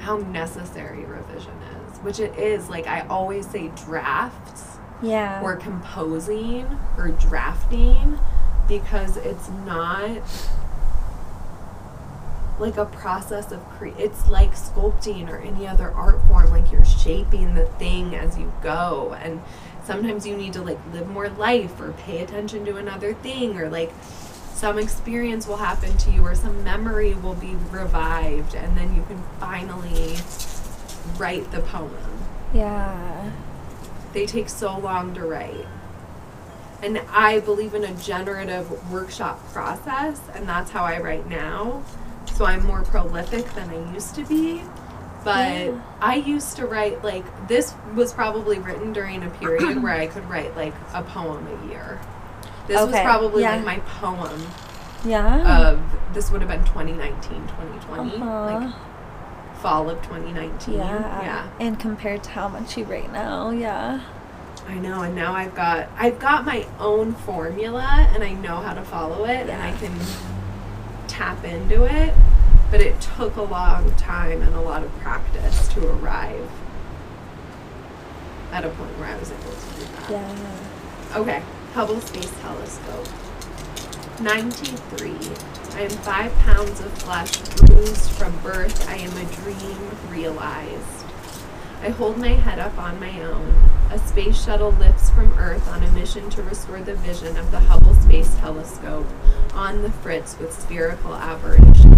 how 0.00 0.16
necessary 0.16 1.04
revision 1.04 1.52
is, 1.62 1.98
which 1.98 2.20
it 2.20 2.36
is. 2.38 2.68
Like 2.68 2.86
I 2.86 3.00
always 3.08 3.46
say, 3.48 3.68
drafts 3.84 4.71
Yeah. 5.02 5.42
or 5.42 5.56
composing 5.56 6.78
or 6.96 7.08
drafting 7.08 8.18
because 8.68 9.16
it's 9.16 9.48
not 9.66 10.22
like 12.58 12.76
a 12.76 12.84
process 12.84 13.50
of 13.50 13.64
cre- 13.70 13.98
it's 13.98 14.28
like 14.28 14.52
sculpting 14.52 15.28
or 15.28 15.38
any 15.38 15.66
other 15.66 15.90
art 15.90 16.22
form 16.28 16.50
like 16.50 16.70
you're 16.70 16.84
shaping 16.84 17.54
the 17.54 17.64
thing 17.66 18.14
as 18.14 18.38
you 18.38 18.52
go 18.62 19.16
and 19.20 19.42
sometimes 19.84 20.26
you 20.26 20.36
need 20.36 20.52
to 20.52 20.62
like 20.62 20.78
live 20.92 21.08
more 21.08 21.28
life 21.30 21.80
or 21.80 21.92
pay 21.92 22.22
attention 22.22 22.64
to 22.64 22.76
another 22.76 23.14
thing 23.14 23.58
or 23.58 23.68
like 23.68 23.92
some 24.54 24.78
experience 24.78 25.48
will 25.48 25.56
happen 25.56 25.96
to 25.98 26.10
you 26.12 26.24
or 26.24 26.36
some 26.36 26.62
memory 26.62 27.14
will 27.14 27.34
be 27.34 27.56
revived 27.70 28.54
and 28.54 28.76
then 28.76 28.94
you 28.94 29.02
can 29.08 29.20
finally 29.40 30.16
write 31.18 31.50
the 31.50 31.60
poem. 31.60 31.90
Yeah. 32.54 33.32
They 34.12 34.26
take 34.26 34.48
so 34.48 34.76
long 34.78 35.14
to 35.14 35.22
write. 35.22 35.66
And 36.82 37.00
I 37.10 37.40
believe 37.40 37.74
in 37.74 37.84
a 37.84 37.94
generative 37.94 38.90
workshop 38.90 39.40
process, 39.52 40.20
and 40.34 40.48
that's 40.48 40.70
how 40.70 40.84
I 40.84 40.98
write 41.00 41.28
now. 41.28 41.82
So 42.34 42.44
I'm 42.44 42.64
more 42.66 42.82
prolific 42.82 43.44
than 43.54 43.70
I 43.70 43.92
used 43.94 44.14
to 44.16 44.24
be. 44.24 44.62
But 45.24 45.48
Yeah. 45.66 45.80
I 46.00 46.16
used 46.16 46.56
to 46.56 46.66
write 46.66 47.04
like 47.04 47.24
this 47.46 47.74
was 47.94 48.12
probably 48.12 48.58
written 48.58 48.92
during 48.92 49.22
a 49.22 49.30
period 49.30 49.80
where 49.82 49.92
I 49.94 50.08
could 50.08 50.28
write 50.28 50.56
like 50.56 50.74
a 50.92 51.02
poem 51.02 51.46
a 51.46 51.68
year. 51.68 52.00
This 52.66 52.80
was 52.80 52.90
probably 53.00 53.42
yeah. 53.42 53.56
like 53.56 53.64
my 53.64 53.78
poem 54.00 54.40
Yeah. 55.04 55.68
of 55.70 55.80
this 56.14 56.30
would 56.32 56.40
have 56.42 56.50
been 56.50 56.64
2019, 56.64 57.46
2020, 57.46 58.16
Uh-huh. 58.16 58.44
like 58.58 58.74
fall 59.62 59.88
of 59.88 60.02
2019. 60.02 60.74
yeah. 60.74 61.22
yeah. 61.22 61.50
And 61.60 61.78
compared 61.78 62.24
to 62.24 62.30
how 62.30 62.48
much 62.48 62.76
you 62.76 62.84
write 62.84 63.12
now, 63.12 63.50
yeah. 63.50 64.02
I 64.66 64.74
know, 64.74 65.02
and 65.02 65.14
now 65.14 65.34
I've 65.34 65.54
got 65.54 65.88
I've 65.96 66.18
got 66.18 66.44
my 66.44 66.66
own 66.78 67.14
formula, 67.14 68.08
and 68.12 68.22
I 68.22 68.32
know 68.32 68.56
how 68.56 68.74
to 68.74 68.82
follow 68.82 69.24
it, 69.24 69.48
and 69.48 69.62
I 69.62 69.72
can 69.78 69.98
tap 71.08 71.44
into 71.44 71.84
it. 71.84 72.14
But 72.70 72.80
it 72.80 73.00
took 73.00 73.36
a 73.36 73.42
long 73.42 73.92
time 73.96 74.40
and 74.40 74.54
a 74.54 74.60
lot 74.60 74.82
of 74.82 74.90
practice 75.00 75.68
to 75.68 75.88
arrive 75.96 76.48
at 78.50 78.64
a 78.64 78.68
point 78.70 78.98
where 78.98 79.08
I 79.08 79.18
was 79.18 79.30
able 79.30 79.42
to 79.42 79.80
do 79.80 79.92
that. 79.92 80.10
Yeah. 80.10 81.18
Okay, 81.18 81.42
Hubble 81.74 82.00
Space 82.00 82.32
Telescope. 82.40 83.08
93. 84.20 85.10
I 85.74 85.82
am 85.82 85.90
five 85.90 86.34
pounds 86.40 86.80
of 86.80 86.92
flesh 86.98 87.38
bruised 87.56 88.10
from 88.10 88.38
birth. 88.40 88.88
I 88.90 88.96
am 88.96 89.16
a 89.16 89.24
dream 89.36 89.90
realized. 90.10 91.04
I 91.82 91.88
hold 91.88 92.18
my 92.18 92.28
head 92.28 92.58
up 92.58 92.76
on 92.76 93.00
my 93.00 93.22
own. 93.22 93.70
A 93.90 93.98
space 93.98 94.44
shuttle 94.44 94.72
lifts 94.72 95.08
from 95.10 95.32
Earth 95.38 95.66
on 95.68 95.82
a 95.82 95.90
mission 95.92 96.28
to 96.30 96.42
restore 96.42 96.80
the 96.80 96.94
vision 96.94 97.38
of 97.38 97.50
the 97.50 97.60
Hubble 97.60 97.94
Space 97.94 98.34
Telescope 98.36 99.06
on 99.54 99.80
the 99.80 99.90
Fritz 99.90 100.38
with 100.38 100.52
spherical 100.52 101.14
aberration. 101.14 101.92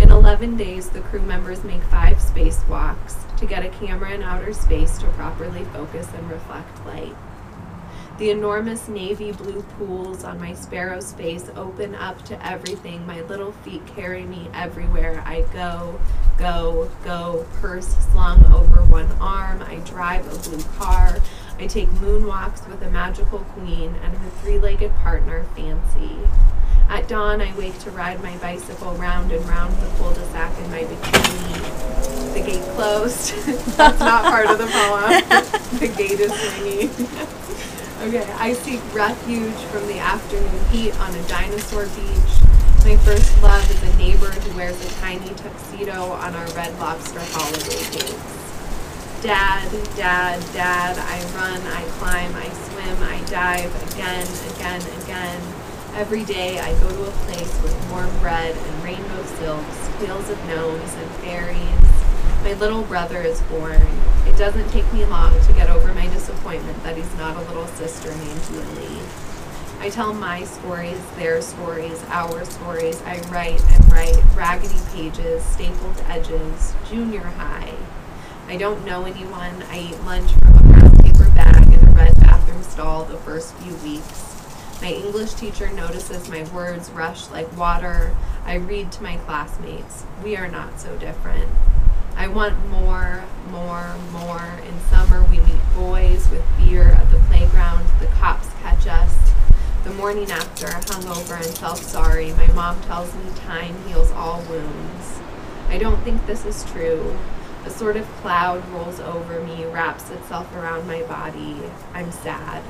In 0.00 0.10
11 0.10 0.56
days, 0.56 0.90
the 0.90 1.00
crew 1.00 1.22
members 1.22 1.64
make 1.64 1.82
five 1.82 2.18
spacewalks 2.18 3.36
to 3.36 3.46
get 3.46 3.64
a 3.64 3.68
camera 3.68 4.12
in 4.12 4.22
outer 4.22 4.52
space 4.52 4.96
to 4.98 5.06
properly 5.08 5.64
focus 5.64 6.08
and 6.14 6.30
reflect 6.30 6.86
light. 6.86 7.16
The 8.16 8.30
enormous 8.30 8.86
navy 8.86 9.32
blue 9.32 9.62
pools 9.76 10.22
on 10.22 10.38
my 10.38 10.54
sparrow's 10.54 11.12
face 11.14 11.50
open 11.56 11.96
up 11.96 12.24
to 12.26 12.46
everything. 12.46 13.04
My 13.04 13.22
little 13.22 13.50
feet 13.50 13.84
carry 13.88 14.22
me 14.22 14.48
everywhere 14.54 15.20
I 15.26 15.42
go, 15.52 15.98
go, 16.38 16.88
go. 17.02 17.44
Purse 17.60 17.88
slung 18.12 18.44
over 18.52 18.82
one 18.84 19.10
arm. 19.20 19.62
I 19.62 19.76
drive 19.78 20.32
a 20.32 20.48
blue 20.48 20.62
car. 20.78 21.16
I 21.58 21.66
take 21.66 21.88
moonwalks 21.88 22.68
with 22.68 22.82
a 22.82 22.90
magical 22.90 23.40
queen 23.40 23.96
and 24.04 24.16
her 24.16 24.30
three 24.42 24.60
legged 24.60 24.94
partner, 24.96 25.42
Fancy. 25.56 26.16
At 26.88 27.08
dawn, 27.08 27.40
I 27.40 27.52
wake 27.56 27.80
to 27.80 27.90
ride 27.90 28.22
my 28.22 28.36
bicycle 28.36 28.94
round 28.94 29.32
and 29.32 29.44
round 29.48 29.74
the 29.78 29.88
cul-de-sac 29.96 30.56
in 30.60 30.70
my 30.70 30.84
bikini. 30.84 32.34
The 32.34 32.40
gate 32.40 32.62
closed. 32.76 33.34
That's 33.76 33.98
not 33.98 34.22
part 34.22 34.46
of 34.46 34.58
the 34.58 34.66
poem. 34.66 35.78
the 35.80 35.88
gate 35.88 36.20
is 36.20 36.32
swinging. 36.32 37.38
okay, 38.08 38.30
I 38.32 38.52
seek 38.52 38.80
refuge 38.94 39.56
from 39.72 39.86
the 39.86 39.98
afternoon 39.98 40.64
heat 40.70 40.98
on 41.00 41.14
a 41.14 41.22
dinosaur 41.28 41.86
beach. 41.86 42.32
My 42.84 42.96
first 42.98 43.42
love 43.42 43.64
is 43.70 43.82
a 43.82 43.96
neighbor 43.96 44.30
who 44.30 44.56
wears 44.56 44.78
a 44.84 45.00
tiny 45.00 45.28
tuxedo 45.28 46.12
on 46.12 46.34
our 46.34 46.46
Red 46.48 46.78
Lobster 46.78 47.20
holiday 47.32 47.82
dates. 47.96 49.22
Dad, 49.22 49.72
dad, 49.96 50.44
dad, 50.52 50.98
I 50.98 51.16
run, 51.34 51.62
I 51.62 51.82
climb, 51.96 52.34
I 52.36 52.48
swim, 52.68 53.02
I 53.08 53.24
dive 53.30 53.92
again, 53.92 54.26
again, 54.54 54.82
again. 55.02 55.40
Every 55.94 56.24
day 56.24 56.58
I 56.58 56.78
go 56.80 56.90
to 56.90 57.08
a 57.08 57.12
place 57.24 57.62
with 57.62 57.90
warm 57.90 58.10
bread 58.18 58.54
and 58.54 58.84
rainbow 58.84 59.24
silks, 59.38 59.88
tales 59.98 60.28
of 60.28 60.38
gnomes 60.46 60.92
and 60.94 61.10
fairies. 61.22 61.94
My 62.42 62.52
little 62.52 62.82
brother 62.82 63.22
is 63.22 63.40
born. 63.42 63.80
It 64.34 64.38
doesn't 64.38 64.68
take 64.70 64.92
me 64.92 65.04
long 65.04 65.40
to 65.42 65.52
get 65.52 65.70
over 65.70 65.94
my 65.94 66.08
disappointment 66.08 66.82
that 66.82 66.96
he's 66.96 67.14
not 67.14 67.36
a 67.36 67.40
little 67.42 67.68
sister 67.68 68.12
named 68.16 68.50
Lily. 68.50 68.98
I 69.78 69.88
tell 69.90 70.12
my 70.12 70.42
stories, 70.42 71.00
their 71.14 71.40
stories, 71.40 72.02
our 72.08 72.44
stories. 72.44 73.00
I 73.02 73.20
write 73.30 73.62
and 73.62 73.92
write 73.92 74.20
raggedy 74.34 74.80
pages, 74.92 75.44
stapled 75.44 76.02
edges, 76.08 76.74
junior 76.90 77.20
high. 77.20 77.74
I 78.48 78.56
don't 78.56 78.84
know 78.84 79.04
anyone. 79.04 79.62
I 79.70 79.90
eat 79.90 80.00
lunch 80.00 80.32
from 80.32 80.56
a 80.56 80.62
brown 80.64 80.96
paper 80.96 81.30
bag 81.30 81.72
in 81.72 81.88
a 81.88 81.92
red 81.92 82.16
bathroom 82.16 82.64
stall 82.64 83.04
the 83.04 83.18
first 83.18 83.54
few 83.58 83.76
weeks. 83.88 84.34
My 84.82 84.90
English 84.90 85.34
teacher 85.34 85.70
notices 85.70 86.28
my 86.28 86.42
words 86.52 86.90
rush 86.90 87.30
like 87.30 87.56
water. 87.56 88.16
I 88.44 88.56
read 88.56 88.90
to 88.90 89.02
my 89.04 89.16
classmates. 89.18 90.04
We 90.24 90.36
are 90.36 90.48
not 90.48 90.80
so 90.80 90.96
different. 90.96 91.48
I 92.16 92.28
want 92.28 92.56
more, 92.68 93.24
more, 93.50 93.96
more. 94.12 94.58
In 94.66 94.80
summer, 94.88 95.22
we 95.24 95.40
meet 95.40 95.74
boys 95.74 96.30
with 96.30 96.44
beer 96.58 96.90
at 96.90 97.10
the 97.10 97.18
playground. 97.28 97.86
The 98.00 98.06
cops 98.06 98.48
catch 98.62 98.86
us. 98.86 99.32
The 99.82 99.90
morning 99.90 100.30
after, 100.30 100.66
hungover 100.66 101.36
and 101.36 101.56
self 101.56 101.82
sorry, 101.82 102.32
my 102.32 102.46
mom 102.48 102.80
tells 102.82 103.14
me 103.14 103.24
time 103.36 103.76
heals 103.86 104.10
all 104.12 104.40
wounds. 104.48 105.20
I 105.68 105.76
don't 105.76 106.00
think 106.02 106.24
this 106.26 106.46
is 106.46 106.64
true. 106.70 107.16
A 107.66 107.70
sort 107.70 107.96
of 107.96 108.06
cloud 108.22 108.66
rolls 108.68 109.00
over 109.00 109.40
me, 109.40 109.64
wraps 109.64 110.10
itself 110.10 110.54
around 110.54 110.86
my 110.86 111.02
body. 111.02 111.56
I'm 111.92 112.12
sad. 112.12 112.62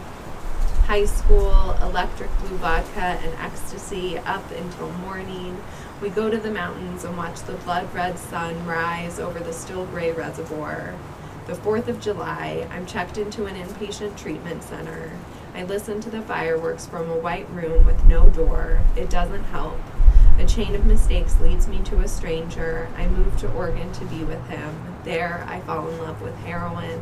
High 0.87 1.05
school, 1.05 1.77
electric 1.83 2.31
blue 2.41 2.57
vodka 2.59 3.19
and 3.23 3.35
ecstasy 3.41 4.19
up 4.19 4.51
until 4.51 4.91
morning. 4.91 5.63
We 6.05 6.11
go 6.11 6.29
to 6.29 6.37
the 6.37 6.51
mountains 6.51 7.05
and 7.05 7.17
watch 7.17 7.41
the 7.41 7.55
blood 7.55 7.95
red 7.95 8.19
sun 8.19 8.67
rise 8.67 9.19
over 9.19 9.41
the 9.41 9.55
still 9.55 9.87
gray 9.87 10.13
reservoir. 10.13 10.95
The 11.47 11.55
4th 11.55 11.89
of 11.89 11.99
July, 11.99 12.69
I'm 12.71 12.85
checked 12.85 13.17
into 13.17 13.47
an 13.47 13.57
inpatient 13.57 14.19
treatment 14.19 14.63
center. 14.65 15.13
I 15.55 15.63
listen 15.63 16.03
to 16.03 16.11
the 16.11 16.21
fireworks 16.21 16.85
from 16.85 17.09
a 17.09 17.17
white 17.17 17.49
room 17.49 17.87
with 17.87 18.05
no 18.05 18.29
door. 18.29 18.83
It 18.97 19.09
doesn't 19.09 19.45
help. 19.45 19.81
A 20.39 20.45
chain 20.45 20.75
of 20.75 20.85
mistakes 20.85 21.41
leads 21.41 21.69
me 21.69 21.81
to 21.85 22.01
a 22.01 22.07
stranger. 22.07 22.87
I 22.99 23.07
move 23.07 23.39
to 23.39 23.51
Oregon 23.55 23.91
to 23.93 24.05
be 24.05 24.25
with 24.25 24.47
him. 24.49 24.99
There, 25.05 25.47
I 25.49 25.61
fall 25.61 25.89
in 25.89 25.97
love 25.97 26.21
with 26.21 26.37
heroin. 26.41 27.01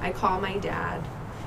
I 0.00 0.10
call 0.10 0.40
my 0.40 0.58
dad. 0.58 1.06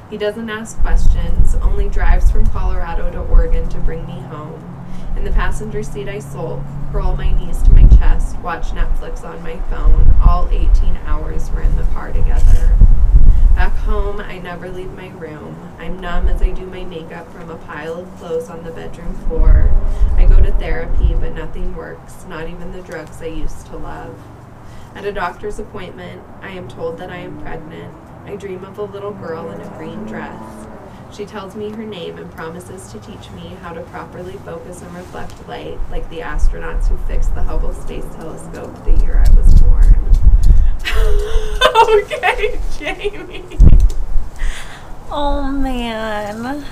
He 0.10 0.18
doesn't 0.18 0.50
ask 0.50 0.80
questions, 0.80 1.54
only 1.56 1.90
drives 1.90 2.32
from 2.32 2.48
Colorado 2.48 3.12
to 3.12 3.20
Oregon 3.24 3.68
to 3.68 3.80
bring 3.80 4.08
me 4.08 4.22
home. 4.22 4.77
In 5.16 5.24
the 5.24 5.32
passenger 5.32 5.84
seat, 5.84 6.08
I 6.08 6.20
sulk, 6.20 6.62
curl 6.92 7.16
my 7.16 7.32
knees 7.32 7.62
to 7.64 7.72
my 7.72 7.88
chest, 7.98 8.38
watch 8.40 8.68
Netflix 8.68 9.24
on 9.24 9.42
my 9.42 9.58
phone. 9.70 10.16
All 10.26 10.48
18 10.50 10.98
hours 11.06 11.50
we're 11.52 11.62
in 11.62 11.76
the 11.76 11.84
car 11.84 12.12
together. 12.12 12.76
Back 13.56 13.74
home, 13.78 14.20
I 14.20 14.38
never 14.38 14.70
leave 14.70 14.94
my 14.94 15.10
room. 15.10 15.74
I'm 15.80 16.00
numb 16.00 16.28
as 16.28 16.44
I 16.44 16.52
do 16.52 16.68
my 16.68 16.84
makeup 16.84 17.32
from 17.34 17.50
a 17.50 17.58
pile 17.58 18.00
of 18.00 18.16
clothes 18.18 18.50
on 18.50 18.64
the 18.64 18.72
bedroom 18.72 19.16
floor. 19.28 19.72
I 20.16 20.26
go 20.26 20.40
to 20.40 20.52
therapy, 20.54 21.16
but 21.20 21.34
nothing 21.34 21.76
works, 21.76 22.26
not 22.30 22.48
even 22.48 22.72
the 22.72 22.84
drugs 22.84 23.20
I 23.22 23.26
used 23.26 23.66
to 23.68 23.78
love. 23.78 24.16
At 24.94 25.06
a 25.06 25.12
doctor's 25.12 25.58
appointment, 25.58 26.22
I 26.42 26.50
am 26.50 26.68
told 26.68 27.00
that 27.00 27.10
I 27.10 27.18
am 27.18 27.42
pregnant. 27.42 27.94
I 28.26 28.36
dream 28.36 28.64
of 28.64 28.78
a 28.78 28.84
little 28.84 29.14
girl 29.14 29.50
in 29.50 29.62
a 29.62 29.78
green 29.78 30.06
dress. 30.06 30.67
She 31.12 31.26
tells 31.26 31.56
me 31.56 31.72
her 31.72 31.86
name 31.86 32.18
and 32.18 32.32
promises 32.32 32.92
to 32.92 33.00
teach 33.00 33.32
me 33.32 33.56
how 33.62 33.74
to 33.74 33.82
properly 33.82 34.34
focus 34.46 34.82
and 34.82 34.94
reflect 34.96 35.48
light, 35.48 35.80
like 35.90 36.08
the 36.10 36.20
astronauts 36.20 36.88
who 36.88 36.98
fixed 37.08 37.34
the 37.34 37.44
Hubble 37.44 37.74
Space 37.74 38.06
Telescope 38.16 38.84
the 38.84 38.92
year 39.04 39.24
I 39.26 39.36
was 39.36 39.54
born. 39.62 39.98
okay, 42.04 42.60
Jamie. 42.78 43.58
Oh 45.10 45.52
man. 45.52 46.66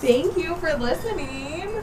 Thank 0.00 0.36
you 0.36 0.54
for 0.56 0.74
listening. 0.74 1.82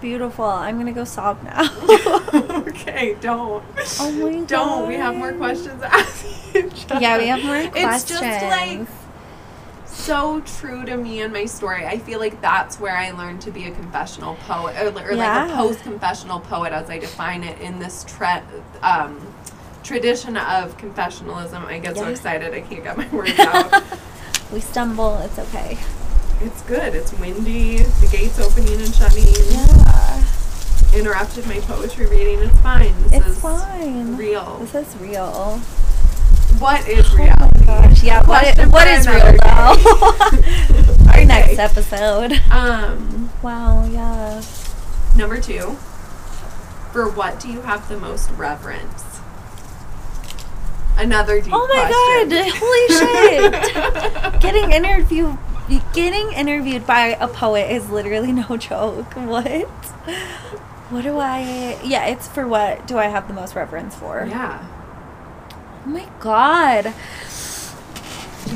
Beautiful. 0.00 0.44
I'm 0.44 0.78
gonna 0.78 0.92
go 0.92 1.04
sob 1.04 1.42
now. 1.42 1.62
okay, 2.68 3.16
don't. 3.20 3.64
Oh 4.00 4.12
my 4.12 4.32
god. 4.34 4.46
Don't. 4.48 4.88
We 4.88 4.94
have 4.94 5.16
more 5.16 5.32
questions 5.32 5.80
to 5.80 5.92
ask 5.92 6.26
each 6.54 6.86
other. 6.90 7.00
yeah, 7.00 7.18
we 7.18 7.26
have 7.26 7.42
more 7.42 7.70
questions. 7.70 8.20
It's 8.20 8.20
just 8.20 8.42
like 8.44 8.86
so 9.86 10.40
true 10.42 10.84
to 10.84 10.96
me 10.96 11.22
and 11.22 11.32
my 11.32 11.46
story. 11.46 11.86
I 11.86 11.98
feel 11.98 12.18
like 12.20 12.40
that's 12.40 12.78
where 12.78 12.96
I 12.96 13.10
learned 13.12 13.40
to 13.42 13.50
be 13.50 13.66
a 13.66 13.70
confessional 13.70 14.36
poet, 14.46 14.76
or, 14.76 15.10
or 15.10 15.16
like 15.16 15.50
a 15.50 15.54
post-confessional 15.56 16.40
poet, 16.40 16.72
as 16.72 16.90
I 16.90 16.98
define 16.98 17.42
it 17.42 17.60
in 17.60 17.78
this 17.78 18.04
tre- 18.06 18.42
um, 18.82 19.18
tradition 19.82 20.36
of 20.36 20.76
confessionalism. 20.78 21.64
I 21.64 21.78
get 21.78 21.96
so 21.96 22.06
excited 22.08 22.52
I 22.52 22.60
can't 22.60 22.84
get 22.84 22.96
my 22.96 23.08
words 23.08 23.32
out. 23.38 23.82
we 24.52 24.60
stumble. 24.60 25.16
It's 25.18 25.38
okay. 25.38 25.78
It's 26.40 26.62
good. 26.62 26.94
It's 26.94 27.12
windy. 27.14 27.78
The 27.78 28.08
gates 28.10 28.38
opening 28.38 28.80
and 28.80 28.94
shutting. 28.94 29.24
Yeah. 29.50 30.24
Interrupted 30.94 31.46
my 31.46 31.60
poetry 31.60 32.06
reading. 32.06 32.38
It's 32.40 32.58
fine. 32.60 32.94
This 33.04 33.12
It's 33.12 33.26
is 33.28 33.38
fine. 33.40 34.16
real. 34.16 34.58
This 34.60 34.74
is 34.88 34.96
real. 34.98 35.58
What 36.58 36.86
is 36.88 37.12
real? 37.14 37.34
Oh 37.40 37.48
reality? 37.58 37.66
gosh. 37.66 38.02
Yeah, 38.02 38.18
what, 38.26 38.42
Question 38.42 38.70
what 38.70 38.86
is 38.88 39.06
real 39.06 39.18
though? 39.18 39.36
Our 41.10 41.16
Okay. 41.16 41.24
next 41.24 41.58
episode. 41.58 42.32
Um, 42.50 43.30
Wow, 43.42 43.84
yeah. 43.90 44.42
number 45.16 45.40
two. 45.40 45.76
For 46.92 47.08
what 47.10 47.40
do 47.40 47.48
you 47.50 47.60
have 47.62 47.88
the 47.88 47.98
most 47.98 48.30
reverence? 48.32 49.04
Another 50.96 51.40
deep 51.42 51.52
Oh 51.54 51.66
my 51.66 51.90
question. 51.90 52.28
god, 52.30 53.52
holy 53.52 54.32
shit. 54.32 54.40
getting 54.40 54.72
interviewed 54.72 55.36
getting 55.92 56.32
interviewed 56.32 56.86
by 56.86 57.16
a 57.20 57.28
poet 57.28 57.70
is 57.70 57.90
literally 57.90 58.32
no 58.32 58.56
joke. 58.56 59.12
What? 59.16 59.66
What 60.90 61.02
do 61.02 61.18
I 61.18 61.78
Yeah, 61.82 62.06
it's 62.06 62.28
for 62.28 62.46
what 62.46 62.86
do 62.86 62.96
I 62.98 63.06
have 63.06 63.26
the 63.28 63.34
most 63.34 63.54
reverence 63.56 63.94
for? 63.96 64.24
Yeah. 64.28 64.64
Oh 65.84 65.88
my 65.88 66.06
god. 66.20 66.94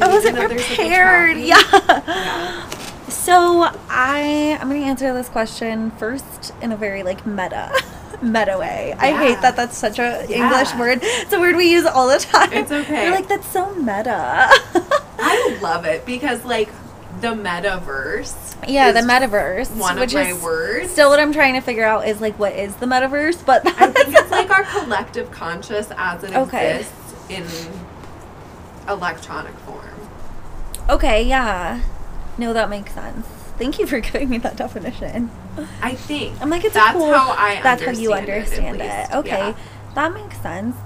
I 0.00 0.08
wasn't 0.08 0.38
another 0.38 0.58
sip 0.58 0.70
of 0.70 0.76
prepared. 0.76 1.36
Yeah. 1.38 1.62
Yeah. 2.06 2.68
So 3.08 3.68
I 3.88 4.56
I'm 4.60 4.68
gonna 4.68 4.80
answer 4.86 5.12
this 5.12 5.28
question 5.28 5.90
first 5.92 6.52
in 6.62 6.70
a 6.70 6.76
very 6.76 7.02
like 7.02 7.26
meta 7.26 7.72
meta 8.22 8.56
way. 8.58 8.94
I 8.98 9.12
hate 9.16 9.40
that 9.42 9.56
that's 9.56 9.76
such 9.76 9.98
a 9.98 10.24
Yeah. 10.28 10.44
English 10.44 10.74
word. 10.76 11.00
It's 11.02 11.32
a 11.32 11.40
word 11.40 11.56
we 11.56 11.70
use 11.72 11.86
all 11.86 12.06
the 12.08 12.18
time. 12.20 12.52
It's 12.52 12.70
okay. 12.70 13.04
You're 13.06 13.14
like 13.14 13.26
that's 13.28 13.48
so 13.48 13.74
meta. 13.74 14.46
I 15.18 15.58
love 15.60 15.84
it 15.84 16.06
because 16.06 16.44
like 16.44 16.68
the 17.20 17.28
metaverse. 17.28 18.56
yeah, 18.68 18.92
the 18.92 19.00
metaverse, 19.00 19.70
One 19.76 19.98
which 19.98 20.14
of 20.14 20.20
my 20.22 20.30
is 20.32 20.42
words. 20.42 20.90
still 20.90 21.10
what 21.10 21.20
I'm 21.20 21.32
trying 21.32 21.54
to 21.54 21.60
figure 21.60 21.84
out 21.84 22.06
is 22.08 22.20
like 22.20 22.38
what 22.38 22.52
is 22.54 22.74
the 22.76 22.86
metaverse, 22.86 23.44
but 23.44 23.66
I 23.66 23.90
think 23.90 24.08
it's 24.16 24.30
like 24.30 24.50
our 24.50 24.64
collective 24.64 25.30
conscious 25.30 25.88
as 25.96 26.22
it 26.24 26.34
Okay. 26.34 26.78
exists 26.78 27.14
in 27.28 27.44
electronic 28.88 29.54
form. 29.60 29.86
okay, 30.88 31.22
yeah. 31.22 31.80
No, 32.38 32.52
that 32.52 32.70
makes 32.70 32.92
sense. 32.92 33.26
Thank 33.58 33.78
you 33.78 33.86
for 33.86 34.00
giving 34.08 34.28
me 34.30 34.38
that 34.38 34.56
definition. 34.56 35.30
I 35.82 35.94
think. 35.94 36.40
I'm 36.40 36.48
like, 36.48 36.64
it's 36.64 36.74
That's 36.74 36.90
a 36.96 36.98
cool. 36.98 37.12
how 37.12 37.32
I 37.36 37.60
That's 37.62 37.82
how 37.84 37.90
you 37.92 38.12
understand 38.12 38.80
understand 38.80 39.10
it, 39.10 39.14
it. 39.14 39.16
Okay, 39.18 39.48
Yeah. 39.50 39.56
that 39.94 40.14
makes 40.14 40.38
sense. 40.40 40.76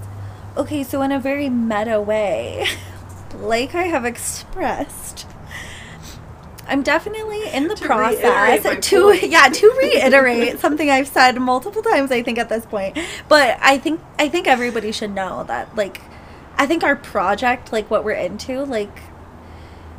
Okay, 0.56 0.82
so 0.82 1.02
in 1.02 1.12
a 1.12 1.18
very 1.20 1.48
meta 1.48 2.00
way, 2.00 2.66
like 3.38 3.74
I 3.74 3.84
have 3.84 4.04
expressed, 4.04 5.26
I'm 6.66 6.82
definitely 6.82 7.48
in 7.50 7.68
the 7.68 7.74
To 7.74 7.84
process 7.84 8.62
to 8.88 9.02
point. 9.02 9.22
yeah 9.30 9.48
to 9.48 9.76
reiterate 9.78 10.58
something 10.60 10.90
I've 10.90 11.08
said 11.08 11.40
multiple 11.40 11.82
times. 11.82 12.10
I 12.10 12.22
think 12.22 12.38
at 12.38 12.48
this 12.48 12.66
point, 12.66 12.98
but 13.28 13.58
I 13.60 13.78
think 13.78 14.00
I 14.18 14.28
think 14.28 14.46
everybody 14.46 14.92
should 14.92 15.10
know 15.14 15.44
that 15.44 15.74
like 15.76 16.00
I 16.56 16.66
think 16.66 16.84
our 16.84 16.96
project, 16.96 17.72
like 17.72 17.90
what 17.90 18.04
we're 18.04 18.12
into, 18.12 18.64
like 18.64 18.96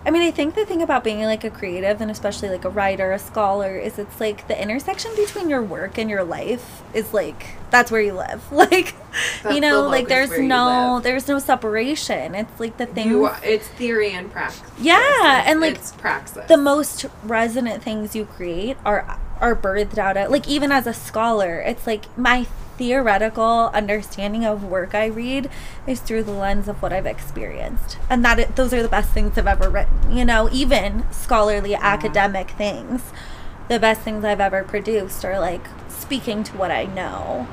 I 0.05 0.11
mean, 0.11 0.21
I 0.21 0.29
think 0.29 0.53
the 0.53 0.65
thing 0.65 0.83
about 0.83 1.03
being 1.03 1.23
like 1.23 1.43
a 1.43 1.49
creative 1.49 1.99
and 1.99 2.11
especially 2.11 2.49
like 2.49 2.63
a 2.63 2.69
writer, 2.69 3.11
a 3.11 3.17
scholar, 3.17 3.75
is 3.75 3.97
it's 3.97 4.19
like 4.19 4.47
the 4.47 4.61
intersection 4.61 5.11
between 5.15 5.49
your 5.49 5.63
work 5.63 5.97
and 5.97 6.09
your 6.09 6.23
life 6.23 6.83
is 6.93 7.11
like 7.11 7.47
that's 7.71 7.89
where 7.91 8.01
you 8.01 8.13
live. 8.13 8.43
Like, 8.51 8.95
That's 9.43 9.55
you 9.55 9.61
the 9.61 9.67
know, 9.67 9.87
like 9.87 10.07
there's 10.07 10.37
no 10.39 10.99
there's 11.01 11.27
no 11.27 11.39
separation. 11.39 12.35
It's 12.35 12.59
like 12.59 12.77
the 12.77 12.85
thing. 12.85 13.09
You, 13.09 13.29
it's 13.43 13.67
theory 13.67 14.11
and 14.11 14.31
practice. 14.31 14.61
Yeah, 14.79 15.43
and, 15.45 15.59
like, 15.59 15.75
it's 15.75 15.91
praxis. 15.93 16.47
the 16.47 16.57
most 16.57 17.05
resonant 17.23 17.81
things 17.81 18.15
you 18.15 18.25
create 18.25 18.77
are 18.85 19.17
are 19.41 19.55
birthed 19.55 19.97
out 19.97 20.15
of 20.15 20.31
like 20.31 20.47
even 20.47 20.71
as 20.71 20.87
a 20.87 20.93
scholar 20.93 21.59
it's 21.59 21.85
like 21.85 22.05
my 22.17 22.47
theoretical 22.77 23.69
understanding 23.73 24.45
of 24.45 24.63
work 24.63 24.93
i 24.93 25.05
read 25.05 25.49
is 25.87 25.99
through 25.99 26.23
the 26.23 26.31
lens 26.31 26.67
of 26.67 26.81
what 26.81 26.91
i've 26.93 27.05
experienced. 27.05 27.97
And 28.09 28.23
that 28.25 28.39
it, 28.39 28.55
those 28.55 28.73
are 28.73 28.83
the 28.83 28.89
best 28.89 29.11
things 29.11 29.37
i've 29.37 29.47
ever 29.47 29.69
written 29.69 30.15
you 30.15 30.25
know 30.25 30.49
even 30.51 31.05
scholarly 31.11 31.75
academic 31.75 32.51
things. 32.51 33.03
The 33.69 33.79
best 33.79 34.01
things 34.01 34.23
i've 34.23 34.41
ever 34.41 34.63
produced 34.63 35.23
are 35.25 35.39
like 35.39 35.65
speaking 35.87 36.43
to 36.43 36.57
what 36.57 36.71
i 36.71 36.85
know. 36.85 37.47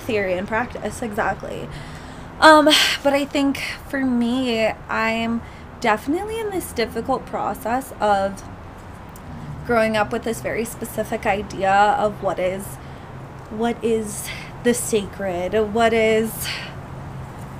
Theory 0.00 0.34
and 0.34 0.48
practice 0.48 1.02
exactly. 1.02 1.68
Um, 2.40 2.66
but 3.02 3.12
I 3.12 3.24
think 3.24 3.58
for 3.88 4.04
me, 4.04 4.66
I'm 4.88 5.42
definitely 5.80 6.38
in 6.38 6.50
this 6.50 6.72
difficult 6.72 7.26
process 7.26 7.92
of 8.00 8.42
growing 9.66 9.96
up 9.96 10.12
with 10.12 10.22
this 10.24 10.40
very 10.40 10.64
specific 10.64 11.26
idea 11.26 11.70
of 11.70 12.22
what 12.22 12.38
is 12.38 12.64
what 13.50 13.82
is 13.82 14.28
the 14.68 14.74
sacred, 14.74 15.54
what 15.72 15.94
is 15.94 16.30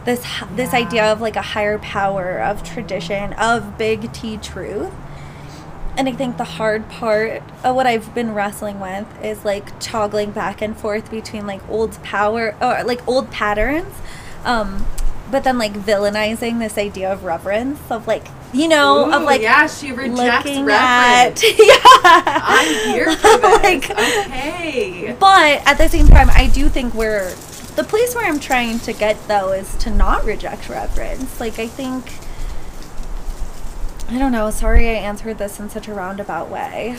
this 0.05 0.23
this 0.55 0.75
Yeah. 0.75 0.79
idea 0.81 1.05
of 1.11 1.23
like 1.23 1.37
a 1.37 1.43
higher 1.57 1.79
power 1.79 2.39
of 2.39 2.63
tradition 2.63 3.33
of 3.33 3.79
big 3.79 4.13
T 4.13 4.37
truth. 4.37 4.91
And 5.97 6.07
I 6.07 6.13
think 6.13 6.37
the 6.37 6.45
hard 6.45 6.91
part 6.91 7.43
of 7.65 7.75
what 7.75 7.87
I've 7.87 8.15
been 8.15 8.35
wrestling 8.35 8.79
with 8.79 9.07
is 9.25 9.43
like 9.43 9.73
toggling 9.81 10.33
back 10.33 10.61
and 10.61 10.77
forth 10.77 11.11
between 11.11 11.47
like 11.47 11.63
old 11.71 12.01
power 12.03 12.55
or 12.61 12.85
like 12.85 13.01
old 13.09 13.31
patterns, 13.31 13.95
um, 14.45 14.85
but 15.31 15.45
then 15.45 15.57
like 15.57 15.73
villainizing 15.73 16.59
this 16.59 16.77
idea 16.77 17.11
of 17.11 17.25
reverence 17.25 17.81
of 17.91 18.07
like 18.07 18.27
you 18.53 18.69
know 18.69 19.13
of 19.13 19.23
Ooh, 19.23 19.27
like 19.27 19.43
yeah, 19.43 19.67
she 19.67 19.93
rejects 19.93 20.49
reference. 20.59 20.71
at 20.71 21.43
yeah. 21.59 21.81
I'm 22.43 22.93
here 22.93 23.15
for 23.17 23.39
this. 23.39 23.63
like, 23.63 23.91
okay. 23.91 25.17
but 25.19 25.63
at 25.67 25.75
the 25.79 25.89
same 25.89 26.07
time, 26.07 26.31
I 26.31 26.47
do 26.49 26.69
think 26.69 26.95
we're 26.95 27.35
the 27.77 27.85
place 27.85 28.15
where 28.15 28.27
I'm 28.27 28.41
trying 28.41 28.79
to 28.81 28.93
get 28.93 29.29
though 29.29 29.53
is 29.53 29.77
to 29.77 29.91
not 29.91 30.25
reject 30.25 30.69
reverence. 30.69 31.39
Like 31.41 31.59
I 31.59 31.67
think 31.67 32.13
I 34.11 34.19
don't 34.19 34.33
know, 34.33 34.51
sorry 34.51 34.89
I 34.89 34.93
answered 34.95 35.37
this 35.39 35.61
in 35.61 35.69
such 35.69 35.87
a 35.87 35.93
roundabout 35.95 36.49
way. 36.49 36.97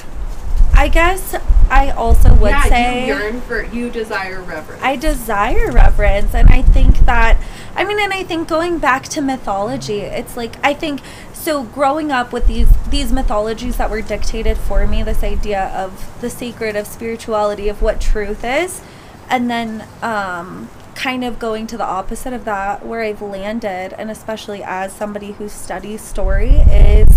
I 0.79 0.87
guess 0.87 1.35
I 1.69 1.89
also 1.89 2.33
would 2.35 2.51
yeah, 2.51 2.63
say 2.63 3.01
you 3.01 3.13
yearn 3.13 3.41
for, 3.41 3.65
you 3.65 3.89
desire 3.89 4.41
reverence. 4.41 4.81
I 4.81 4.95
desire 4.95 5.73
reverence 5.73 6.33
and 6.33 6.47
I 6.47 6.61
think 6.61 6.99
that 6.99 7.37
I 7.75 7.83
mean 7.83 7.99
and 7.99 8.13
I 8.13 8.23
think 8.23 8.47
going 8.47 8.79
back 8.79 9.03
to 9.09 9.21
mythology 9.21 9.99
it's 9.99 10.37
like 10.37 10.55
I 10.65 10.73
think 10.73 11.01
so 11.33 11.63
growing 11.63 12.13
up 12.13 12.31
with 12.31 12.47
these 12.47 12.69
these 12.87 13.11
mythologies 13.11 13.75
that 13.75 13.89
were 13.89 14.01
dictated 14.01 14.57
for 14.57 14.87
me 14.87 15.03
this 15.03 15.21
idea 15.21 15.65
of 15.75 16.21
the 16.21 16.29
sacred 16.29 16.77
of 16.77 16.87
spirituality 16.87 17.67
of 17.67 17.81
what 17.81 17.99
truth 17.99 18.45
is 18.45 18.81
and 19.29 19.49
then 19.49 19.85
um 20.01 20.69
kind 20.95 21.25
of 21.25 21.39
going 21.39 21.67
to 21.67 21.75
the 21.75 21.83
opposite 21.83 22.31
of 22.31 22.45
that 22.45 22.85
where 22.85 23.01
I've 23.01 23.21
landed 23.21 23.91
and 23.99 24.09
especially 24.09 24.63
as 24.63 24.93
somebody 24.93 25.33
who 25.33 25.49
studies 25.49 26.01
story 26.01 26.51
is 26.51 27.09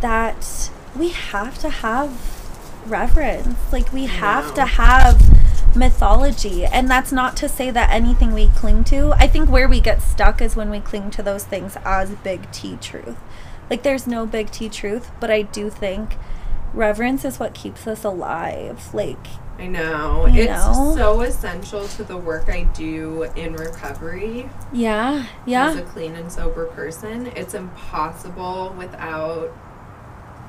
that 0.00 0.70
we 0.94 1.08
have 1.08 1.58
to 1.58 1.70
have 1.70 2.43
reverence. 2.86 3.56
Like 3.72 3.92
we 3.92 4.06
have 4.06 4.48
know. 4.48 4.54
to 4.56 4.64
have 4.64 5.76
mythology. 5.76 6.64
And 6.64 6.90
that's 6.90 7.12
not 7.12 7.36
to 7.38 7.48
say 7.48 7.70
that 7.70 7.90
anything 7.90 8.32
we 8.32 8.48
cling 8.48 8.84
to, 8.84 9.12
I 9.16 9.26
think 9.26 9.50
where 9.50 9.68
we 9.68 9.80
get 9.80 10.02
stuck 10.02 10.40
is 10.40 10.56
when 10.56 10.70
we 10.70 10.80
cling 10.80 11.10
to 11.12 11.22
those 11.22 11.44
things 11.44 11.76
as 11.84 12.10
big 12.16 12.50
T 12.52 12.76
truth. 12.80 13.16
Like 13.70 13.82
there's 13.82 14.06
no 14.06 14.26
big 14.26 14.50
T 14.50 14.68
truth, 14.68 15.10
but 15.20 15.30
I 15.30 15.42
do 15.42 15.70
think 15.70 16.16
reverence 16.72 17.24
is 17.24 17.38
what 17.38 17.54
keeps 17.54 17.86
us 17.86 18.04
alive. 18.04 18.92
Like 18.94 19.26
I 19.58 19.66
know. 19.68 20.26
You 20.26 20.42
it's 20.42 20.52
know? 20.52 20.94
so 20.96 21.20
essential 21.22 21.86
to 21.88 22.04
the 22.04 22.16
work 22.16 22.48
I 22.48 22.64
do 22.64 23.22
in 23.36 23.54
recovery 23.54 24.50
yeah, 24.72 25.26
Yeah. 25.46 25.70
as 25.70 25.76
a 25.76 25.82
clean 25.82 26.16
and 26.16 26.30
sober 26.30 26.66
person. 26.66 27.28
It's 27.36 27.54
impossible 27.54 28.74
without 28.76 29.52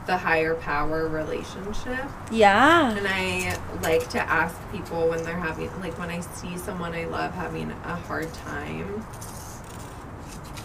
the 0.05 0.17
higher 0.17 0.55
power 0.55 1.07
relationship. 1.07 2.05
Yeah. 2.31 2.91
And 2.91 3.07
I 3.07 3.57
like 3.81 4.07
to 4.09 4.19
ask 4.21 4.55
people 4.71 5.09
when 5.09 5.23
they're 5.23 5.35
having, 5.35 5.69
like, 5.81 5.97
when 5.97 6.09
I 6.09 6.19
see 6.19 6.57
someone 6.57 6.93
I 6.93 7.05
love 7.05 7.33
having 7.33 7.71
a 7.71 7.95
hard 7.95 8.31
time, 8.33 9.01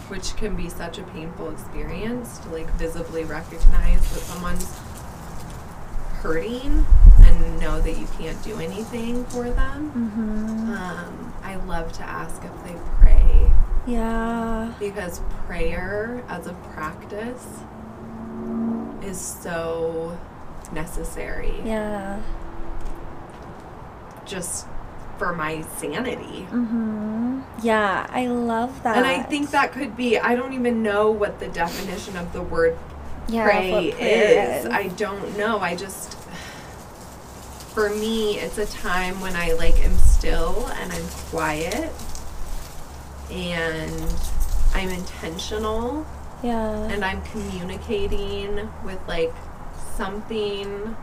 which 0.09 0.35
can 0.35 0.55
be 0.55 0.69
such 0.69 0.99
a 0.99 1.03
painful 1.03 1.49
experience 1.51 2.37
to, 2.39 2.49
like, 2.49 2.69
visibly 2.73 3.23
recognize 3.23 4.01
that 4.13 4.19
someone's 4.21 4.67
hurting 6.21 6.85
and 7.23 7.59
know 7.59 7.81
that 7.81 7.97
you 7.97 8.07
can't 8.19 8.41
do 8.43 8.59
anything 8.59 9.25
for 9.25 9.49
them. 9.49 9.91
Mhm. 9.95 10.77
Um, 10.77 11.33
I 11.43 11.55
love 11.55 11.91
to 11.93 12.03
ask 12.03 12.43
if 12.43 12.63
they 12.63 12.75
pray 13.01 13.51
Yeah. 13.87 14.67
because 14.79 15.21
prayer 15.47 16.21
as 16.29 16.45
a 16.45 16.53
practice 16.75 17.61
is 19.03 19.19
so 19.19 20.17
necessary 20.71 21.53
Yeah. 21.65 22.17
just 24.25 24.65
for 25.17 25.33
my 25.33 25.61
sanity. 25.77 26.47
Mhm. 26.51 27.43
Yeah, 27.61 28.07
I 28.09 28.25
love 28.27 28.81
that. 28.83 28.97
And 28.97 29.05
I 29.05 29.21
think 29.21 29.51
that 29.51 29.71
could 29.71 29.95
be, 29.95 30.17
I 30.17 30.35
don't 30.35 30.53
even 30.53 30.81
know 30.81 31.11
what 31.11 31.39
the 31.39 31.47
definition 31.47 32.17
of 32.17 32.33
the 32.33 32.41
word 32.41 32.77
Yeah, 33.27 33.43
pray 33.43 33.89
is. 33.99 34.65
is. 34.65 34.71
I 34.71 34.87
don't 34.89 35.37
know. 35.37 35.59
I 35.59 35.75
just 35.75 36.17
for 37.75 37.89
me 37.89 38.37
it's 38.37 38.57
a 38.57 38.65
time 38.65 39.21
when 39.21 39.33
I 39.35 39.53
like 39.53 39.79
am 39.85 39.97
still 39.97 40.67
and 40.81 40.91
I'm 40.91 41.07
quiet 41.29 41.89
and 43.31 44.13
I'm 44.75 44.89
intentional 44.89 46.05
Yeah. 46.43 46.87
and 46.89 47.05
I'm 47.05 47.21
communicating 47.21 48.69
with 48.83 48.99
like 49.07 49.33
something 49.95 50.95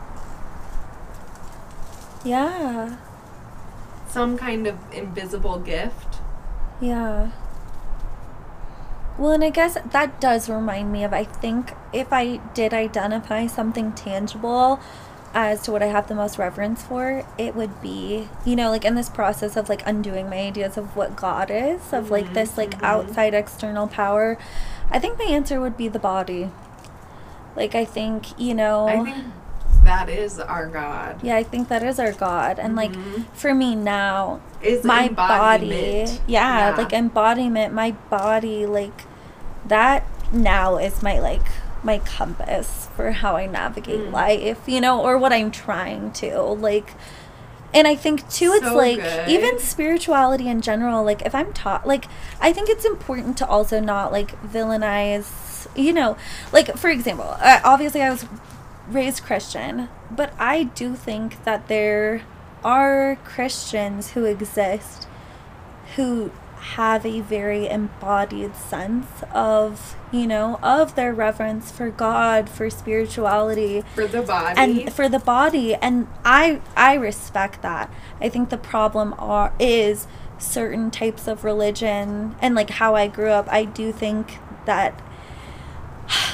yeah. 2.25 2.97
some 4.07 4.37
kind 4.37 4.67
of 4.67 4.77
invisible 4.91 5.59
gift. 5.59 6.17
Yeah. 6.81 7.31
Well, 9.17 9.31
and 9.33 9.43
I 9.43 9.49
guess 9.49 9.77
that 9.91 10.21
does 10.21 10.49
remind 10.49 10.91
me 10.91 11.03
of 11.03 11.13
I 11.13 11.25
think 11.25 11.73
if 11.91 12.11
I 12.13 12.37
did 12.53 12.73
identify 12.73 13.47
something 13.47 13.91
tangible 13.91 14.79
as 15.33 15.61
to 15.63 15.71
what 15.71 15.83
I 15.83 15.87
have 15.87 16.07
the 16.07 16.15
most 16.15 16.37
reverence 16.39 16.81
for, 16.83 17.23
it 17.37 17.53
would 17.53 17.81
be, 17.81 18.29
you 18.45 18.55
know, 18.55 18.69
like 18.71 18.85
in 18.85 18.95
this 18.95 19.09
process 19.09 19.55
of 19.57 19.69
like 19.69 19.85
undoing 19.85 20.29
my 20.29 20.37
ideas 20.37 20.77
of 20.77 20.95
what 20.95 21.15
God 21.15 21.51
is, 21.51 21.93
of 21.93 22.09
like 22.09 22.27
Mhm, 22.27 22.33
this 22.33 22.57
like 22.57 22.71
mhm. 22.79 22.83
outside 22.83 23.33
external 23.33 23.87
power, 23.87 24.37
I 24.91 24.99
think 24.99 25.17
my 25.19 25.25
answer 25.25 25.59
would 25.61 25.77
be 25.77 25.87
the 25.87 25.99
body. 25.99 26.49
Like, 27.55 27.75
I 27.75 27.85
think, 27.85 28.39
you 28.39 28.53
know. 28.53 28.87
I 28.87 29.03
think 29.03 29.25
that 29.83 30.09
is 30.09 30.39
our 30.39 30.67
God. 30.67 31.19
yeah, 31.23 31.35
I 31.35 31.43
think 31.43 31.67
that 31.69 31.83
is 31.83 31.99
our 31.99 32.11
God. 32.11 32.59
And 32.59 32.75
like 32.75 32.91
Mhm. 32.93 33.25
for 33.33 33.53
me 33.53 33.75
now, 33.75 34.39
Is 34.61 34.83
my 34.83 35.07
body 35.09 36.05
yeah, 36.27 36.71
Yeah. 36.71 36.75
like 36.77 36.91
embodiment 36.91 37.73
my 37.73 37.91
body 38.09 38.65
like 38.65 39.05
that 39.65 40.03
now 40.33 40.77
is 40.77 41.01
my 41.01 41.17
like 41.19 41.45
my 41.81 41.97
compass 41.99 42.89
for 42.95 43.11
how 43.11 43.37
i 43.37 43.45
navigate 43.45 44.01
Mm. 44.01 44.11
life 44.11 44.59
you 44.67 44.81
know 44.81 44.99
or 45.01 45.17
what 45.17 45.31
i'm 45.31 45.49
trying 45.49 46.11
to 46.11 46.41
like 46.41 46.93
and 47.73 47.87
i 47.87 47.95
think 47.95 48.27
too 48.29 48.51
it's 48.53 48.65
So 48.65 48.75
like 48.75 48.97
good. 48.97 49.29
even 49.29 49.59
spirituality 49.59 50.47
in 50.47 50.61
general 50.61 51.03
like 51.03 51.21
if 51.23 51.33
i'm 51.35 51.53
taught 51.53 51.87
like 51.87 52.05
i 52.41 52.51
think 52.53 52.69
it's 52.69 52.85
important 52.85 53.37
to 53.37 53.47
also 53.47 53.79
not 53.79 54.11
like 54.11 54.39
villainize 54.43 55.67
you 55.75 55.93
know 55.93 56.17
like 56.51 56.75
for 56.77 56.89
example 56.89 57.35
uh, 57.39 57.59
obviously 57.63 58.01
i 58.01 58.09
was 58.09 58.25
raised 58.89 59.23
christian 59.23 59.89
but 60.09 60.33
i 60.39 60.63
do 60.63 60.95
think 60.95 61.43
that 61.43 61.67
there 61.67 62.23
are 62.63 63.17
christians 63.23 64.11
who 64.11 64.25
exist 64.25 65.07
who 65.95 66.31
have 66.59 67.05
a 67.05 67.21
very 67.21 67.67
embodied 67.67 68.55
sense 68.55 69.07
of 69.33 69.95
you 70.11 70.27
know 70.27 70.59
of 70.61 70.95
their 70.95 71.13
reverence 71.13 71.71
for 71.71 71.89
god 71.89 72.49
for 72.49 72.69
spirituality. 72.69 73.83
For 73.95 74.07
the 74.07 74.21
body. 74.21 74.59
and 74.59 74.93
for 74.93 75.07
the 75.07 75.19
body. 75.19 75.75
And 75.75 76.07
i 76.25 76.61
i 76.75 76.93
respect 76.95 77.61
that. 77.61 77.93
I 78.19 78.29
think 78.29 78.49
the 78.49 78.57
problem 78.57 79.15
are 79.17 79.53
is 79.59 80.07
certain 80.37 80.89
types 80.89 81.27
of 81.27 81.43
religion 81.43 82.35
and 82.41 82.55
like 82.55 82.69
how 82.69 82.95
i 82.95 83.07
grew 83.07 83.27
up 83.27 83.45
i 83.51 83.65
do 83.65 83.91
think 83.91 84.37
that 84.65 84.97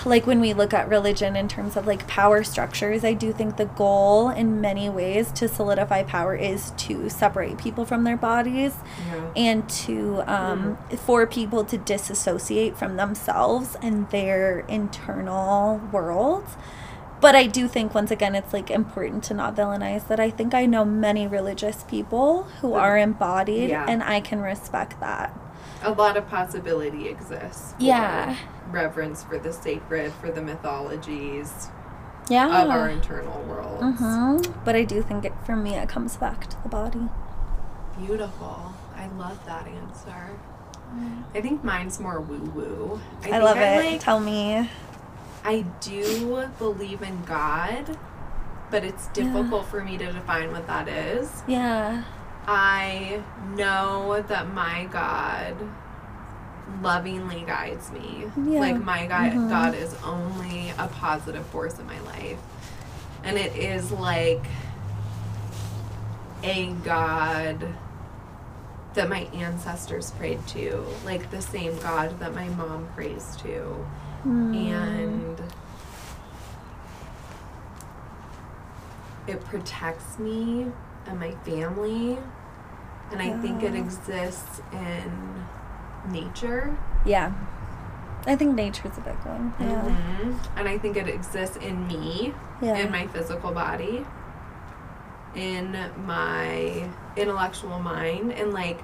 like 0.06 0.28
when 0.28 0.40
we 0.40 0.54
look 0.54 0.74
at 0.74 0.88
religion 0.90 1.36
in 1.36 1.48
terms 1.48 1.76
of 1.76 1.88
like 1.88 2.08
power 2.08 2.44
structures 2.44 3.04
i 3.04 3.14
do 3.14 3.34
think 3.34 3.58
the 3.58 3.66
goal 3.66 4.30
in 4.30 4.62
many 4.62 4.90
ways 4.90 5.32
to 5.32 5.48
solidify 5.48 6.04
power 6.04 6.36
is 6.36 6.72
to 6.78 7.10
separate 7.10 7.58
people 7.58 7.86
from 7.86 8.04
their 8.04 8.18
bodies 8.18 8.74
Yeah. 9.12 9.32
and 9.36 9.70
to 9.86 10.24
um, 10.28 10.78
for 11.06 11.26
people 11.26 11.64
to 11.66 11.78
disassociate 11.78 12.78
from 12.78 12.96
themselves 12.98 13.76
and 13.82 14.10
their 14.12 14.60
internal 14.68 15.80
world. 15.92 16.46
But 17.22 17.34
I 17.36 17.48
do 17.48 17.68
think 17.68 17.96
once 17.96 18.12
again 18.12 18.36
it's 18.36 18.54
like 18.54 18.70
important 18.70 19.24
to 19.26 19.34
not 19.34 19.56
villainize 19.56 20.08
that 20.10 20.20
I 20.20 20.30
think 20.30 20.54
I 20.54 20.66
know 20.66 20.84
many 20.86 21.28
religious 21.28 21.84
people 21.84 22.44
who 22.62 22.74
are 22.74 22.98
embodied 22.98 23.70
Yeah. 23.70 23.86
and 23.88 24.04
I 24.04 24.20
can 24.20 24.42
respect 24.42 25.00
that. 25.00 25.36
A 25.86 25.92
lot 25.92 26.18
of 26.18 26.28
possibility 26.30 27.08
exists. 27.08 27.74
Yeah. 27.80 28.36
Reverence 28.72 29.24
for 29.24 29.38
the 29.38 29.54
sacred, 29.54 30.12
for 30.14 30.32
the 30.32 30.42
mythologies 30.42 31.70
Yeah. 32.30 32.64
of 32.64 32.70
our 32.70 32.90
internal 32.90 33.42
worlds. 33.44 34.00
hmm 34.00 34.38
But 34.66 34.76
I 34.76 34.84
do 34.84 35.02
think 35.02 35.26
it, 35.26 35.34
for 35.46 35.56
me 35.56 35.76
it 35.76 35.88
comes 35.88 36.18
back 36.18 36.48
to 36.50 36.62
the 36.64 36.70
body. 36.70 37.08
Beautiful. 37.98 38.74
I 38.98 39.08
love 39.18 39.40
that 39.46 39.68
answer. 39.68 40.32
I 41.34 41.42
think 41.42 41.64
mine's 41.64 42.00
more 42.00 42.20
woo 42.20 42.40
woo. 42.56 43.02
I, 43.20 43.24
think 43.24 43.44
love 43.44 43.58
I 43.58 43.64
it. 43.64 43.92
Like, 43.94 44.02
Tell 44.02 44.20
me. 44.20 44.70
I 45.44 45.62
do 45.82 46.48
believe 46.58 47.02
in 47.04 47.24
God, 47.26 47.98
but 48.72 48.84
it's 48.84 49.08
difficult 49.10 49.68
for 49.68 49.84
me 49.84 49.98
to 49.98 50.12
define 50.12 50.52
what 50.52 50.66
that 50.68 50.88
is. 50.88 51.44
Yeah. 51.48 52.04
I 52.48 53.24
know 53.56 54.24
that 54.28 54.54
my 54.54 54.86
God 54.86 55.56
lovingly 56.82 57.44
guides 57.46 57.92
me. 57.92 58.26
Yeah. 58.38 58.60
Like 58.60 58.84
my 58.84 59.06
God, 59.08 59.32
Mhm. 59.32 59.50
God 59.50 59.76
is 59.76 59.96
only 60.04 60.72
a 60.78 60.88
positive 60.88 61.46
force 61.48 61.80
in 61.80 61.88
my 61.88 62.00
life. 62.02 62.40
And 63.24 63.38
it 63.38 63.56
is 63.56 63.92
like 63.92 64.46
a 66.44 66.68
God 66.84 67.68
that 68.94 69.10
my 69.10 69.22
ancestors 69.34 70.12
prayed 70.12 70.46
to, 70.48 70.86
like 71.04 71.30
the 71.32 71.42
same 71.42 71.78
God 71.80 72.20
that 72.20 72.34
my 72.36 72.48
mom 72.50 72.88
prays 72.96 73.36
to. 73.38 73.86
Mm. 74.26 74.56
And 74.56 75.42
it 79.28 79.44
protects 79.46 80.18
me 80.20 80.72
and 81.08 81.20
my 81.20 81.32
family. 81.44 82.18
And 83.12 83.22
I 83.22 83.38
think 83.40 83.64
it 83.64 83.76
exists 83.76 84.62
in 84.72 85.46
nature. 86.10 86.76
Yeah. 87.06 87.32
I 88.28 88.36
think 88.36 88.56
nature's 88.56 88.98
a 88.98 89.02
big 89.02 89.14
one. 89.24 89.54
Yeah. 89.60 89.82
Mhm. 89.84 90.36
And 90.58 90.68
I 90.68 90.78
think 90.80 90.98
it 90.98 91.08
exists 91.08 91.58
in 91.58 91.86
me, 91.88 92.34
Yeah. 92.62 92.76
in 92.78 92.92
my 92.92 93.06
physical 93.08 93.52
body, 93.52 94.06
in 95.36 95.78
my 96.06 96.90
intellectual 97.16 97.80
mind, 97.80 98.32
and 98.32 98.52
like 98.54 98.84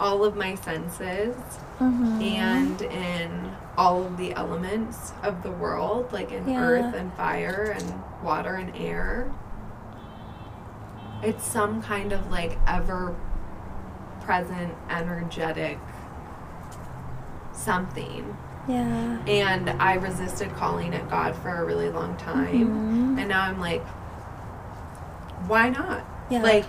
all 0.00 0.24
of 0.24 0.36
my 0.36 0.54
senses, 0.54 1.36
Mhm. 1.80 2.22
and 2.22 2.82
in 2.82 3.52
all 3.76 4.04
of 4.04 4.16
the 4.16 4.32
elements 4.34 5.12
of 5.22 5.42
the 5.42 5.50
world, 5.50 6.12
like 6.12 6.32
in 6.32 6.48
Yeah. 6.48 6.60
earth 6.60 6.94
and 6.94 7.12
fire 7.14 7.74
and 7.76 8.02
water 8.22 8.54
and 8.54 8.72
air. 8.76 9.26
It's 11.22 11.44
some 11.44 11.82
kind 11.82 12.12
of 12.12 12.30
like 12.30 12.58
ever 12.66 13.14
present, 14.20 14.74
energetic 14.90 15.78
something. 17.52 18.36
Yeah. 18.68 19.18
And 19.26 19.70
I 19.70 19.94
resisted 19.94 20.54
calling 20.54 20.92
it 20.92 21.08
God 21.08 21.34
for 21.36 21.48
a 21.48 21.64
really 21.64 21.88
long 21.88 22.16
time. 22.16 23.16
Mhm. 23.16 23.18
And 23.18 23.28
now 23.28 23.42
I'm 23.42 23.58
like, 23.58 23.84
why 25.46 25.70
not? 25.70 26.04
Yeah. 26.28 26.42
Like, 26.42 26.66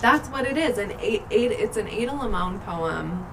that's 0.00 0.28
what 0.28 0.46
it 0.46 0.56
is. 0.56 0.78
An 0.78 0.92
eight, 1.00 1.22
eight, 1.30 1.52
it's 1.52 1.76
an 1.76 1.88
Ada 1.88 2.14
Limon 2.14 2.58
poem 2.60 3.26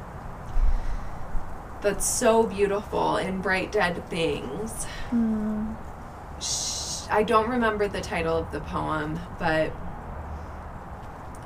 that's 1.81 2.05
so 2.05 2.43
beautiful 2.43 3.17
in 3.17 3.41
Bright 3.41 3.71
Dead 3.71 4.07
Things. 4.09 4.85
Mm. 5.11 5.75
I 7.09 7.23
don't 7.23 7.49
remember 7.49 7.87
the 7.87 8.01
title 8.01 8.37
of 8.37 8.51
the 8.51 8.59
poem, 8.59 9.19
but 9.39 9.71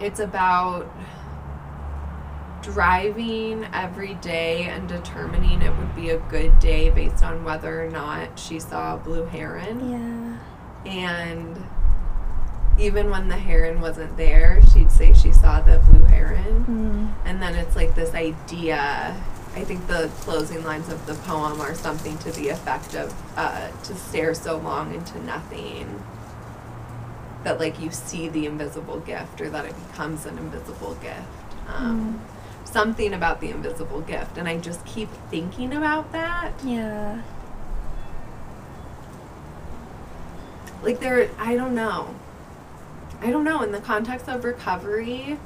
it's 0.01 0.19
about 0.19 0.91
driving 2.61 3.65
every 3.73 4.13
day 4.15 4.63
and 4.63 4.87
determining 4.87 5.61
it 5.61 5.75
would 5.77 5.95
be 5.95 6.11
a 6.11 6.17
good 6.17 6.57
day 6.59 6.89
based 6.89 7.23
on 7.23 7.43
whether 7.43 7.83
or 7.83 7.89
not 7.89 8.37
she 8.37 8.59
saw 8.59 8.95
a 8.95 8.97
blue 8.97 9.25
heron. 9.25 10.39
Yeah. 10.85 10.91
And 10.91 11.63
even 12.79 13.09
when 13.09 13.27
the 13.27 13.37
heron 13.37 13.81
wasn't 13.81 14.15
there, 14.17 14.61
she'd 14.73 14.91
say 14.91 15.13
she 15.13 15.31
saw 15.31 15.61
the 15.61 15.79
blue 15.79 16.03
heron. 16.03 16.65
Mm. 16.65 17.27
And 17.27 17.41
then 17.41 17.55
it's 17.55 17.75
like 17.75 17.95
this 17.95 18.13
idea. 18.13 19.15
I 19.55 19.63
think 19.63 19.85
the 19.87 20.09
closing 20.21 20.63
lines 20.63 20.89
of 20.89 21.05
the 21.05 21.15
poem 21.15 21.59
are 21.59 21.75
something 21.75 22.17
to 22.19 22.31
the 22.31 22.49
effect 22.49 22.95
of 22.95 23.13
uh, 23.37 23.69
to 23.69 23.95
stare 23.95 24.33
so 24.33 24.57
long 24.57 24.93
into 24.93 25.21
nothing 25.23 26.01
that 27.43 27.59
like 27.59 27.79
you 27.79 27.91
see 27.91 28.29
the 28.29 28.45
invisible 28.45 28.99
gift 28.99 29.41
or 29.41 29.49
that 29.49 29.65
it 29.65 29.75
becomes 29.87 30.25
an 30.25 30.37
invisible 30.37 30.95
gift. 30.95 31.27
Um, 31.67 32.21
Something 32.63 33.13
about 33.13 33.41
the 33.41 33.49
invisible 33.49 33.99
gift. 34.01 34.37
And 34.37 34.47
I 34.47 34.57
just 34.57 34.85
keep 34.85 35.09
thinking 35.29 35.73
about 35.73 36.11
that. 36.13 36.53
Yeah. 36.63 37.21
like 40.83 40.99
there 40.99 41.29
i 41.37 41.55
don't 41.55 41.75
know 41.75 42.15
i 43.21 43.29
don't 43.29 43.43
know 43.43 43.61
in 43.61 43.71
the 43.71 43.79
context 43.79 44.27
of 44.27 44.43
recovery 44.43 45.37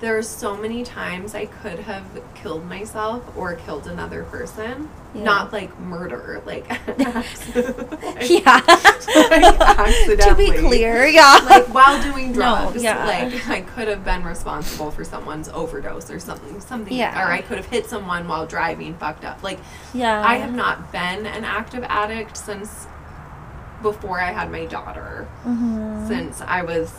there's 0.00 0.28
so 0.28 0.56
many 0.56 0.84
times 0.84 1.34
I 1.34 1.46
could 1.46 1.80
have 1.80 2.04
killed 2.34 2.66
myself 2.66 3.34
or 3.36 3.54
killed 3.54 3.86
another 3.86 4.24
person. 4.24 4.90
Yeah. 5.16 5.22
Not 5.24 5.52
like 5.52 5.78
murder, 5.80 6.42
like, 6.44 6.68
like, 6.68 6.98
Yeah. 8.30 8.60
like 8.66 10.18
to 10.20 10.34
be 10.36 10.50
clear, 10.52 11.06
yeah. 11.06 11.40
Like 11.48 11.72
while 11.72 12.02
doing 12.02 12.32
No, 12.32 12.36
drugs, 12.70 12.82
yeah. 12.82 13.04
like 13.04 13.48
I 13.48 13.60
could 13.62 13.88
have 13.88 14.04
been 14.04 14.24
responsible 14.24 14.90
for 14.90 15.04
someone's 15.04 15.48
overdose 15.48 16.10
or 16.10 16.18
something, 16.20 16.60
something, 16.60 16.92
Yeah. 16.92 17.18
or 17.26 17.30
I 17.32 17.40
could 17.40 17.56
have 17.56 17.66
hit 17.66 17.86
someone 17.86 18.28
while 18.28 18.46
driving, 18.46 18.94
fucked 18.96 19.24
up. 19.24 19.42
Like 19.42 19.58
yeah. 19.94 20.22
I 20.26 20.36
have 20.36 20.54
not 20.54 20.92
been 20.92 21.26
an 21.26 21.44
active 21.44 21.84
addict 21.88 22.36
since 22.36 22.86
before 23.82 24.20
I 24.20 24.32
had 24.32 24.50
my 24.50 24.64
daughter, 24.66 25.28
Mhm. 25.46 26.08
since 26.08 26.40
I 26.40 26.62
was, 26.62 26.90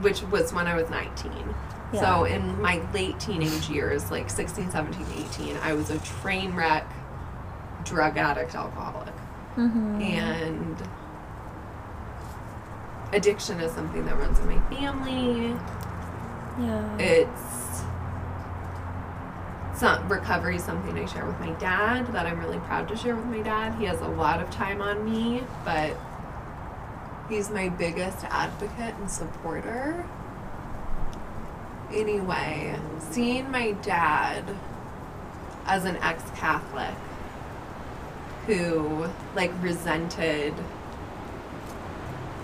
which 0.00 0.22
was 0.22 0.52
when 0.52 0.66
I 0.66 0.74
was 0.74 0.90
19. 0.90 1.54
So 1.92 2.22
in 2.24 2.62
my 2.62 2.80
late 2.94 3.18
teenage 3.18 3.68
years, 3.68 4.12
like 4.12 4.30
16, 4.30 4.70
17, 4.70 5.04
18, 5.18 5.56
I 5.64 5.72
was 5.72 5.90
a 5.90 5.98
train 5.98 6.54
wreck 6.54 6.86
drug 7.84 8.16
addict 8.18 8.54
alcoholic. 8.54 9.14
Mhm. 9.56 10.02
And 10.02 10.76
addiction 13.12 13.60
is 13.60 13.72
something 13.72 14.04
that 14.06 14.16
runs 14.18 14.38
in 14.38 14.46
my 14.48 14.60
family. 14.74 15.56
yeah. 16.58 16.96
It's 16.98 17.82
some 19.74 20.08
recovery 20.08 20.56
is 20.56 20.64
something 20.64 20.98
I 20.98 21.06
share 21.06 21.24
with 21.24 21.40
my 21.40 21.50
dad 21.52 22.06
that 22.12 22.26
I'm 22.26 22.38
really 22.38 22.58
proud 22.58 22.86
to 22.88 22.96
share 22.96 23.16
with 23.16 23.24
my 23.26 23.40
dad. 23.40 23.74
He 23.76 23.86
has 23.86 24.00
a 24.02 24.08
lot 24.08 24.40
of 24.40 24.50
time 24.50 24.82
on 24.82 25.04
me, 25.10 25.42
but 25.64 25.96
he's 27.30 27.48
my 27.50 27.70
biggest 27.70 28.24
advocate 28.28 28.94
and 29.00 29.10
supporter. 29.10 30.04
Anyway, 31.94 32.78
seeing 32.98 33.50
my 33.50 33.72
dad 33.72 34.44
as 35.66 35.86
an 35.86 35.96
ex-Catholic 35.96 36.94
who 38.50 39.06
like 39.36 39.52
resented 39.62 40.52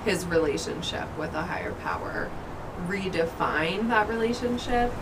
his 0.04 0.24
relationship 0.26 1.08
with 1.18 1.34
a 1.34 1.42
higher 1.42 1.72
power 1.82 2.30
redefine 2.86 3.88
that 3.88 4.08
relationship 4.08 4.92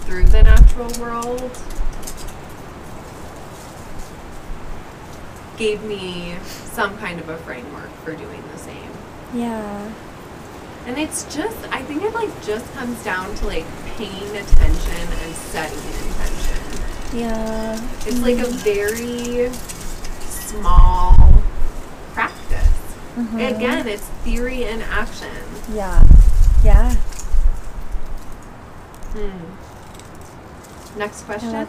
through 0.00 0.24
the 0.24 0.42
natural 0.42 0.90
world 1.00 1.50
gave 5.56 5.82
me 5.84 6.36
some 6.44 6.98
kind 6.98 7.18
of 7.18 7.28
a 7.30 7.38
framework 7.38 7.90
for 8.04 8.14
doing 8.14 8.42
the 8.52 8.58
same. 8.58 8.90
yeah. 9.34 9.92
And 10.84 10.98
it's 10.98 11.22
just 11.34 11.56
I 11.70 11.80
think 11.84 12.02
it 12.02 12.12
like 12.12 12.44
just 12.44 12.70
comes 12.74 13.02
down 13.02 13.34
to 13.36 13.46
like 13.46 13.64
paying 13.96 14.36
attention 14.36 15.08
and 15.22 15.34
setting 15.36 15.78
intention. 15.78 17.18
Yeah. 17.18 17.74
It's 18.04 18.20
like 18.20 18.38
a 18.38 18.42
mm-hmm. 18.42 18.56
very 18.58 19.72
small 20.60 21.42
practice. 22.14 22.68
Mhm. 23.16 23.56
Again, 23.56 23.88
it's 23.88 24.06
theory 24.24 24.64
in 24.64 24.82
action. 24.82 25.28
Yeah. 25.74 26.02
Yeah. 26.64 26.94
Hmm. 29.14 30.98
Next 30.98 31.22
question. 31.22 31.66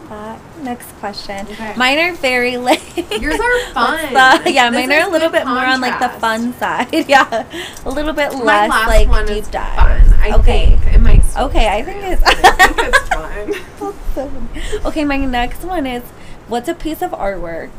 Next 0.64 0.88
question. 1.00 1.48
Okay. 1.48 1.74
Mine 1.78 1.98
are 1.98 2.14
very 2.14 2.58
like 2.70 2.98
Yours 3.22 3.40
are 3.40 3.60
fun. 3.74 4.14
The- 4.14 4.52
yeah, 4.52 4.70
This 4.70 4.88
mine 4.88 4.92
are 4.92 5.08
a 5.08 5.12
little 5.12 5.30
bit 5.30 5.46
more 5.48 5.64
on 5.66 5.80
like 5.80 5.98
the 6.00 6.10
fun 6.20 6.54
side. 6.56 6.92
Yeah, 7.08 7.46
a 7.86 7.90
little 7.90 8.12
bit 8.14 8.34
less 8.34 8.70
last 8.70 8.88
like 8.88 9.08
one 9.08 9.26
deep 9.26 9.44
is 9.44 9.48
dive. 9.48 9.76
fun. 10.08 10.14
I 10.20 10.32
okay. 10.40 10.76
think 10.78 10.94
it 10.96 11.00
might. 11.00 11.24
Okay, 11.38 11.68
I 11.70 11.84
think 11.84 12.04
it's- 12.04 12.24
I 12.26 12.34
think 12.68 12.78
it's 12.80 14.14
fun. 14.14 14.50
okay, 14.86 15.06
my 15.06 15.18
next 15.18 15.64
one 15.64 15.88
is 15.88 16.04
what's 16.48 16.68
a 16.68 16.74
piece 16.76 17.02
of 17.02 17.12
artwork? 17.12 17.72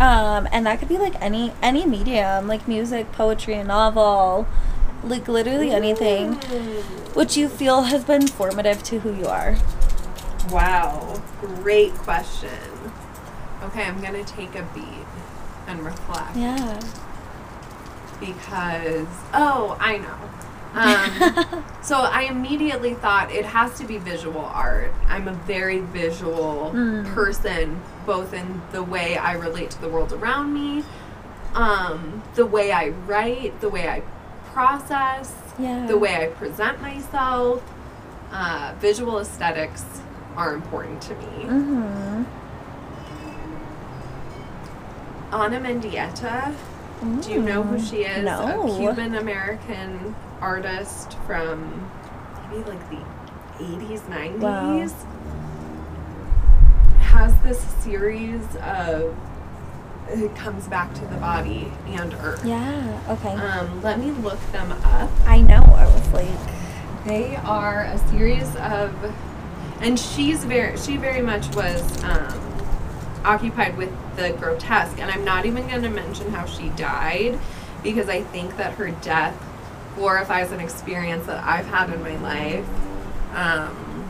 Um, 0.00 0.48
and 0.50 0.64
that 0.66 0.78
could 0.78 0.88
be 0.88 0.96
like 0.98 1.20
any 1.20 1.52
any 1.62 1.84
medium, 1.86 2.48
like 2.48 2.66
music, 2.66 3.12
poetry, 3.12 3.54
a 3.54 3.64
novel, 3.64 4.48
like 5.04 5.28
literally 5.28 5.70
anything, 5.72 6.34
which 7.14 7.36
you 7.36 7.48
feel 7.48 7.82
has 7.82 8.02
been 8.04 8.26
formative 8.26 8.82
to 8.84 9.00
who 9.00 9.14
you 9.14 9.26
are. 9.26 9.56
Wow, 10.50 11.22
great 11.40 11.92
question. 11.94 12.48
Okay, 13.62 13.82
I'm 13.84 14.00
gonna 14.00 14.24
take 14.24 14.54
a 14.54 14.62
beat 14.74 14.84
and 15.66 15.84
reflect 15.84 16.34
Yeah. 16.34 16.80
because 18.18 19.06
oh, 19.34 19.76
I 19.80 19.98
know. 19.98 20.16
Um, 20.72 21.64
so 21.82 21.96
I 21.98 22.22
immediately 22.22 22.94
thought 22.94 23.30
it 23.32 23.44
has 23.44 23.76
to 23.80 23.86
be 23.86 23.98
visual 23.98 24.40
art. 24.40 24.92
I'm 25.08 25.28
a 25.28 25.32
very 25.34 25.80
visual 25.80 26.70
Mm. 26.74 27.12
person, 27.14 27.82
both 28.06 28.32
in 28.32 28.62
the 28.72 28.82
way 28.82 29.16
I 29.16 29.32
relate 29.32 29.70
to 29.72 29.80
the 29.80 29.88
world 29.88 30.12
around 30.12 30.52
me, 30.52 30.84
um, 31.54 32.22
the 32.34 32.46
way 32.46 32.72
I 32.72 32.88
write, 32.88 33.60
the 33.60 33.68
way 33.68 33.88
I 33.88 34.02
process, 34.52 35.34
yeah. 35.58 35.86
the 35.86 35.98
way 35.98 36.24
I 36.24 36.26
present 36.28 36.80
myself. 36.80 37.62
Uh, 38.32 38.74
visual 38.78 39.18
aesthetics 39.18 39.84
are 40.36 40.54
important 40.54 41.02
to 41.02 41.14
me. 41.16 41.44
Mm-hmm. 41.44 42.24
Ana 45.32 45.60
Mendieta, 45.60 46.54
do 47.22 47.30
you 47.30 47.42
know 47.42 47.62
who 47.62 47.78
she 47.78 48.04
is? 48.04 48.24
No. 48.24 48.74
A 48.74 48.78
Cuban 48.78 49.16
American 49.16 50.14
artist 50.40 51.16
from 51.26 51.90
maybe 52.50 52.64
like 52.64 52.90
the 52.90 53.04
80s, 53.58 54.00
90s. 54.02 54.38
Wow. 54.38 54.80
Has 57.20 57.38
this 57.42 57.60
series 57.84 58.56
of 58.62 59.14
it 60.08 60.34
comes 60.36 60.66
back 60.68 60.94
to 60.94 61.00
the 61.02 61.16
body 61.16 61.70
and 61.88 62.14
earth. 62.14 62.42
Yeah. 62.46 62.98
Okay. 63.10 63.34
Um, 63.34 63.82
let 63.82 63.98
me 64.00 64.10
look 64.10 64.40
them 64.52 64.72
up. 64.72 65.10
I 65.26 65.42
know. 65.42 65.62
I 65.62 65.84
was 65.84 66.08
like, 66.14 67.04
They 67.04 67.36
are 67.36 67.84
a 67.84 67.98
series 68.08 68.48
of, 68.56 68.94
and 69.82 70.00
she's 70.00 70.44
very, 70.44 70.78
she 70.78 70.96
very 70.96 71.20
much 71.20 71.54
was 71.54 71.82
um, 72.04 72.40
occupied 73.22 73.76
with 73.76 73.92
the 74.16 74.30
grotesque. 74.38 74.98
And 74.98 75.10
I'm 75.10 75.22
not 75.22 75.44
even 75.44 75.68
going 75.68 75.82
to 75.82 75.90
mention 75.90 76.30
how 76.30 76.46
she 76.46 76.70
died 76.70 77.38
because 77.82 78.08
I 78.08 78.22
think 78.22 78.56
that 78.56 78.72
her 78.76 78.92
death 79.02 79.36
glorifies 79.94 80.52
an 80.52 80.60
experience 80.60 81.26
that 81.26 81.44
I've 81.44 81.66
had 81.66 81.90
in 81.90 82.00
my 82.00 82.16
life, 82.16 82.66
um, 83.34 84.09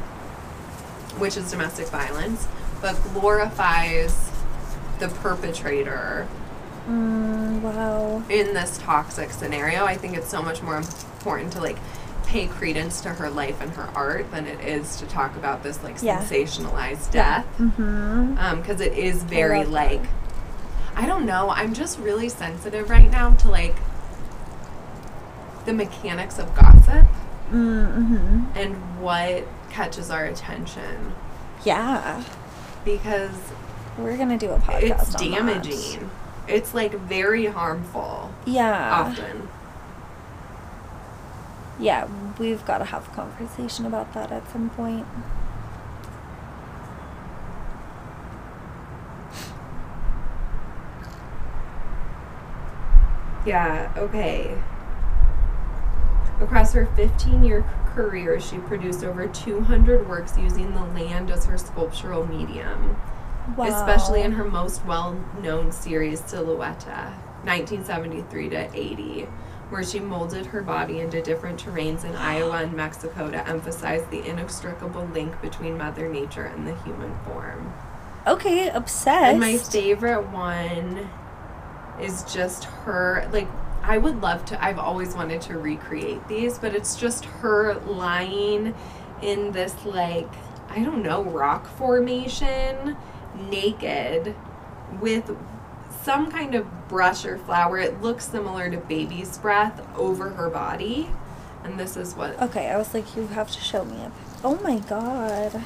which 1.21 1.37
is 1.37 1.51
domestic 1.51 1.87
violence, 1.89 2.49
but 2.81 2.95
glorifies 3.14 4.31
the 4.99 5.09
perpetrator 5.09 6.27
mm, 6.89 7.61
wow. 7.62 8.23
in 8.29 8.53
this 8.55 8.79
toxic 8.79 9.31
scenario. 9.31 9.85
I 9.85 9.97
think 9.97 10.16
it's 10.16 10.29
so 10.29 10.43
much 10.43 10.62
more 10.62 10.77
important 10.77 11.53
to 11.55 11.61
like 11.61 11.79
pay 12.27 12.47
credence 12.47 13.01
to 13.01 13.09
her 13.11 13.29
life 13.29 13.61
and 13.61 13.71
her 13.73 13.89
art 13.95 14.31
than 14.31 14.47
it 14.47 14.61
is 14.61 14.97
to 14.99 15.07
talk 15.07 15.35
about 15.37 15.62
this 15.62 15.83
like 15.83 15.97
Yeah. 16.03 16.21
sensationalized 16.23 17.11
death. 17.12 17.47
Mm-hmm. 17.59 18.37
Um, 18.39 18.61
because 18.61 18.81
it 18.81 18.97
is 18.97 19.23
very 19.25 19.61
that. 19.64 19.71
like 19.71 20.03
I 20.97 21.07
don't 21.07 21.25
know. 21.25 21.51
I'm 21.51 21.73
just 21.75 21.99
really 21.99 22.29
sensitive 22.29 22.91
right 22.91 23.11
now 23.11 23.35
to 23.35 23.49
like 23.49 23.77
the 25.66 25.73
mechanics 25.73 26.39
of 26.39 26.55
gossip 26.55 27.07
Mm-hmm. 27.53 28.45
and 28.55 29.01
what 29.03 29.45
catches 29.71 30.11
our 30.11 30.25
attention 30.25 31.14
Yeah. 31.64 32.23
because 32.85 33.35
We're 33.99 34.16
gonna 34.16 34.39
do 34.39 34.51
a 34.51 34.59
podcast. 34.59 35.03
it's 35.03 35.14
damaging. 35.14 36.11
It's 36.49 36.75
like 36.75 36.93
very 36.95 37.47
harmful 37.47 38.33
Yeah. 38.45 38.91
often. 38.93 39.49
Yeah, 41.79 42.07
we've 42.39 42.64
got 42.66 42.79
to 42.79 42.85
have 42.85 43.09
a 43.09 43.11
conversation 43.12 43.87
about 43.87 44.12
that 44.12 44.31
at 44.31 44.51
some 44.53 44.68
point. 44.71 45.07
Yeah, 53.47 53.91
okay. 53.97 54.57
Across 56.41 56.73
her 56.75 56.87
15 56.97 57.43
year 57.45 57.62
career, 57.95 58.41
she 58.41 58.59
produced 58.59 59.05
over 59.05 59.26
200 59.26 60.09
works 60.09 60.36
using 60.38 60.72
the 60.72 60.80
land 60.84 61.30
as 61.30 61.47
her 61.47 61.59
sculptural 61.59 62.26
medium, 62.26 62.97
Wow. 63.57 63.66
especially 63.66 64.22
in 64.22 64.32
her 64.32 64.45
most 64.45 64.84
well 64.84 65.16
known 65.43 65.72
series, 65.72 66.20
Silueta, 66.22 67.12
1973 67.45 68.49
to 68.51 68.70
80, 68.74 69.26
where 69.70 69.82
she 69.82 70.01
molded 70.01 70.47
her 70.47 70.62
body 70.62 71.01
into 71.01 71.22
different 71.22 71.62
terrains 71.64 72.05
in 72.05 72.14
Iowa 72.14 72.62
and 72.62 72.72
Mexico 72.72 73.30
to 73.30 73.49
emphasize 73.49 74.05
the 74.11 74.26
inextricable 74.28 75.09
link 75.12 75.41
between 75.41 75.78
Mother 75.78 76.09
Nature 76.09 76.45
and 76.45 76.66
the 76.66 76.74
human 76.82 77.14
form. 77.24 77.72
Okay, 78.26 78.68
obsessed. 78.68 79.30
And 79.32 79.41
my 79.41 79.57
favorite 79.57 80.28
one 80.28 81.09
is 82.01 82.22
just 82.24 82.64
her 82.64 83.28
like 83.32 83.49
I 83.91 83.99
would 83.99 84.22
love 84.22 84.45
to 84.45 84.64
I've 84.64 84.78
always 84.78 85.16
wanted 85.16 85.41
to 85.43 85.59
recreate 85.59 86.28
these, 86.28 86.61
but 86.61 86.76
it's 86.76 86.95
just 86.95 87.24
her 87.24 87.74
lying 87.74 88.72
in 89.20 89.51
this 89.51 89.74
like 89.84 90.32
I 90.68 90.84
don't 90.84 91.03
know 91.03 91.24
rock 91.24 91.66
formation, 91.66 92.97
naked, 93.34 94.36
with 95.01 95.36
some 96.05 96.30
kind 96.30 96.55
of 96.55 96.88
brush 96.88 97.24
or 97.24 97.36
flower. 97.36 97.78
It 97.78 98.01
looks 98.01 98.28
similar 98.28 98.70
to 98.70 98.76
baby's 98.76 99.38
breath 99.38 99.84
over 99.97 100.28
her 100.30 100.49
body, 100.49 101.11
and 101.64 101.76
this 101.76 101.97
is 101.97 102.14
what. 102.14 102.41
Okay, 102.41 102.68
I 102.68 102.78
was 102.78 102.95
like, 102.95 103.16
you 103.16 103.26
have 103.26 103.51
to 103.51 103.61
show 103.61 103.84
me 103.84 104.03
a. 104.03 104.12
Oh 104.45 104.55
my 104.62 104.78
god. 104.78 105.64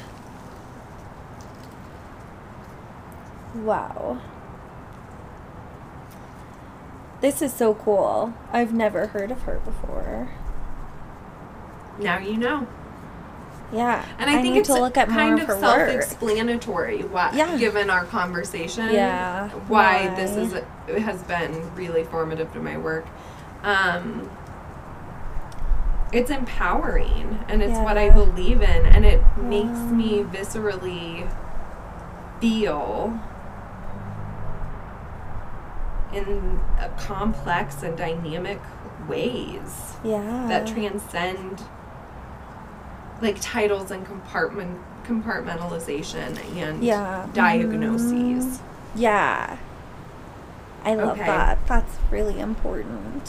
Wow. 3.54 4.22
This 7.24 7.40
is 7.40 7.54
so 7.54 7.72
cool. 7.72 8.34
I've 8.52 8.74
never 8.74 9.06
heard 9.06 9.30
of 9.30 9.40
her 9.44 9.58
before. 9.60 10.28
Now 11.98 12.18
you 12.18 12.36
know. 12.36 12.68
Yeah. 13.72 14.04
And 14.18 14.28
I, 14.28 14.42
think 14.42 14.52
need 14.52 14.60
it's 14.60 14.68
to 14.68 14.74
look 14.74 14.98
at 14.98 15.08
kind 15.08 15.40
of 15.40 15.48
of 15.48 15.58
self-explanatory. 15.58 17.04
What, 17.04 17.32
Yeah. 17.32 17.56
given 17.56 17.88
our 17.88 18.04
conversation, 18.04 18.90
Yeah, 18.92 19.48
why, 19.68 20.08
why. 20.08 20.14
this 20.16 20.36
is 20.36 21.02
has 21.02 21.22
been 21.22 21.74
really 21.74 22.04
formative 22.04 22.52
to 22.52 22.60
my 22.60 22.76
work. 22.76 23.06
Um, 23.62 24.30
it's 26.12 26.30
empowering, 26.30 27.42
and 27.48 27.62
it's 27.62 27.78
what 27.78 27.96
I 27.96 28.10
believe 28.10 28.60
in, 28.60 28.84
and 28.84 29.06
it 29.06 29.22
makes 29.38 29.78
me 29.90 30.24
viscerally 30.24 31.26
feel 32.38 33.18
in 36.14 36.60
a 36.80 36.88
complex 36.98 37.82
and 37.82 37.96
dynamic 37.96 38.60
ways 39.08 39.94
Yeah. 40.02 40.46
that 40.48 40.66
transcend 40.66 41.62
like 43.20 43.36
titles 43.40 43.90
and 43.90 44.04
compartment 44.06 44.78
compartmentalization 45.06 46.38
and 46.56 46.82
Yeah. 46.82 47.26
diagnoses. 47.34 48.60
Yeah. 48.94 49.56
I 50.84 50.94
love 50.94 51.18
Okay. 51.18 51.26
that. 51.26 51.58
That's 51.66 51.96
really 52.10 52.40
important. 52.40 53.28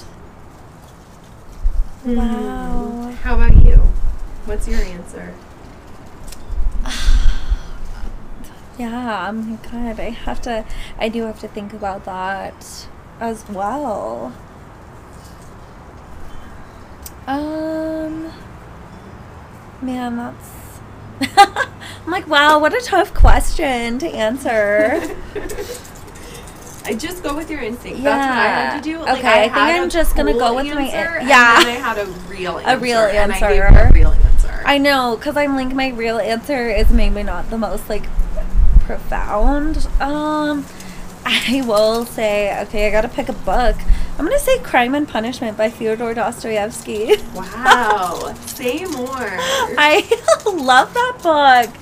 Hmm. 2.03 2.15
Wow. 2.15 3.11
How 3.23 3.35
about 3.35 3.55
you? 3.65 3.75
What's 4.45 4.67
your 4.67 4.79
answer? 4.81 5.33
Yeah, 8.77 9.27
I'm 9.29 9.55
God. 9.57 9.99
I 9.99 10.09
have 10.09 10.41
to. 10.43 10.65
I 10.99 11.09
do 11.09 11.23
have 11.23 11.39
to 11.41 11.47
think 11.47 11.73
about 11.73 12.05
that 12.05 12.87
as 13.19 13.47
well. 13.49 14.33
Um, 17.27 18.31
man, 19.81 20.17
that's. 20.17 20.79
I'm 22.05 22.11
like, 22.11 22.27
wow, 22.27 22.59
what 22.59 22.73
a 22.73 22.81
tough 22.85 23.13
question 23.13 23.97
to 23.99 24.07
answer. 24.07 25.01
I 26.87 26.93
just 26.93 27.23
go 27.23 27.35
with 27.35 27.49
your 27.49 27.61
instinct. 27.61 28.03
That's 28.03 28.29
what 28.29 28.37
I 28.37 28.43
had 28.47 28.77
to 28.77 28.83
do. 28.83 28.99
Like, 28.99 29.17
Okay, 29.17 29.43
I 29.45 29.47
think 29.47 29.55
I'm 29.57 29.89
just 29.89 30.15
gonna 30.15 30.33
go 30.33 30.53
with 30.55 30.67
my 30.67 30.83
answer, 30.83 31.17
and 31.17 31.27
yeah. 31.29 31.55
I 31.57 31.69
had 31.71 31.97
a 31.97 32.05
real 32.29 32.59
answer. 32.59 32.69
A 32.69 32.79
real 32.79 32.99
And 32.99 33.31
I 33.31 33.39
gave 33.39 33.61
answer. 33.61 33.89
a 33.89 33.91
real 33.93 34.11
answer. 34.11 34.61
I 34.65 34.77
know, 34.77 35.17
cause 35.19 35.35
I'm 35.35 35.55
like 35.55 35.73
my 35.73 35.89
real 35.89 36.19
answer 36.19 36.69
is 36.69 36.91
maybe 36.91 37.23
not 37.23 37.49
the 37.49 37.57
most 37.57 37.89
like 37.89 38.03
profound. 38.85 39.87
Um, 39.99 40.65
I 41.25 41.63
will 41.65 42.05
say, 42.05 42.59
okay, 42.63 42.87
I 42.87 42.91
gotta 42.91 43.07
pick 43.09 43.29
a 43.29 43.33
book. 43.33 43.75
I'm 44.17 44.25
gonna 44.25 44.39
say 44.39 44.59
Crime 44.59 44.93
and 44.95 45.07
Punishment 45.07 45.57
by 45.57 45.69
Fyodor 45.69 46.13
Dostoevsky. 46.13 47.15
wow. 47.33 48.33
Say 48.45 48.85
more. 48.85 49.07
I 49.77 50.05
love 50.45 50.93
that 50.93 51.17
book. 51.21 51.75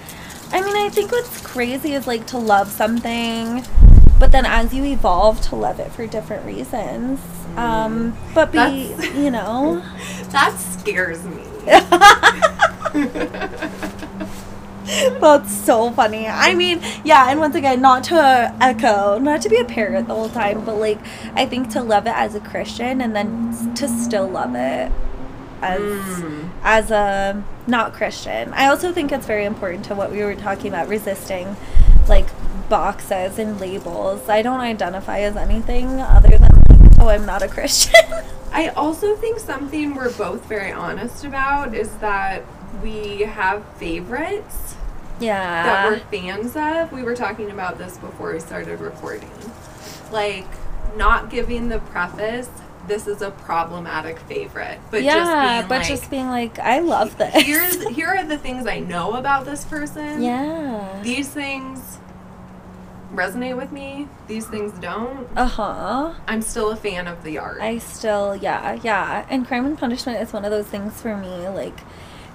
I 0.51 0.61
mean, 0.61 0.75
I 0.75 0.89
think 0.89 1.11
what's 1.11 1.41
crazy 1.41 1.93
is 1.93 2.07
like 2.07 2.25
to 2.27 2.37
love 2.37 2.69
something, 2.71 3.63
but 4.19 4.31
then 4.31 4.45
as 4.45 4.73
you 4.73 4.85
evolve 4.85 5.41
to 5.49 5.55
love 5.55 5.79
it 5.79 5.91
for 5.91 6.07
different 6.07 6.45
reasons. 6.45 7.19
Um, 7.57 8.17
but 8.33 8.51
be, 8.51 8.57
That's- 8.57 9.15
you 9.15 9.29
know. 9.29 9.83
that 10.29 10.57
scares 10.57 11.23
me. 11.25 11.43
That's 15.21 15.51
so 15.51 15.91
funny. 15.91 16.27
I 16.27 16.53
mean, 16.55 16.81
yeah, 17.03 17.29
and 17.29 17.39
once 17.39 17.55
again, 17.55 17.81
not 17.81 18.03
to 18.05 18.53
echo, 18.61 19.17
not 19.19 19.41
to 19.43 19.49
be 19.49 19.57
a 19.57 19.65
parrot 19.65 20.07
the 20.07 20.13
whole 20.13 20.29
time, 20.29 20.63
but 20.65 20.75
like, 20.75 20.99
I 21.35 21.45
think 21.45 21.69
to 21.71 21.81
love 21.81 22.05
it 22.07 22.13
as 22.15 22.35
a 22.35 22.39
Christian 22.39 23.01
and 23.01 23.15
then 23.15 23.73
to 23.75 23.87
still 23.87 24.27
love 24.27 24.55
it 24.55 24.91
as 25.61 25.79
Mm. 25.81 26.49
as 26.63 26.91
a 26.91 27.41
not 27.67 27.93
Christian. 27.93 28.53
I 28.53 28.67
also 28.67 28.91
think 28.91 29.11
it's 29.13 29.25
very 29.25 29.45
important 29.45 29.85
to 29.85 29.95
what 29.95 30.11
we 30.11 30.21
were 30.23 30.35
talking 30.35 30.67
about 30.67 30.89
resisting 30.89 31.55
like 32.09 32.25
boxes 32.67 33.39
and 33.39 33.61
labels. 33.61 34.27
I 34.27 34.41
don't 34.41 34.59
identify 34.59 35.19
as 35.19 35.37
anything 35.37 36.01
other 36.01 36.37
than 36.37 36.49
like, 36.69 36.91
oh, 36.99 37.07
I'm 37.07 37.25
not 37.25 37.41
a 37.41 37.47
Christian. 37.57 37.93
I 38.51 38.67
also 38.75 39.15
think 39.15 39.39
something 39.39 39.95
we're 39.95 40.11
both 40.11 40.43
very 40.45 40.71
honest 40.71 41.23
about 41.23 41.73
is 41.73 41.89
that 41.97 42.43
we 42.81 43.21
have 43.21 43.63
favorites 43.77 44.75
Yeah. 45.19 45.63
that 45.63 45.87
we're 45.91 45.99
fans 45.99 46.55
of. 46.55 46.91
We 46.91 47.03
were 47.03 47.15
talking 47.15 47.51
about 47.51 47.77
this 47.77 47.97
before 47.97 48.33
we 48.33 48.39
started 48.39 48.79
recording. 48.79 49.29
Like, 50.11 50.47
not 50.97 51.29
giving 51.29 51.69
the 51.69 51.79
preface, 51.79 52.49
this 52.87 53.07
is 53.07 53.21
a 53.21 53.31
problematic 53.31 54.19
favorite. 54.19 54.79
But 54.91 55.03
yeah, 55.03 55.13
just 55.15 55.31
being 55.31 55.67
but 55.69 55.77
like, 55.79 55.87
just 55.87 56.09
being 56.11 56.27
like, 56.29 56.59
I 56.59 56.79
love 56.79 57.17
this. 57.17 57.33
here's 57.43 57.87
here 57.89 58.07
are 58.09 58.25
the 58.25 58.37
things 58.37 58.67
I 58.67 58.79
know 58.79 59.13
about 59.13 59.45
this 59.45 59.63
person. 59.65 60.21
yeah. 60.21 60.99
These 61.01 61.29
things 61.29 61.99
resonate 63.13 63.55
with 63.55 63.71
me. 63.71 64.07
These 64.27 64.47
things 64.47 64.73
don't. 64.79 65.27
Uh 65.35 65.45
huh. 65.45 66.13
I'm 66.27 66.41
still 66.41 66.71
a 66.71 66.75
fan 66.75 67.07
of 67.07 67.23
the 67.23 67.37
art. 67.37 67.61
I 67.61 67.77
still, 67.77 68.35
yeah, 68.35 68.77
yeah. 68.83 69.25
And 69.29 69.47
Crime 69.47 69.65
and 69.65 69.77
Punishment 69.77 70.19
is 70.21 70.33
one 70.33 70.43
of 70.45 70.51
those 70.51 70.65
things 70.67 70.99
for 71.01 71.15
me. 71.15 71.47
Like, 71.47 71.79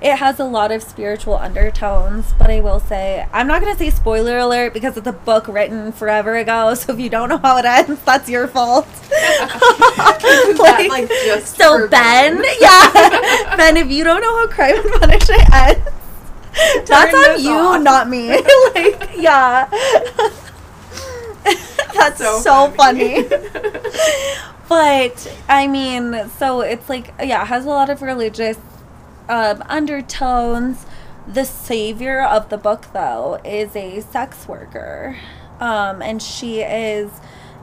it 0.00 0.16
has 0.16 0.38
a 0.38 0.44
lot 0.44 0.70
of 0.70 0.82
spiritual 0.82 1.36
undertones, 1.36 2.32
but 2.38 2.50
I 2.50 2.60
will 2.60 2.78
say, 2.78 3.26
I'm 3.32 3.48
not 3.48 3.60
going 3.60 3.72
to 3.72 3.78
say 3.78 3.90
spoiler 3.90 4.38
alert 4.38 4.72
because 4.72 4.96
it's 4.96 5.06
a 5.08 5.12
book 5.12 5.48
written 5.48 5.90
forever 5.92 6.36
ago. 6.36 6.74
So 6.78 6.92
if 6.92 7.00
you 7.00 7.10
don't 7.10 7.28
know 7.28 7.38
how 7.38 7.56
it 7.58 7.64
ends, 7.64 8.00
that's 8.04 8.28
your 8.28 8.46
fault. 8.46 8.86
Like, 10.88 11.08
just 11.08 11.56
so 11.56 11.88
Ben, 11.88 12.36
Ben. 12.36 12.44
yeah, 12.60 13.56
Ben, 13.56 13.76
if 13.76 13.90
you 13.90 14.04
don't 14.04 14.20
know 14.20 14.36
how 14.36 14.46
Crime 14.48 14.76
and 14.76 15.00
Punishment 15.00 15.54
ends, 15.54 15.88
that's 16.86 17.14
on 17.14 17.42
you, 17.42 17.50
off. 17.50 17.82
not 17.82 18.08
me. 18.08 18.28
like, 18.30 19.10
yeah. 19.16 19.68
that's 21.94 22.18
so, 22.18 22.40
So 22.40 22.70
funny. 22.72 23.24
funny. 23.24 23.50
but 24.68 25.34
I 25.48 25.66
mean, 25.66 26.28
so 26.38 26.60
it's 26.60 26.88
like 26.88 27.12
yeah, 27.18 27.42
it 27.42 27.46
has 27.46 27.64
a 27.64 27.68
lot 27.68 27.90
of 27.90 28.02
religious 28.02 28.58
um, 29.28 29.62
undertones. 29.68 30.86
The 31.26 31.44
savior 31.44 32.22
of 32.22 32.48
the 32.48 32.56
book, 32.56 32.86
though, 32.94 33.38
is 33.44 33.76
a 33.76 34.00
sex 34.00 34.48
worker, 34.48 35.16
um, 35.60 36.00
and 36.00 36.22
she 36.22 36.60
is 36.62 37.10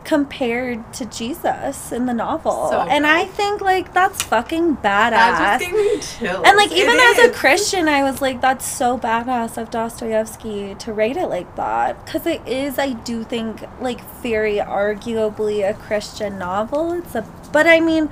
compared 0.04 0.94
to 0.94 1.04
Jesus 1.06 1.92
in 1.92 2.06
the 2.06 2.14
novel, 2.14 2.68
So 2.70 2.82
and 2.82 3.08
I 3.08 3.26
think 3.26 3.60
like 3.60 3.92
that's 3.92 4.22
fucking 4.22 4.78
badass. 4.78 5.10
that 5.10 5.60
just 5.60 5.72
gave 5.72 5.74
me 5.74 6.00
chills. 6.00 6.46
And 6.46 6.56
like 6.56 6.72
It 6.72 6.78
even 6.78 7.00
as 7.00 7.18
a. 7.18 7.32
Christian, 7.32 7.88
I 7.90 8.04
was 8.04 8.22
like, 8.22 8.40
that's 8.40 8.68
so 8.68 9.00
badass 9.00 9.58
of 9.58 9.72
Dostoevsky 9.72 10.76
to 10.76 10.94
write 10.94 11.18
it 11.18 11.26
like 11.26 11.56
that, 11.56 12.06
because 12.06 12.28
it 12.28 12.48
is, 12.48 12.78
I 12.78 12.92
do 12.94 13.24
think, 13.24 13.64
like 13.82 14.00
very 14.22 14.58
arguably 14.58 15.68
a 15.68 15.74
Christian 15.74 16.38
novel. 16.38 16.92
It's 16.94 17.16
a, 17.16 17.26
but 17.52 17.66
I 17.66 17.80
mean, 17.80 18.10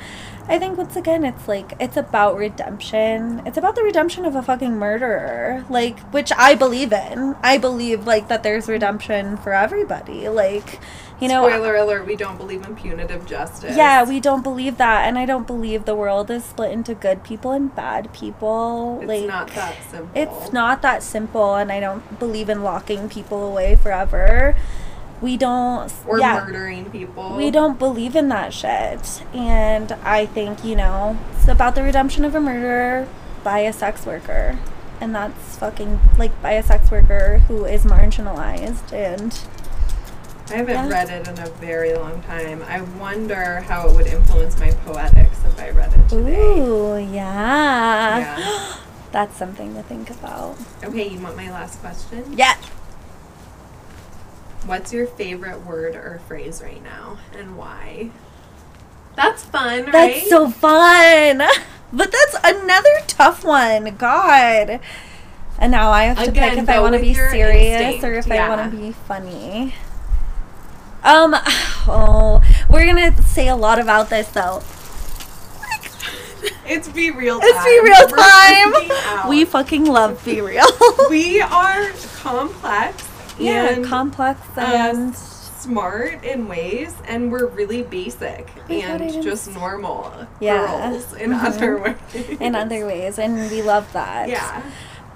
I 0.47 0.59
think 0.59 0.77
once 0.77 0.95
again, 0.95 1.23
it's 1.23 1.47
like 1.47 1.73
it's 1.79 1.95
about 1.95 2.35
redemption. 2.35 3.41
It's 3.45 3.57
about 3.57 3.75
the 3.75 3.83
redemption 3.83 4.25
of 4.25 4.35
a 4.35 4.41
fucking 4.41 4.75
murderer, 4.77 5.65
like 5.69 5.99
which 6.11 6.31
I 6.37 6.53
believe 6.55 6.91
in. 6.91 7.35
I 7.41 7.57
believe 7.57 8.05
like 8.05 8.27
that 8.27 8.43
there's 8.43 8.67
redemption 8.67 9.37
for 9.37 9.53
everybody. 9.53 10.27
Like, 10.27 10.79
you 11.21 11.29
know, 11.29 11.47
Spoiler 11.47 11.77
alert: 11.77 12.05
We 12.05 12.17
don't 12.17 12.37
believe 12.37 12.65
in 12.65 12.75
punitive 12.75 13.25
justice. 13.25 13.77
yeah, 13.77 14.03
we 14.03 14.19
don't 14.19 14.43
believe 14.43 14.77
that, 14.77 15.07
and 15.07 15.17
I 15.17 15.25
don't 15.25 15.47
believe 15.47 15.85
the 15.85 15.95
world 15.95 16.29
is 16.29 16.43
split 16.43 16.71
into 16.71 16.93
good 16.93 17.23
people 17.23 17.51
and 17.51 17.73
bad 17.73 18.11
people. 18.13 18.99
It's 19.01 19.07
like, 19.07 19.25
not 19.25 19.47
that 19.51 19.77
simple. 19.89 20.09
it's 20.13 20.51
not 20.51 20.81
that 20.81 21.03
simple, 21.03 21.55
and 21.55 21.71
I 21.71 21.79
don't 21.79 22.19
believe 22.19 22.49
in 22.49 22.63
locking 22.63 23.07
people 23.07 23.43
away 23.45 23.77
forever. 23.77 24.55
We 25.23 25.37
don't. 25.37 25.91
Or 26.05 26.19
yeah, 26.19 26.43
murdering 26.45 26.91
people. 26.91 27.37
we 27.37 27.49
don't 27.49 27.79
believe 27.79 28.13
in 28.17 28.27
that 28.27 28.53
shit, 28.53 29.23
and 29.33 29.93
I 30.03 30.25
think 30.25 30.65
you 30.65 30.75
know 30.75 31.17
it's 31.33 31.47
about 31.47 31.75
the 31.75 31.81
redemption 31.81 32.25
of 32.25 32.35
a 32.35 32.41
murderer 32.41 33.07
by 33.41 33.59
a 33.59 33.71
sex 33.71 34.05
worker, 34.05 34.59
and 34.99 35.15
that's 35.15 35.55
fucking 35.57 36.01
like 36.17 36.39
by 36.41 36.51
a 36.51 36.61
sex 36.61 36.91
worker 36.91 37.39
who 37.47 37.63
is 37.63 37.83
marginalized 37.85 38.91
and. 38.91 39.39
I 40.51 40.57
haven't 40.57 40.75
Yeah. 40.75 40.89
read 40.89 41.09
it 41.09 41.25
in 41.29 41.39
a 41.39 41.47
very 41.51 41.93
long 41.95 42.21
time. 42.23 42.61
I 42.67 42.81
wonder 42.81 43.61
how 43.61 43.87
it 43.87 43.95
would 43.95 44.07
influence 44.07 44.59
my 44.59 44.71
poetics 44.85 45.37
if 45.45 45.57
I 45.57 45.69
read 45.69 45.93
it 45.93 46.09
today. 46.09 46.59
Ooh, 46.59 46.97
yeah. 46.97 48.19
Yeah. 48.19 48.75
That's 49.13 49.37
something 49.37 49.73
to 49.75 49.83
think 49.83 50.09
about. 50.09 50.57
Okay, 50.83 51.07
you 51.07 51.19
want 51.21 51.37
my 51.37 51.49
last 51.49 51.79
question? 51.79 52.25
Yeah. 52.35 52.55
What's 54.65 54.93
your 54.93 55.05
favorite 55.05 55.65
word 55.65 55.95
or 55.95 56.21
phrase 56.27 56.61
right 56.63 56.81
now 56.81 57.17
and 57.37 57.57
why? 57.57 58.11
That's 59.15 59.43
fun, 59.43 59.83
right? 59.83 59.91
That's 59.91 60.21
right? 60.21 60.27
so 60.29 60.49
fun. 60.49 61.41
But 61.95 62.11
that's 62.11 62.35
another 62.43 62.89
tough 63.05 63.43
one. 63.43 63.95
God. 63.97 64.79
And 65.59 65.71
now 65.71 65.91
I 65.91 66.05
have 66.05 66.17
to 66.17 66.31
Again, 66.31 66.49
pick 66.49 66.59
if 66.63 66.69
I 66.69 66.79
want 66.79 66.95
to 66.95 66.99
be 66.99 67.13
serious 67.13 67.79
instinct, 67.81 68.03
or 68.03 68.13
if 68.15 68.31
I 68.31 68.49
want 68.49 68.71
to 68.71 68.75
be 68.75 68.91
funny. 68.91 69.75
Um, 71.03 71.35
oh, 71.87 72.41
we're 72.67 72.87
gonna 72.87 73.15
say 73.21 73.47
a 73.47 73.55
lot 73.55 73.77
about 73.79 74.09
this 74.09 74.27
though. 74.29 74.63
It's 76.65 76.89
BeReal 76.89 77.39
time. 77.39 77.49
It's 77.49 77.63
BeReal 77.63 78.07
time. 78.07 79.29
We 79.29 79.45
fucking 79.45 79.85
love 79.85 80.23
BeReal. 80.25 80.65
we 81.09 81.39
are 81.39 81.91
complex 82.17 83.07
yeah, 83.45 83.69
and 83.69 83.85
complex 83.85 84.39
uh, 84.57 84.61
and 84.61 85.15
smart 85.15 86.23
in 86.23 86.47
ways, 86.47 86.93
and 87.05 87.31
we're 87.31 87.47
really 87.47 87.83
basic 87.83 88.49
and 88.69 89.21
just 89.23 89.53
normal 89.53 90.11
Yeah. 90.39 90.89
girls 90.91 91.13
in 91.13 91.31
Mhm. 91.31 91.43
other 91.47 91.77
ways. 91.77 92.37
in 92.39 92.55
other 92.55 92.85
ways, 92.85 93.17
and 93.19 93.49
we 93.49 93.61
love 93.61 93.91
that. 93.93 94.27
Yeah. 94.29 94.61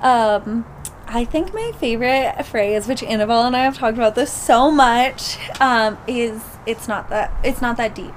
Um, 0.02 0.66
I 1.08 1.24
think 1.26 1.54
my 1.54 1.72
favorite 1.80 2.46
phrase, 2.46 2.88
which 2.88 3.02
Annabelle 3.04 3.44
and 3.46 3.56
I 3.56 3.64
have 3.64 3.78
talked 3.78 3.98
about 3.98 4.16
this 4.16 4.32
so 4.32 4.70
much, 4.72 5.38
um, 5.62 5.98
is 6.08 6.42
"It's 6.66 6.88
not 6.88 7.10
that. 7.10 7.32
It's 7.44 7.62
not 7.62 7.78
that 7.78 7.96
deep." 7.96 8.14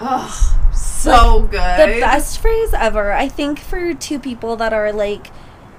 Oh, 0.00 0.56
so 0.72 1.40
good. 1.42 1.50
The 1.96 2.00
best 2.00 2.40
phrase 2.40 2.72
ever. 2.74 3.12
I 3.12 3.28
think 3.28 3.58
for 3.58 3.92
two 3.94 4.18
people 4.18 4.56
that 4.56 4.72
are 4.72 4.92
like, 4.92 5.30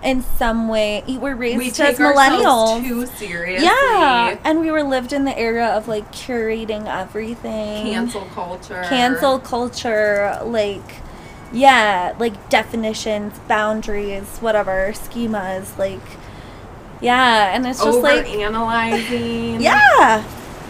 in 0.04 0.22
some 0.38 0.68
way, 0.68 1.04
we're 1.08 1.36
raised 1.36 1.58
We 1.58 1.68
as 1.70 1.98
millennials. 1.98 2.82
too 2.86 3.06
seriously. 3.06 3.66
yeah, 3.66 4.38
and 4.44 4.60
we 4.62 4.72
were 4.72 4.84
lived 4.84 5.14
in 5.14 5.26
the 5.26 5.38
era 5.38 5.68
of 5.68 5.88
like 5.88 6.12
curating 6.12 6.88
everything, 6.88 7.92
Cancel 7.94 8.26
culture. 8.34 8.84
cancel 8.88 9.40
culture, 9.40 10.40
like. 10.44 10.82
Yeah, 11.54 12.16
like 12.18 12.48
definitions, 12.50 13.38
boundaries, 13.50 14.38
whatever, 14.40 14.94
schemas, 14.94 15.78
like 15.78 16.00
yeah, 17.02 17.54
and 17.54 17.68
it's 17.68 17.80
just 17.84 17.98
Over 17.98 18.02
like 18.08 18.26
analyzing. 18.30 19.60
Yeah. 19.62 20.24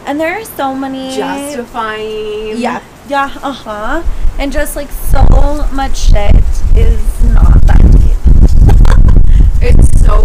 And 0.07 0.19
there 0.19 0.39
are 0.39 0.45
so 0.45 0.73
many 0.73 1.15
Justifying. 1.15 2.57
Yeah. 2.57 2.81
Yeah, 3.07 3.25
uh-huh. 3.43 4.01
And 4.39 4.51
just 4.51 4.75
like 4.75 4.89
so 4.89 5.21
much 5.71 5.97
shit 6.09 6.35
is 6.75 7.23
not 7.25 7.61
that 7.67 7.81
deep. 8.01 9.61
It's 9.61 10.01
so 10.01 10.23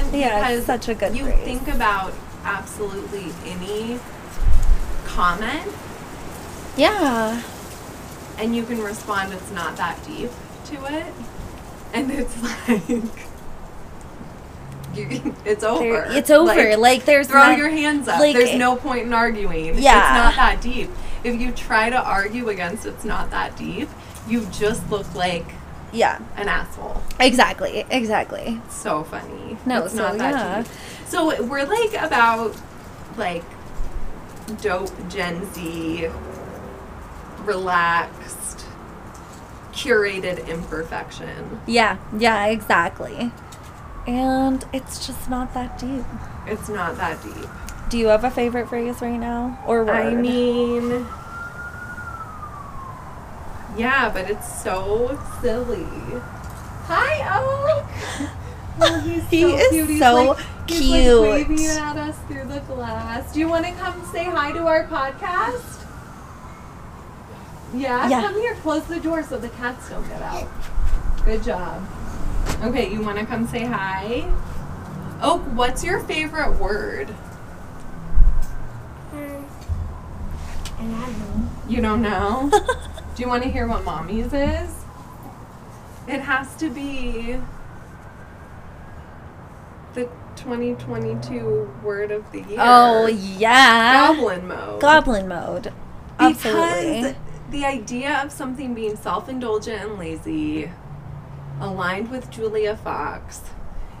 brilliant. 0.00 0.14
Yeah, 0.14 0.48
it's 0.50 0.66
such 0.66 0.88
a 0.88 0.94
good 0.94 1.16
You 1.16 1.24
phrase. 1.24 1.40
think 1.44 1.68
about 1.68 2.12
absolutely 2.44 3.26
any 3.46 3.98
comment 5.06 5.70
Yeah. 6.76 7.40
and 8.38 8.56
you 8.56 8.64
can 8.64 8.80
respond 8.82 9.32
it's 9.32 9.50
not 9.52 9.76
that 9.76 10.02
deep 10.06 10.30
to 10.66 10.74
it. 10.86 11.12
And 11.92 12.10
it's 12.10 12.42
like 12.42 12.86
can, 14.94 15.36
it's 15.44 15.64
over. 15.64 15.82
There- 15.82 16.12
it's 16.12 16.30
over. 16.30 16.76
Like, 16.76 17.04
there's 17.04 17.28
throw 17.28 17.40
not- 17.48 17.58
your 17.58 17.68
hands 17.70 18.08
up. 18.08 18.20
like, 18.20 18.34
There's 18.36 18.54
no 18.56 18.76
point 18.76 19.06
in 19.06 19.12
arguing. 19.14 19.66
Yeah, 19.66 19.72
It's 19.74 19.82
not 19.82 20.34
that 20.36 20.60
deep. 20.60 20.90
If 21.24 21.40
you 21.40 21.52
try 21.52 21.88
to 21.90 22.02
argue 22.02 22.48
against 22.48 22.84
it's 22.86 23.04
not 23.04 23.30
that 23.30 23.56
deep, 23.56 23.88
you 24.28 24.46
just 24.50 24.90
look 24.90 25.14
like 25.14 25.46
Yeah. 25.92 26.20
an 26.36 26.48
asshole. 26.48 27.02
Exactly. 27.20 27.84
Exactly. 27.90 28.60
so 28.70 29.04
funny. 29.04 29.56
No, 29.66 29.84
it's 29.84 29.94
so, 29.94 30.08
not 30.08 30.18
that 30.18 30.34
yeah. 30.34 30.62
deep. 30.62 30.72
So 31.06 31.42
we're 31.44 31.64
like 31.64 31.94
about 31.94 32.56
like 33.16 33.44
dope 34.60 35.08
Gen 35.08 35.52
Z, 35.52 36.08
relaxed, 37.44 38.66
curated 39.72 40.48
imperfection. 40.48 41.60
Yeah. 41.66 41.98
Yeah, 42.16 42.46
exactly. 42.46 43.32
And 44.06 44.64
it's 44.72 45.06
just 45.06 45.30
not 45.30 45.54
that 45.54 45.78
deep. 45.78 46.04
It's 46.46 46.68
not 46.68 46.96
that 46.96 47.22
deep. 47.22 47.48
Do 47.88 47.98
you 47.98 48.06
have 48.06 48.24
a 48.24 48.30
favorite 48.30 48.68
phrase 48.68 49.00
right 49.00 49.18
now? 49.18 49.62
Or 49.66 49.84
word? 49.84 49.94
I 49.94 50.14
mean, 50.14 51.06
yeah, 53.76 54.10
but 54.12 54.30
it's 54.30 54.62
so 54.62 55.18
silly. 55.40 55.86
Hi, 56.86 57.40
Oak. 57.40 58.28
Oh, 58.80 59.00
he's 59.00 59.28
He 59.28 59.42
so 59.42 59.56
is 59.56 59.68
cute. 59.70 59.88
He's 59.90 59.98
so 60.00 60.14
like, 60.24 60.38
He's 60.68 60.80
cute. 60.80 61.20
like 61.20 61.48
waving 61.48 61.66
at 61.66 61.96
us 61.96 62.18
through 62.28 62.44
the 62.44 62.60
glass. 62.60 63.32
Do 63.32 63.40
you 63.40 63.48
want 63.48 63.66
to 63.66 63.72
come 63.72 64.02
say 64.12 64.24
hi 64.24 64.52
to 64.52 64.66
our 64.66 64.84
podcast? 64.86 65.84
Yeah, 67.74 68.08
Yeah. 68.08 68.20
come 68.22 68.34
here. 68.34 68.54
Close 68.56 68.84
the 68.84 69.00
door 69.00 69.22
so 69.22 69.38
the 69.38 69.48
cats 69.50 69.88
don't 69.90 70.06
get 70.08 70.20
out. 70.22 70.48
Good 71.24 71.42
job. 71.42 71.82
Okay, 72.62 72.90
you 72.92 73.00
want 73.02 73.18
to 73.18 73.26
come 73.26 73.46
say 73.46 73.64
hi? 73.64 74.24
Oak, 75.22 75.40
what's 75.54 75.84
your 75.84 76.00
favorite 76.00 76.58
word? 76.58 77.14
And 79.12 80.94
I 80.96 81.06
don't 81.06 81.18
know. 81.18 81.50
You 81.68 81.80
don't 81.80 82.02
know? 82.02 82.50
Do 83.14 83.22
you 83.22 83.28
want 83.28 83.42
to 83.42 83.50
hear 83.50 83.66
what 83.66 83.84
mommy's 83.84 84.32
is? 84.32 84.84
It 86.08 86.20
has 86.20 86.54
to 86.56 86.70
be 86.70 87.36
the 89.94 90.08
2022 90.36 91.70
word 91.82 92.10
of 92.10 92.30
the 92.32 92.40
year. 92.40 92.58
Oh, 92.58 93.06
yeah. 93.06 94.08
Goblin 94.08 94.48
mode. 94.48 94.80
Goblin 94.80 95.28
mode. 95.28 95.72
Absolutely. 96.18 96.96
Because 97.02 97.14
the 97.50 97.64
idea 97.66 98.22
of 98.22 98.32
something 98.32 98.74
being 98.74 98.96
self 98.96 99.28
indulgent 99.28 99.82
and 99.82 99.98
lazy, 99.98 100.70
aligned 101.60 102.10
with 102.10 102.30
Julia 102.30 102.76
Fox, 102.76 103.42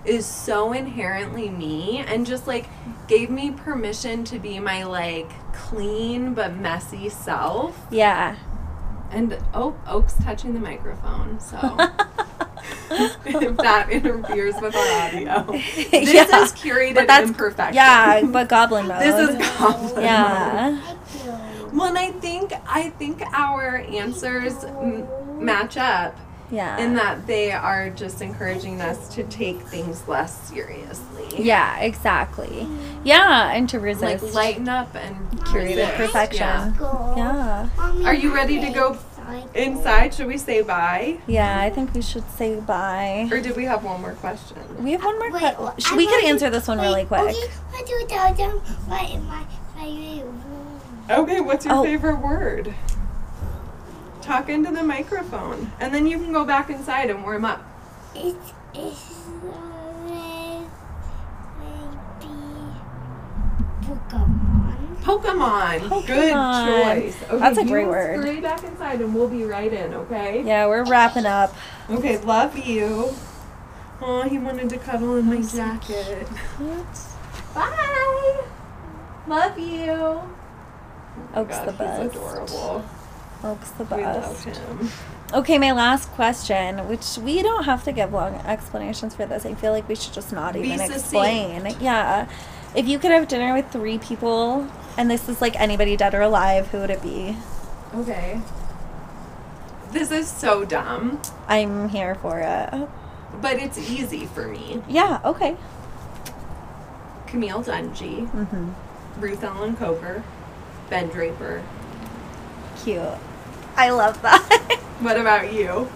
is 0.04 0.26
so 0.26 0.72
inherently 0.72 1.48
me 1.48 1.98
and 1.98 2.26
just 2.26 2.46
like 2.46 2.66
gave 3.06 3.30
me 3.30 3.50
permission 3.50 4.24
to 4.24 4.38
be 4.38 4.58
my 4.58 4.84
like 4.84 5.30
clean 5.52 6.34
but 6.34 6.56
messy 6.56 7.08
self. 7.08 7.78
Yeah. 7.90 8.36
And 9.12 9.36
oh, 9.54 9.74
Oak's 9.86 10.14
touching 10.14 10.54
the 10.54 10.60
microphone, 10.60 11.38
so 11.38 11.58
if 12.90 13.56
that 13.58 13.88
interferes 13.90 14.54
with 14.60 14.74
our 14.74 15.02
audio. 15.02 15.52
This 15.90 16.12
Yeah. 16.14 16.42
is 16.42 16.52
curated 16.52 16.94
But 16.94 17.06
that's 17.08 17.28
imperfection. 17.28 17.74
Yeah, 17.74 18.22
but 18.24 18.48
goblin 18.48 18.88
mode. 18.88 19.00
This 19.02 19.30
is 19.30 19.58
goblin 19.58 19.94
mode. 19.94 20.02
Yeah. 20.04 20.80
Thank. 20.80 21.72
Well, 21.72 21.86
and 21.88 21.98
I 21.98 22.10
think 22.12 22.52
I 22.66 22.90
think 22.90 23.22
our 23.32 23.76
answers 23.78 24.64
m- 24.64 25.06
match 25.44 25.76
up 25.76 26.16
Yeah. 26.52 26.78
in 26.78 26.94
that 26.94 27.26
they 27.26 27.50
are 27.50 27.88
just 27.90 28.20
encouraging 28.20 28.80
us 28.82 29.08
to 29.14 29.24
take 29.24 29.58
things 29.62 30.06
less 30.06 30.48
seriously. 30.50 31.24
Yeah, 31.42 31.78
exactly. 31.80 32.68
Yeah, 33.04 33.50
and 33.52 33.68
to 33.70 33.80
Like 33.80 34.34
lighten 34.34 34.68
up 34.68 34.94
and 34.94 35.16
curated 35.40 35.76
resist. 35.76 35.94
perfection. 35.96 36.40
Yeah. 37.16 37.68
Yeah. 37.96 38.06
Are 38.06 38.14
you 38.14 38.34
ready 38.34 38.60
to 38.60 38.70
go 38.70 38.98
Inside, 39.54 40.12
should 40.12 40.26
we 40.26 40.36
say 40.36 40.62
bye? 40.62 41.16
Yeah, 41.26 41.58
I 41.60 41.70
think 41.70 41.94
we 41.94 42.02
should 42.02 42.28
say 42.32 42.60
bye. 42.60 43.28
Or 43.30 43.40
did 43.40 43.56
we 43.56 43.64
have 43.64 43.82
one 43.84 44.00
more 44.02 44.12
question? 44.12 44.58
We 44.82 44.92
have 44.92 45.02
one 45.04 45.18
more 45.18 45.30
Wait, 45.30 45.54
question. 45.54 45.96
We 45.96 46.06
could 46.06 46.24
answer 46.24 46.50
this 46.50 46.68
one 46.68 46.78
really 46.78 47.04
wait, 47.04 47.08
quick. 47.08 47.20
Okay, 47.36 47.46
what 47.70 47.86
do 47.86 48.06
tell 48.08 48.34
them 48.34 48.58
what 48.88 49.10
in 49.10 49.24
my 49.26 49.44
favorite? 49.76 51.18
Okay, 51.18 51.40
what's 51.40 51.64
your 51.64 51.74
Oh. 51.76 51.84
favorite 51.84 52.16
word? 52.20 52.74
Talk 54.22 54.48
into 54.48 54.70
the 54.70 54.82
microphone. 54.84 55.72
And 55.80 55.92
then 55.92 56.06
you 56.06 56.16
can 56.18 56.32
go 56.32 56.44
back 56.44 56.70
inside 56.70 57.10
and 57.10 57.22
warm 57.22 57.44
up. 57.44 57.60
It's 58.14 58.52
it's 58.72 59.18
always 59.44 60.68
maybe 61.58 62.32
Pokemon. 63.82 65.02
Pokemon. 65.02 66.06
Good 66.06 66.32
choice. 66.32 67.22
Okay, 67.24 67.38
That's 67.38 67.58
a 67.58 67.64
great 67.64 67.86
word. 67.88 68.20
Scurry 68.22 68.40
back 68.40 68.62
inside 68.62 69.00
and 69.00 69.12
we'll 69.14 69.28
be 69.28 69.44
right 69.44 69.72
in, 69.72 69.92
okay? 69.92 70.42
Yeah, 70.44 70.68
we're 70.68 70.84
wrapping 70.84 71.26
up. 71.26 71.54
Okay, 71.90 72.18
love 72.18 72.56
you. 72.56 73.12
Oh, 74.00 74.22
he 74.22 74.38
wanted 74.38 74.70
to 74.70 74.78
cuddle 74.78 75.16
in 75.16 75.26
my 75.26 75.42
jacket. 75.42 76.28
Bye. 77.54 78.44
Love 79.26 79.58
you. 79.58 79.90
Oh 79.92 80.30
my 81.34 81.40
Oak's 81.40 81.56
God, 81.58 81.68
the 81.68 81.72
best. 81.72 82.02
He's 82.02 82.12
adorable. 82.12 82.84
Oak's 83.44 83.70
the 83.72 83.84
We 83.84 84.02
love 84.04 84.44
him. 84.44 84.88
Okay, 85.34 85.58
my 85.58 85.72
last 85.72 86.10
question, 86.12 86.86
which 86.88 87.16
we 87.18 87.42
don't 87.42 87.64
have 87.64 87.82
to 87.84 87.92
give 87.92 88.12
long 88.12 88.34
explanations 88.46 89.14
for 89.14 89.24
this. 89.26 89.44
I 89.46 89.54
feel 89.54 89.72
like 89.72 89.88
we 89.88 89.94
should 89.94 90.12
just 90.12 90.32
not 90.32 90.52
Be 90.54 90.60
even 90.60 90.78
succinct. 90.78 90.96
explain. 91.00 91.76
Yeah. 91.80 92.28
If 92.74 92.86
you 92.86 92.98
could 92.98 93.10
have 93.10 93.28
dinner 93.28 93.52
with 93.54 93.70
three 93.72 93.98
people, 93.98 94.68
and 94.96 95.10
this 95.10 95.28
is 95.28 95.40
like 95.40 95.58
anybody 95.60 95.96
dead 95.96 96.14
or 96.14 96.20
alive, 96.20 96.68
who 96.68 96.78
would 96.78 96.90
it 96.90 97.02
be? 97.02 97.36
Okay. 97.94 98.40
This 99.90 100.10
is 100.10 100.28
so 100.28 100.64
dumb. 100.64 101.20
I'm 101.48 101.88
here 101.88 102.14
for 102.14 102.38
it. 102.40 102.88
but 103.40 103.54
it's 103.56 103.78
easy 103.78 104.26
for 104.26 104.46
me. 104.48 104.82
Yeah, 104.88 105.20
okay. 105.24 105.56
Camille 107.26 107.62
Dungy, 107.62 108.28
Mm-hmm. 108.30 109.20
Ruth 109.20 109.42
Ellen 109.42 109.76
Kocher, 109.76 110.22
Ben 110.90 111.08
Draper. 111.08 111.62
Cute. 112.82 113.02
I 113.76 113.90
love 113.90 114.20
that. 114.22 114.78
What 115.02 115.16
about 115.18 115.52
you? 115.52 115.88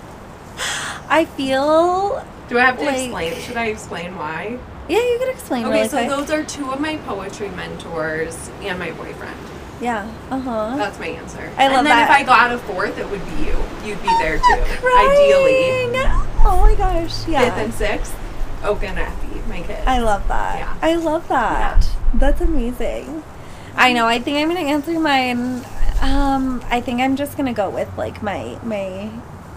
I 1.08 1.26
feel. 1.36 2.24
Do 2.48 2.58
I 2.58 2.62
have 2.62 2.78
to 2.78 2.84
Like- 2.84 2.96
explain? 2.96 3.34
Should 3.40 3.56
I 3.56 3.66
explain 3.66 4.16
why? 4.16 4.58
Yeah, 4.88 4.98
you 4.98 5.18
can 5.20 5.28
explain 5.30 5.64
Okay, 5.66 5.74
really 5.76 5.88
so 5.88 5.98
quick. 5.98 6.08
those 6.10 6.30
are 6.30 6.42
two 6.44 6.70
of 6.72 6.80
my 6.80 6.96
poetry 6.98 7.48
mentors 7.50 8.50
and 8.62 8.78
my 8.80 8.90
boyfriend. 8.92 9.36
yeah. 9.80 10.08
Uh 10.30 10.40
huh. 10.40 10.74
That's 10.76 10.98
my 10.98 11.06
answer. 11.06 11.38
I 11.38 11.44
love 11.44 11.56
that. 11.56 11.78
and 11.78 11.86
then 11.86 11.96
that. 11.96 12.10
if 12.10 12.16
I 12.16 12.22
got 12.24 12.52
a 12.52 12.58
fourth, 12.58 12.98
it 12.98 13.08
would 13.08 13.24
be 13.26 13.44
you. 13.44 13.56
You'd 13.84 14.02
be 14.02 14.08
there 14.18 14.38
too. 14.38 14.42
crying. 14.82 15.10
Ideally. 15.10 16.00
Oh 16.44 16.58
my 16.62 16.74
gosh. 16.76 17.28
Yeah. 17.28 17.44
Fifth 17.44 17.58
and 17.64 17.74
sixth, 17.74 18.16
Oak 18.64 18.82
and 18.82 18.98
Effie, 18.98 19.40
my 19.48 19.60
kids. 19.62 19.86
I 19.86 19.98
love 19.98 20.26
that. 20.28 20.58
Yeah. 20.58 20.76
I 20.82 20.94
love 20.96 21.28
that. 21.28 21.84
Yeah. 21.84 22.10
That's 22.14 22.40
amazing. 22.40 23.22
I 23.76 23.92
know. 23.92 24.06
I 24.06 24.18
think 24.20 24.38
I'm 24.38 24.48
gonna 24.48 24.60
answer 24.68 24.98
mine. 24.98 25.64
Um, 26.00 26.62
I 26.70 26.80
think 26.80 27.00
I'm 27.00 27.16
just 27.16 27.36
gonna 27.36 27.52
go 27.54 27.70
with 27.70 27.88
like 27.96 28.22
my 28.22 28.58
my, 28.62 29.10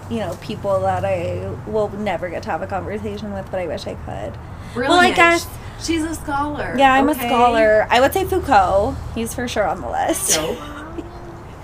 you 0.10 0.20
know, 0.20 0.38
people 0.42 0.80
that 0.82 1.04
I 1.06 1.50
will 1.68 1.90
never 1.90 2.30
get 2.30 2.44
to 2.44 2.50
have 2.52 2.62
a 2.62 2.68
conversation 2.68 3.34
with, 3.34 3.50
but 3.52 3.60
I 3.60 3.68
wish 3.68 3.86
I 3.88 3.96
could. 3.96 4.34
Brilliant. 4.74 4.90
Well, 4.90 5.00
I 5.00 5.12
guess- 5.12 5.48
she's 5.82 6.04
a 6.04 6.16
scholar. 6.16 6.76
Yeah, 6.78 6.94
I'm 6.94 7.10
okay? 7.10 7.26
a 7.26 7.30
scholar. 7.30 7.88
I 7.90 8.00
would 8.00 8.14
say 8.14 8.24
Foucault. 8.26 8.96
He's 9.16 9.34
for 9.34 9.48
sure 9.48 9.68
on 9.68 9.82
the 9.82 9.90
list. 9.90 10.36
Dope. 10.36 10.58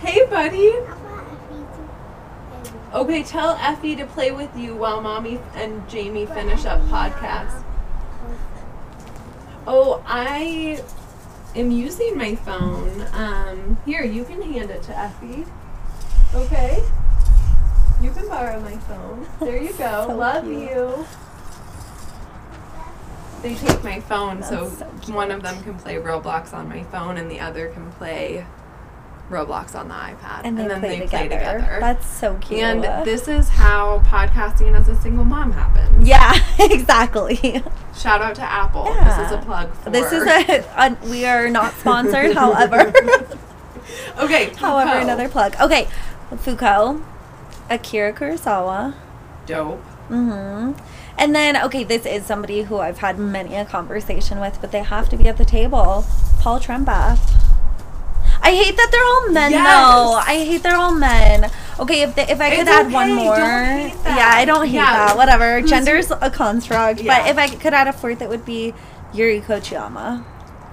Hey, 0.02 0.24
buddy. 0.30 0.68
I 0.70 0.82
want 1.12 1.28
a 1.28 1.36
pizza. 1.50 2.94
Okay, 2.94 3.24
tell 3.24 3.52
Effie 3.60 3.96
to 3.96 4.06
play 4.06 4.30
with 4.32 4.56
you 4.56 4.76
while 4.76 5.02
Mommy 5.02 5.40
and 5.56 5.88
Jamie 5.90 6.28
finish 6.28 6.64
up 6.66 6.80
podcast. 6.90 7.64
Oh, 9.66 10.04
I 10.06 10.84
am 11.56 11.72
using 11.72 12.18
my 12.18 12.36
phone. 12.36 13.06
Um, 13.14 13.78
here, 13.86 14.04
you 14.04 14.24
can 14.26 14.42
hand 14.42 14.70
it 14.70 14.84
to 14.84 14.98
Effie. 14.98 15.46
Okay. 16.34 16.84
You 18.02 18.12
can 18.12 18.28
borrow 18.28 18.60
my 18.60 18.76
phone. 18.78 19.26
There 19.40 19.62
you 19.62 19.74
go. 19.78 20.08
So 20.08 20.16
Love 20.16 20.44
cute. 20.44 20.70
you. 20.70 21.06
They 23.42 23.54
take 23.56 23.84
my 23.84 24.00
phone, 24.00 24.42
so, 24.42 24.70
so 24.70 24.86
one 25.14 25.30
of 25.30 25.44
them 25.44 25.62
can 25.64 25.78
play 25.78 25.96
Roblox 25.96 26.52
on 26.52 26.68
my 26.68 26.84
phone, 26.86 27.18
and 27.18 27.30
the 27.30 27.40
other 27.40 27.68
can 27.70 27.92
play 27.92 28.44
Roblox 29.30 29.74
on 29.74 29.88
the 29.88 29.96
iPad, 29.96 30.42
And 30.44 30.58
they, 30.58 30.68
then 30.68 30.80
play, 30.80 31.00
they 31.00 31.06
together. 31.06 31.28
play 31.30 31.38
together. 31.38 31.78
That's 31.80 32.08
so 32.08 32.36
cute. 32.36 32.62
And 32.62 32.84
this 33.06 33.28
is 33.28 33.50
how 33.50 34.00
podcasting 34.06 34.80
as 34.80 34.88
a 34.88 34.96
single 35.02 35.26
mom 35.26 35.52
happens. 35.52 36.08
yeah, 36.08 36.34
exactly. 36.60 37.64
Shout 37.98 38.22
out 38.22 38.36
to 38.36 38.44
Apple. 38.44 38.86
This 38.86 39.18
is 39.18 39.32
a 39.32 39.42
plug 39.44 39.74
for. 39.74 39.90
This 39.90 40.12
is 40.12 40.24
a, 40.28 40.64
a 40.78 40.98
we 41.10 41.26
are 41.26 41.50
not 41.50 41.74
sponsored, 41.76 42.34
however. 42.38 42.94
okay. 44.20 44.50
however, 44.58 45.00
another 45.00 45.28
plug. 45.28 45.56
Okay, 45.60 45.88
Foucault, 46.38 47.02
Akira 47.70 48.14
Kurosawa. 48.14 48.94
dope. 49.48 49.84
Mm-hmm. 50.10 50.80
And 51.18 51.34
then, 51.34 51.58
okay, 51.64 51.84
this 51.84 52.06
is 52.06 52.26
somebody 52.26 52.64
who 52.64 52.78
I've 52.78 53.00
had 53.00 53.18
many 53.18 53.56
a 53.56 53.66
conversation 53.66 54.40
with, 54.40 54.60
but 54.62 54.72
they 54.72 54.84
have 54.84 55.10
to 55.10 55.18
be 55.18 55.28
at 55.28 55.38
the 55.38 55.46
table. 55.46 56.06
Paul 56.40 56.60
Trembath. 56.60 57.42
I 58.46 58.52
hate 58.54 58.78
that 58.78 58.90
they're 58.92 59.04
all 59.04 59.30
men, 59.34 59.52
Yes. 59.52 59.66
though. 59.66 60.14
I 60.14 60.36
hate 60.46 60.62
they're 60.64 60.76
all 60.78 60.94
men. 60.94 61.50
Okay, 61.80 62.02
if 62.04 62.16
they, 62.16 62.24
if 62.30 62.40
I 62.40 62.50
could 62.52 62.60
It's 62.68 62.70
add 62.70 62.92
one 62.92 63.14
more, 63.14 63.36
don't 63.36 63.66
hate 63.90 64.04
that. 64.04 64.18
yeah, 64.18 64.30
I 64.34 64.46
don't 64.46 64.66
hate 64.68 64.76
Yeah. 64.76 65.08
that. 65.08 65.18
Whatever, 65.18 65.60
Who's 65.62 65.70
gender's 65.72 66.12
a 66.12 66.30
construct. 66.30 67.04
But 67.06 67.28
if 67.28 67.38
I 67.38 67.48
could 67.50 67.74
add 67.74 67.88
a 67.88 67.94
fourth, 67.94 68.22
it 68.22 68.30
would 68.30 68.46
be 68.46 68.74
Yuri 69.14 69.42
Kochiyama. 69.42 70.24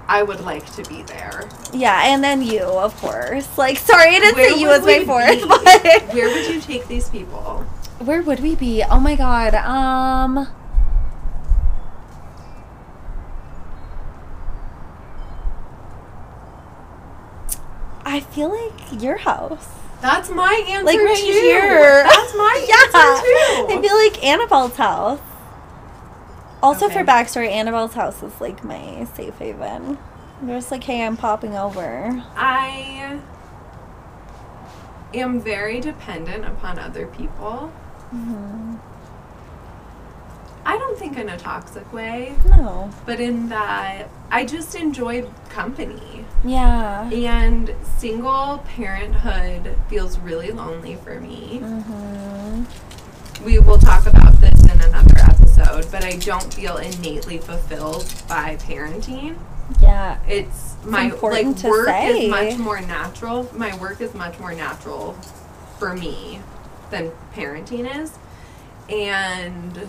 I 0.09 0.23
would 0.23 0.41
like 0.45 0.67
to 0.77 0.83
be 0.85 1.03
there. 1.05 1.49
Yeah, 1.73 2.03
and 2.13 2.23
then 2.23 2.43
you, 2.43 2.61
of 2.61 2.95
course. 3.01 3.49
Like, 3.57 3.79
sorry, 3.79 4.17
I 4.17 4.19
didn't 4.21 4.37
Where 4.37 4.51
say 4.53 4.61
you 4.61 4.71
as 4.71 4.85
my 4.85 5.05
fourth, 5.05 5.41
be? 5.41 5.49
but 5.49 6.13
Where 6.15 6.29
would 6.29 6.47
you 6.53 6.61
take 6.61 6.87
these 6.89 7.09
people? 7.09 7.65
where 8.01 8.21
would 8.21 8.41
we 8.41 8.55
be? 8.57 8.83
Oh 8.83 8.99
my 9.01 9.15
god. 9.17 9.55
Um. 9.55 10.49
I 18.05 18.21
feel 18.21 18.51
like 18.51 19.03
your 19.03 19.19
house. 19.19 19.69
That's 20.01 20.31
my 20.31 20.65
answer 20.69 20.85
Like 20.87 20.99
right 20.99 21.17
too. 21.17 21.25
here. 21.33 22.03
That's 22.05 22.35
my 22.35 22.65
yeah. 22.69 22.75
answer 22.99 23.23
too. 23.25 23.79
I 23.79 23.81
feel 23.83 23.97
like 23.97 24.25
Annabelle's 24.25 24.77
house. 24.77 25.21
Also, 26.63 26.89
for 26.89 27.03
backstory, 27.05 27.49
Annabelle's 27.49 27.95
house 27.95 28.23
is 28.23 28.41
like 28.41 28.63
my 28.65 29.05
safe 29.17 29.37
haven. 29.39 29.99
They're 30.43 30.57
just 30.59 30.71
like, 30.71 30.85
hey, 30.85 31.05
I'm 31.05 31.17
popping 31.17 31.57
over. 31.57 32.25
I 32.37 33.21
am 35.15 35.41
very 35.41 35.81
dependent 35.81 36.45
upon 36.45 36.79
other 36.79 37.07
people. 37.07 37.69
hmm 38.11 38.77
I 40.65 40.79
don't 40.79 40.97
think 40.99 41.17
in 41.19 41.29
a 41.29 41.37
toxic 41.39 41.93
way, 41.93 42.35
No. 42.49 42.91
but 43.05 43.19
in 43.21 43.49
that 43.49 44.09
I 44.31 44.45
just 44.45 44.75
enjoy 44.75 45.27
company. 45.49 46.25
Yeah. 46.45 47.11
And 47.11 47.75
single 47.99 48.59
parenthood 48.77 49.77
feels 49.89 50.19
really 50.21 50.51
lonely 50.53 50.97
for 50.97 51.21
me. 51.21 51.59
hmm 51.59 52.65
We 53.45 53.59
will 53.59 53.79
talk 53.79 54.07
about 54.07 54.35
this 54.41 54.61
in 54.65 54.81
another 54.81 55.19
episode, 55.19 55.91
but 55.91 56.05
I 56.05 56.13
don't 56.17 56.53
feel 56.55 56.77
innately 56.77 57.39
fulfilled 57.39 58.13
by 58.29 58.57
parenting. 58.57 59.37
Yeah. 59.81 60.19
It's 60.29 60.77
my 60.85 61.03
important 61.05 61.47
like 61.49 61.57
to 61.63 61.69
work 61.69 61.87
say. 61.89 62.25
is 62.27 62.31
much 62.31 62.57
more 62.59 62.81
natural. 62.81 63.49
My 63.57 63.77
work 63.79 64.01
is 64.01 64.15
much 64.15 64.39
more 64.39 64.55
natural 64.55 65.15
for 65.79 65.95
me 65.95 66.41
than 66.91 67.11
parenting 67.35 67.87
is. 68.01 68.13
And 68.89 69.89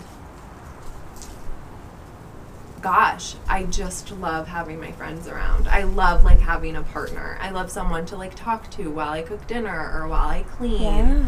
gosh, 2.84 3.36
I 3.48 3.64
just 3.64 4.12
love 4.12 4.48
having 4.48 4.80
my 4.80 4.92
friends 4.92 5.28
around. 5.28 5.68
I 5.70 5.84
love 5.84 6.24
like 6.24 6.40
having 6.40 6.76
a 6.76 6.84
partner. 6.84 7.38
I 7.42 7.50
love 7.50 7.72
someone 7.72 8.06
to 8.08 8.18
like 8.18 8.36
talk 8.36 8.70
to 8.72 8.92
while 8.92 9.10
I 9.14 9.22
cook 9.24 9.48
dinner 9.48 9.92
or 9.96 10.08
while 10.08 10.28
I 10.28 10.44
clean. 10.44 10.82
Yeah. 10.82 11.24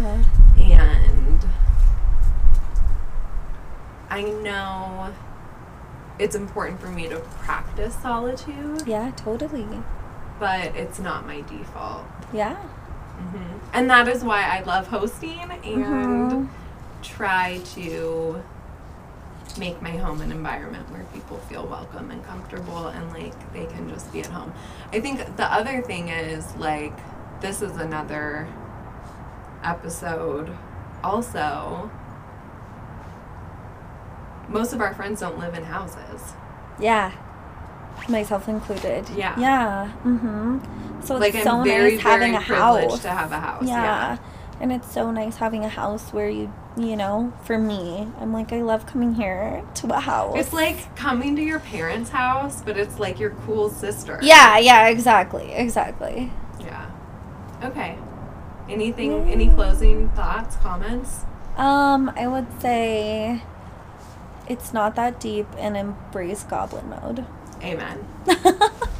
And 0.57 1.45
I 4.09 4.21
know 4.21 5.13
it's 6.19 6.35
important 6.35 6.79
for 6.79 6.87
me 6.87 7.07
to 7.09 7.19
practice 7.19 7.95
solitude, 7.95 8.83
Yeah, 8.85 9.11
totally. 9.15 9.67
but 10.39 10.75
it's 10.75 10.99
not 10.99 11.25
my 11.25 11.41
default. 11.41 12.05
Yeah. 12.33 12.55
hmm 12.55 13.57
And 13.73 13.89
that 13.89 14.07
is 14.09 14.23
why 14.23 14.43
I 14.43 14.61
love 14.63 14.87
hosting 14.87 15.39
and 15.41 15.63
Mhm. 16.31 16.47
try 17.01 17.59
to 17.75 18.43
make 19.57 19.81
my 19.81 19.91
home 19.91 20.21
an 20.21 20.31
environment 20.31 20.89
where 20.91 21.03
people 21.13 21.37
feel 21.37 21.65
welcome 21.65 22.11
and 22.11 22.23
comfortable 22.25 22.87
and 22.87 23.11
like 23.13 23.53
they 23.53 23.65
can 23.65 23.89
just 23.89 24.11
be 24.11 24.19
at 24.19 24.27
home. 24.27 24.53
I 24.91 24.99
think 24.99 25.37
the 25.37 25.51
other 25.51 25.81
thing 25.81 26.09
is 26.09 26.55
like 26.55 26.93
this 27.41 27.61
is 27.61 27.77
another 27.77 28.47
episode 29.63 30.55
also 31.03 31.89
most 34.47 34.73
of 34.73 34.81
our 34.81 34.93
friends 34.93 35.21
don't 35.21 35.39
live 35.39 35.55
in 35.55 35.63
houses. 35.63 36.33
Yeah. 36.79 37.11
Myself 38.09 38.47
included. 38.47 39.07
Yeah. 39.09 39.39
Yeah. 39.39 39.91
Mm-hmm. 40.03 41.01
So 41.01 41.17
like 41.17 41.33
it's 41.35 41.43
so 41.43 41.63
very, 41.63 41.95
nice 41.95 42.01
having 42.01 42.35
a 42.35 42.39
house. 42.39 42.99
to 43.01 43.09
have 43.09 43.31
a 43.31 43.39
house. 43.39 43.67
yeah. 43.67 44.17
And 44.59 44.71
it's 44.71 44.91
so 44.91 45.11
nice 45.11 45.37
having 45.37 45.65
a 45.65 45.69
house 45.69 46.13
where 46.13 46.29
you, 46.29 46.53
you 46.77 46.95
know, 46.95 47.33
for 47.43 47.57
me, 47.57 48.07
I'm 48.19 48.33
like, 48.33 48.51
I 48.51 48.61
love 48.61 48.85
coming 48.85 49.15
here 49.15 49.63
to 49.75 49.87
a 49.95 49.99
house. 49.99 50.37
It's 50.37 50.53
like 50.53 50.95
coming 50.95 51.35
to 51.35 51.41
your 51.41 51.59
parents' 51.59 52.09
house, 52.09 52.61
but 52.61 52.77
it's 52.77 52.99
like 52.99 53.19
your 53.19 53.31
cool 53.45 53.69
sister. 53.69 54.19
Yeah, 54.21 54.57
yeah, 54.57 54.87
exactly. 54.87 55.53
Exactly. 55.53 56.31
Yeah. 56.59 56.89
Okay. 57.63 57.97
Anything, 58.67 59.29
any 59.29 59.47
closing 59.47 60.09
thoughts, 60.09 60.55
comments? 60.57 61.21
Um, 61.55 62.11
I 62.15 62.27
would 62.27 62.47
say 62.61 63.41
it's 64.49 64.73
not 64.73 64.95
that 64.95 65.19
deep 65.19 65.47
and 65.57 65.77
embrace 65.77 66.43
goblin 66.43 66.89
mode. 66.89 67.25
Amen. 67.63 68.05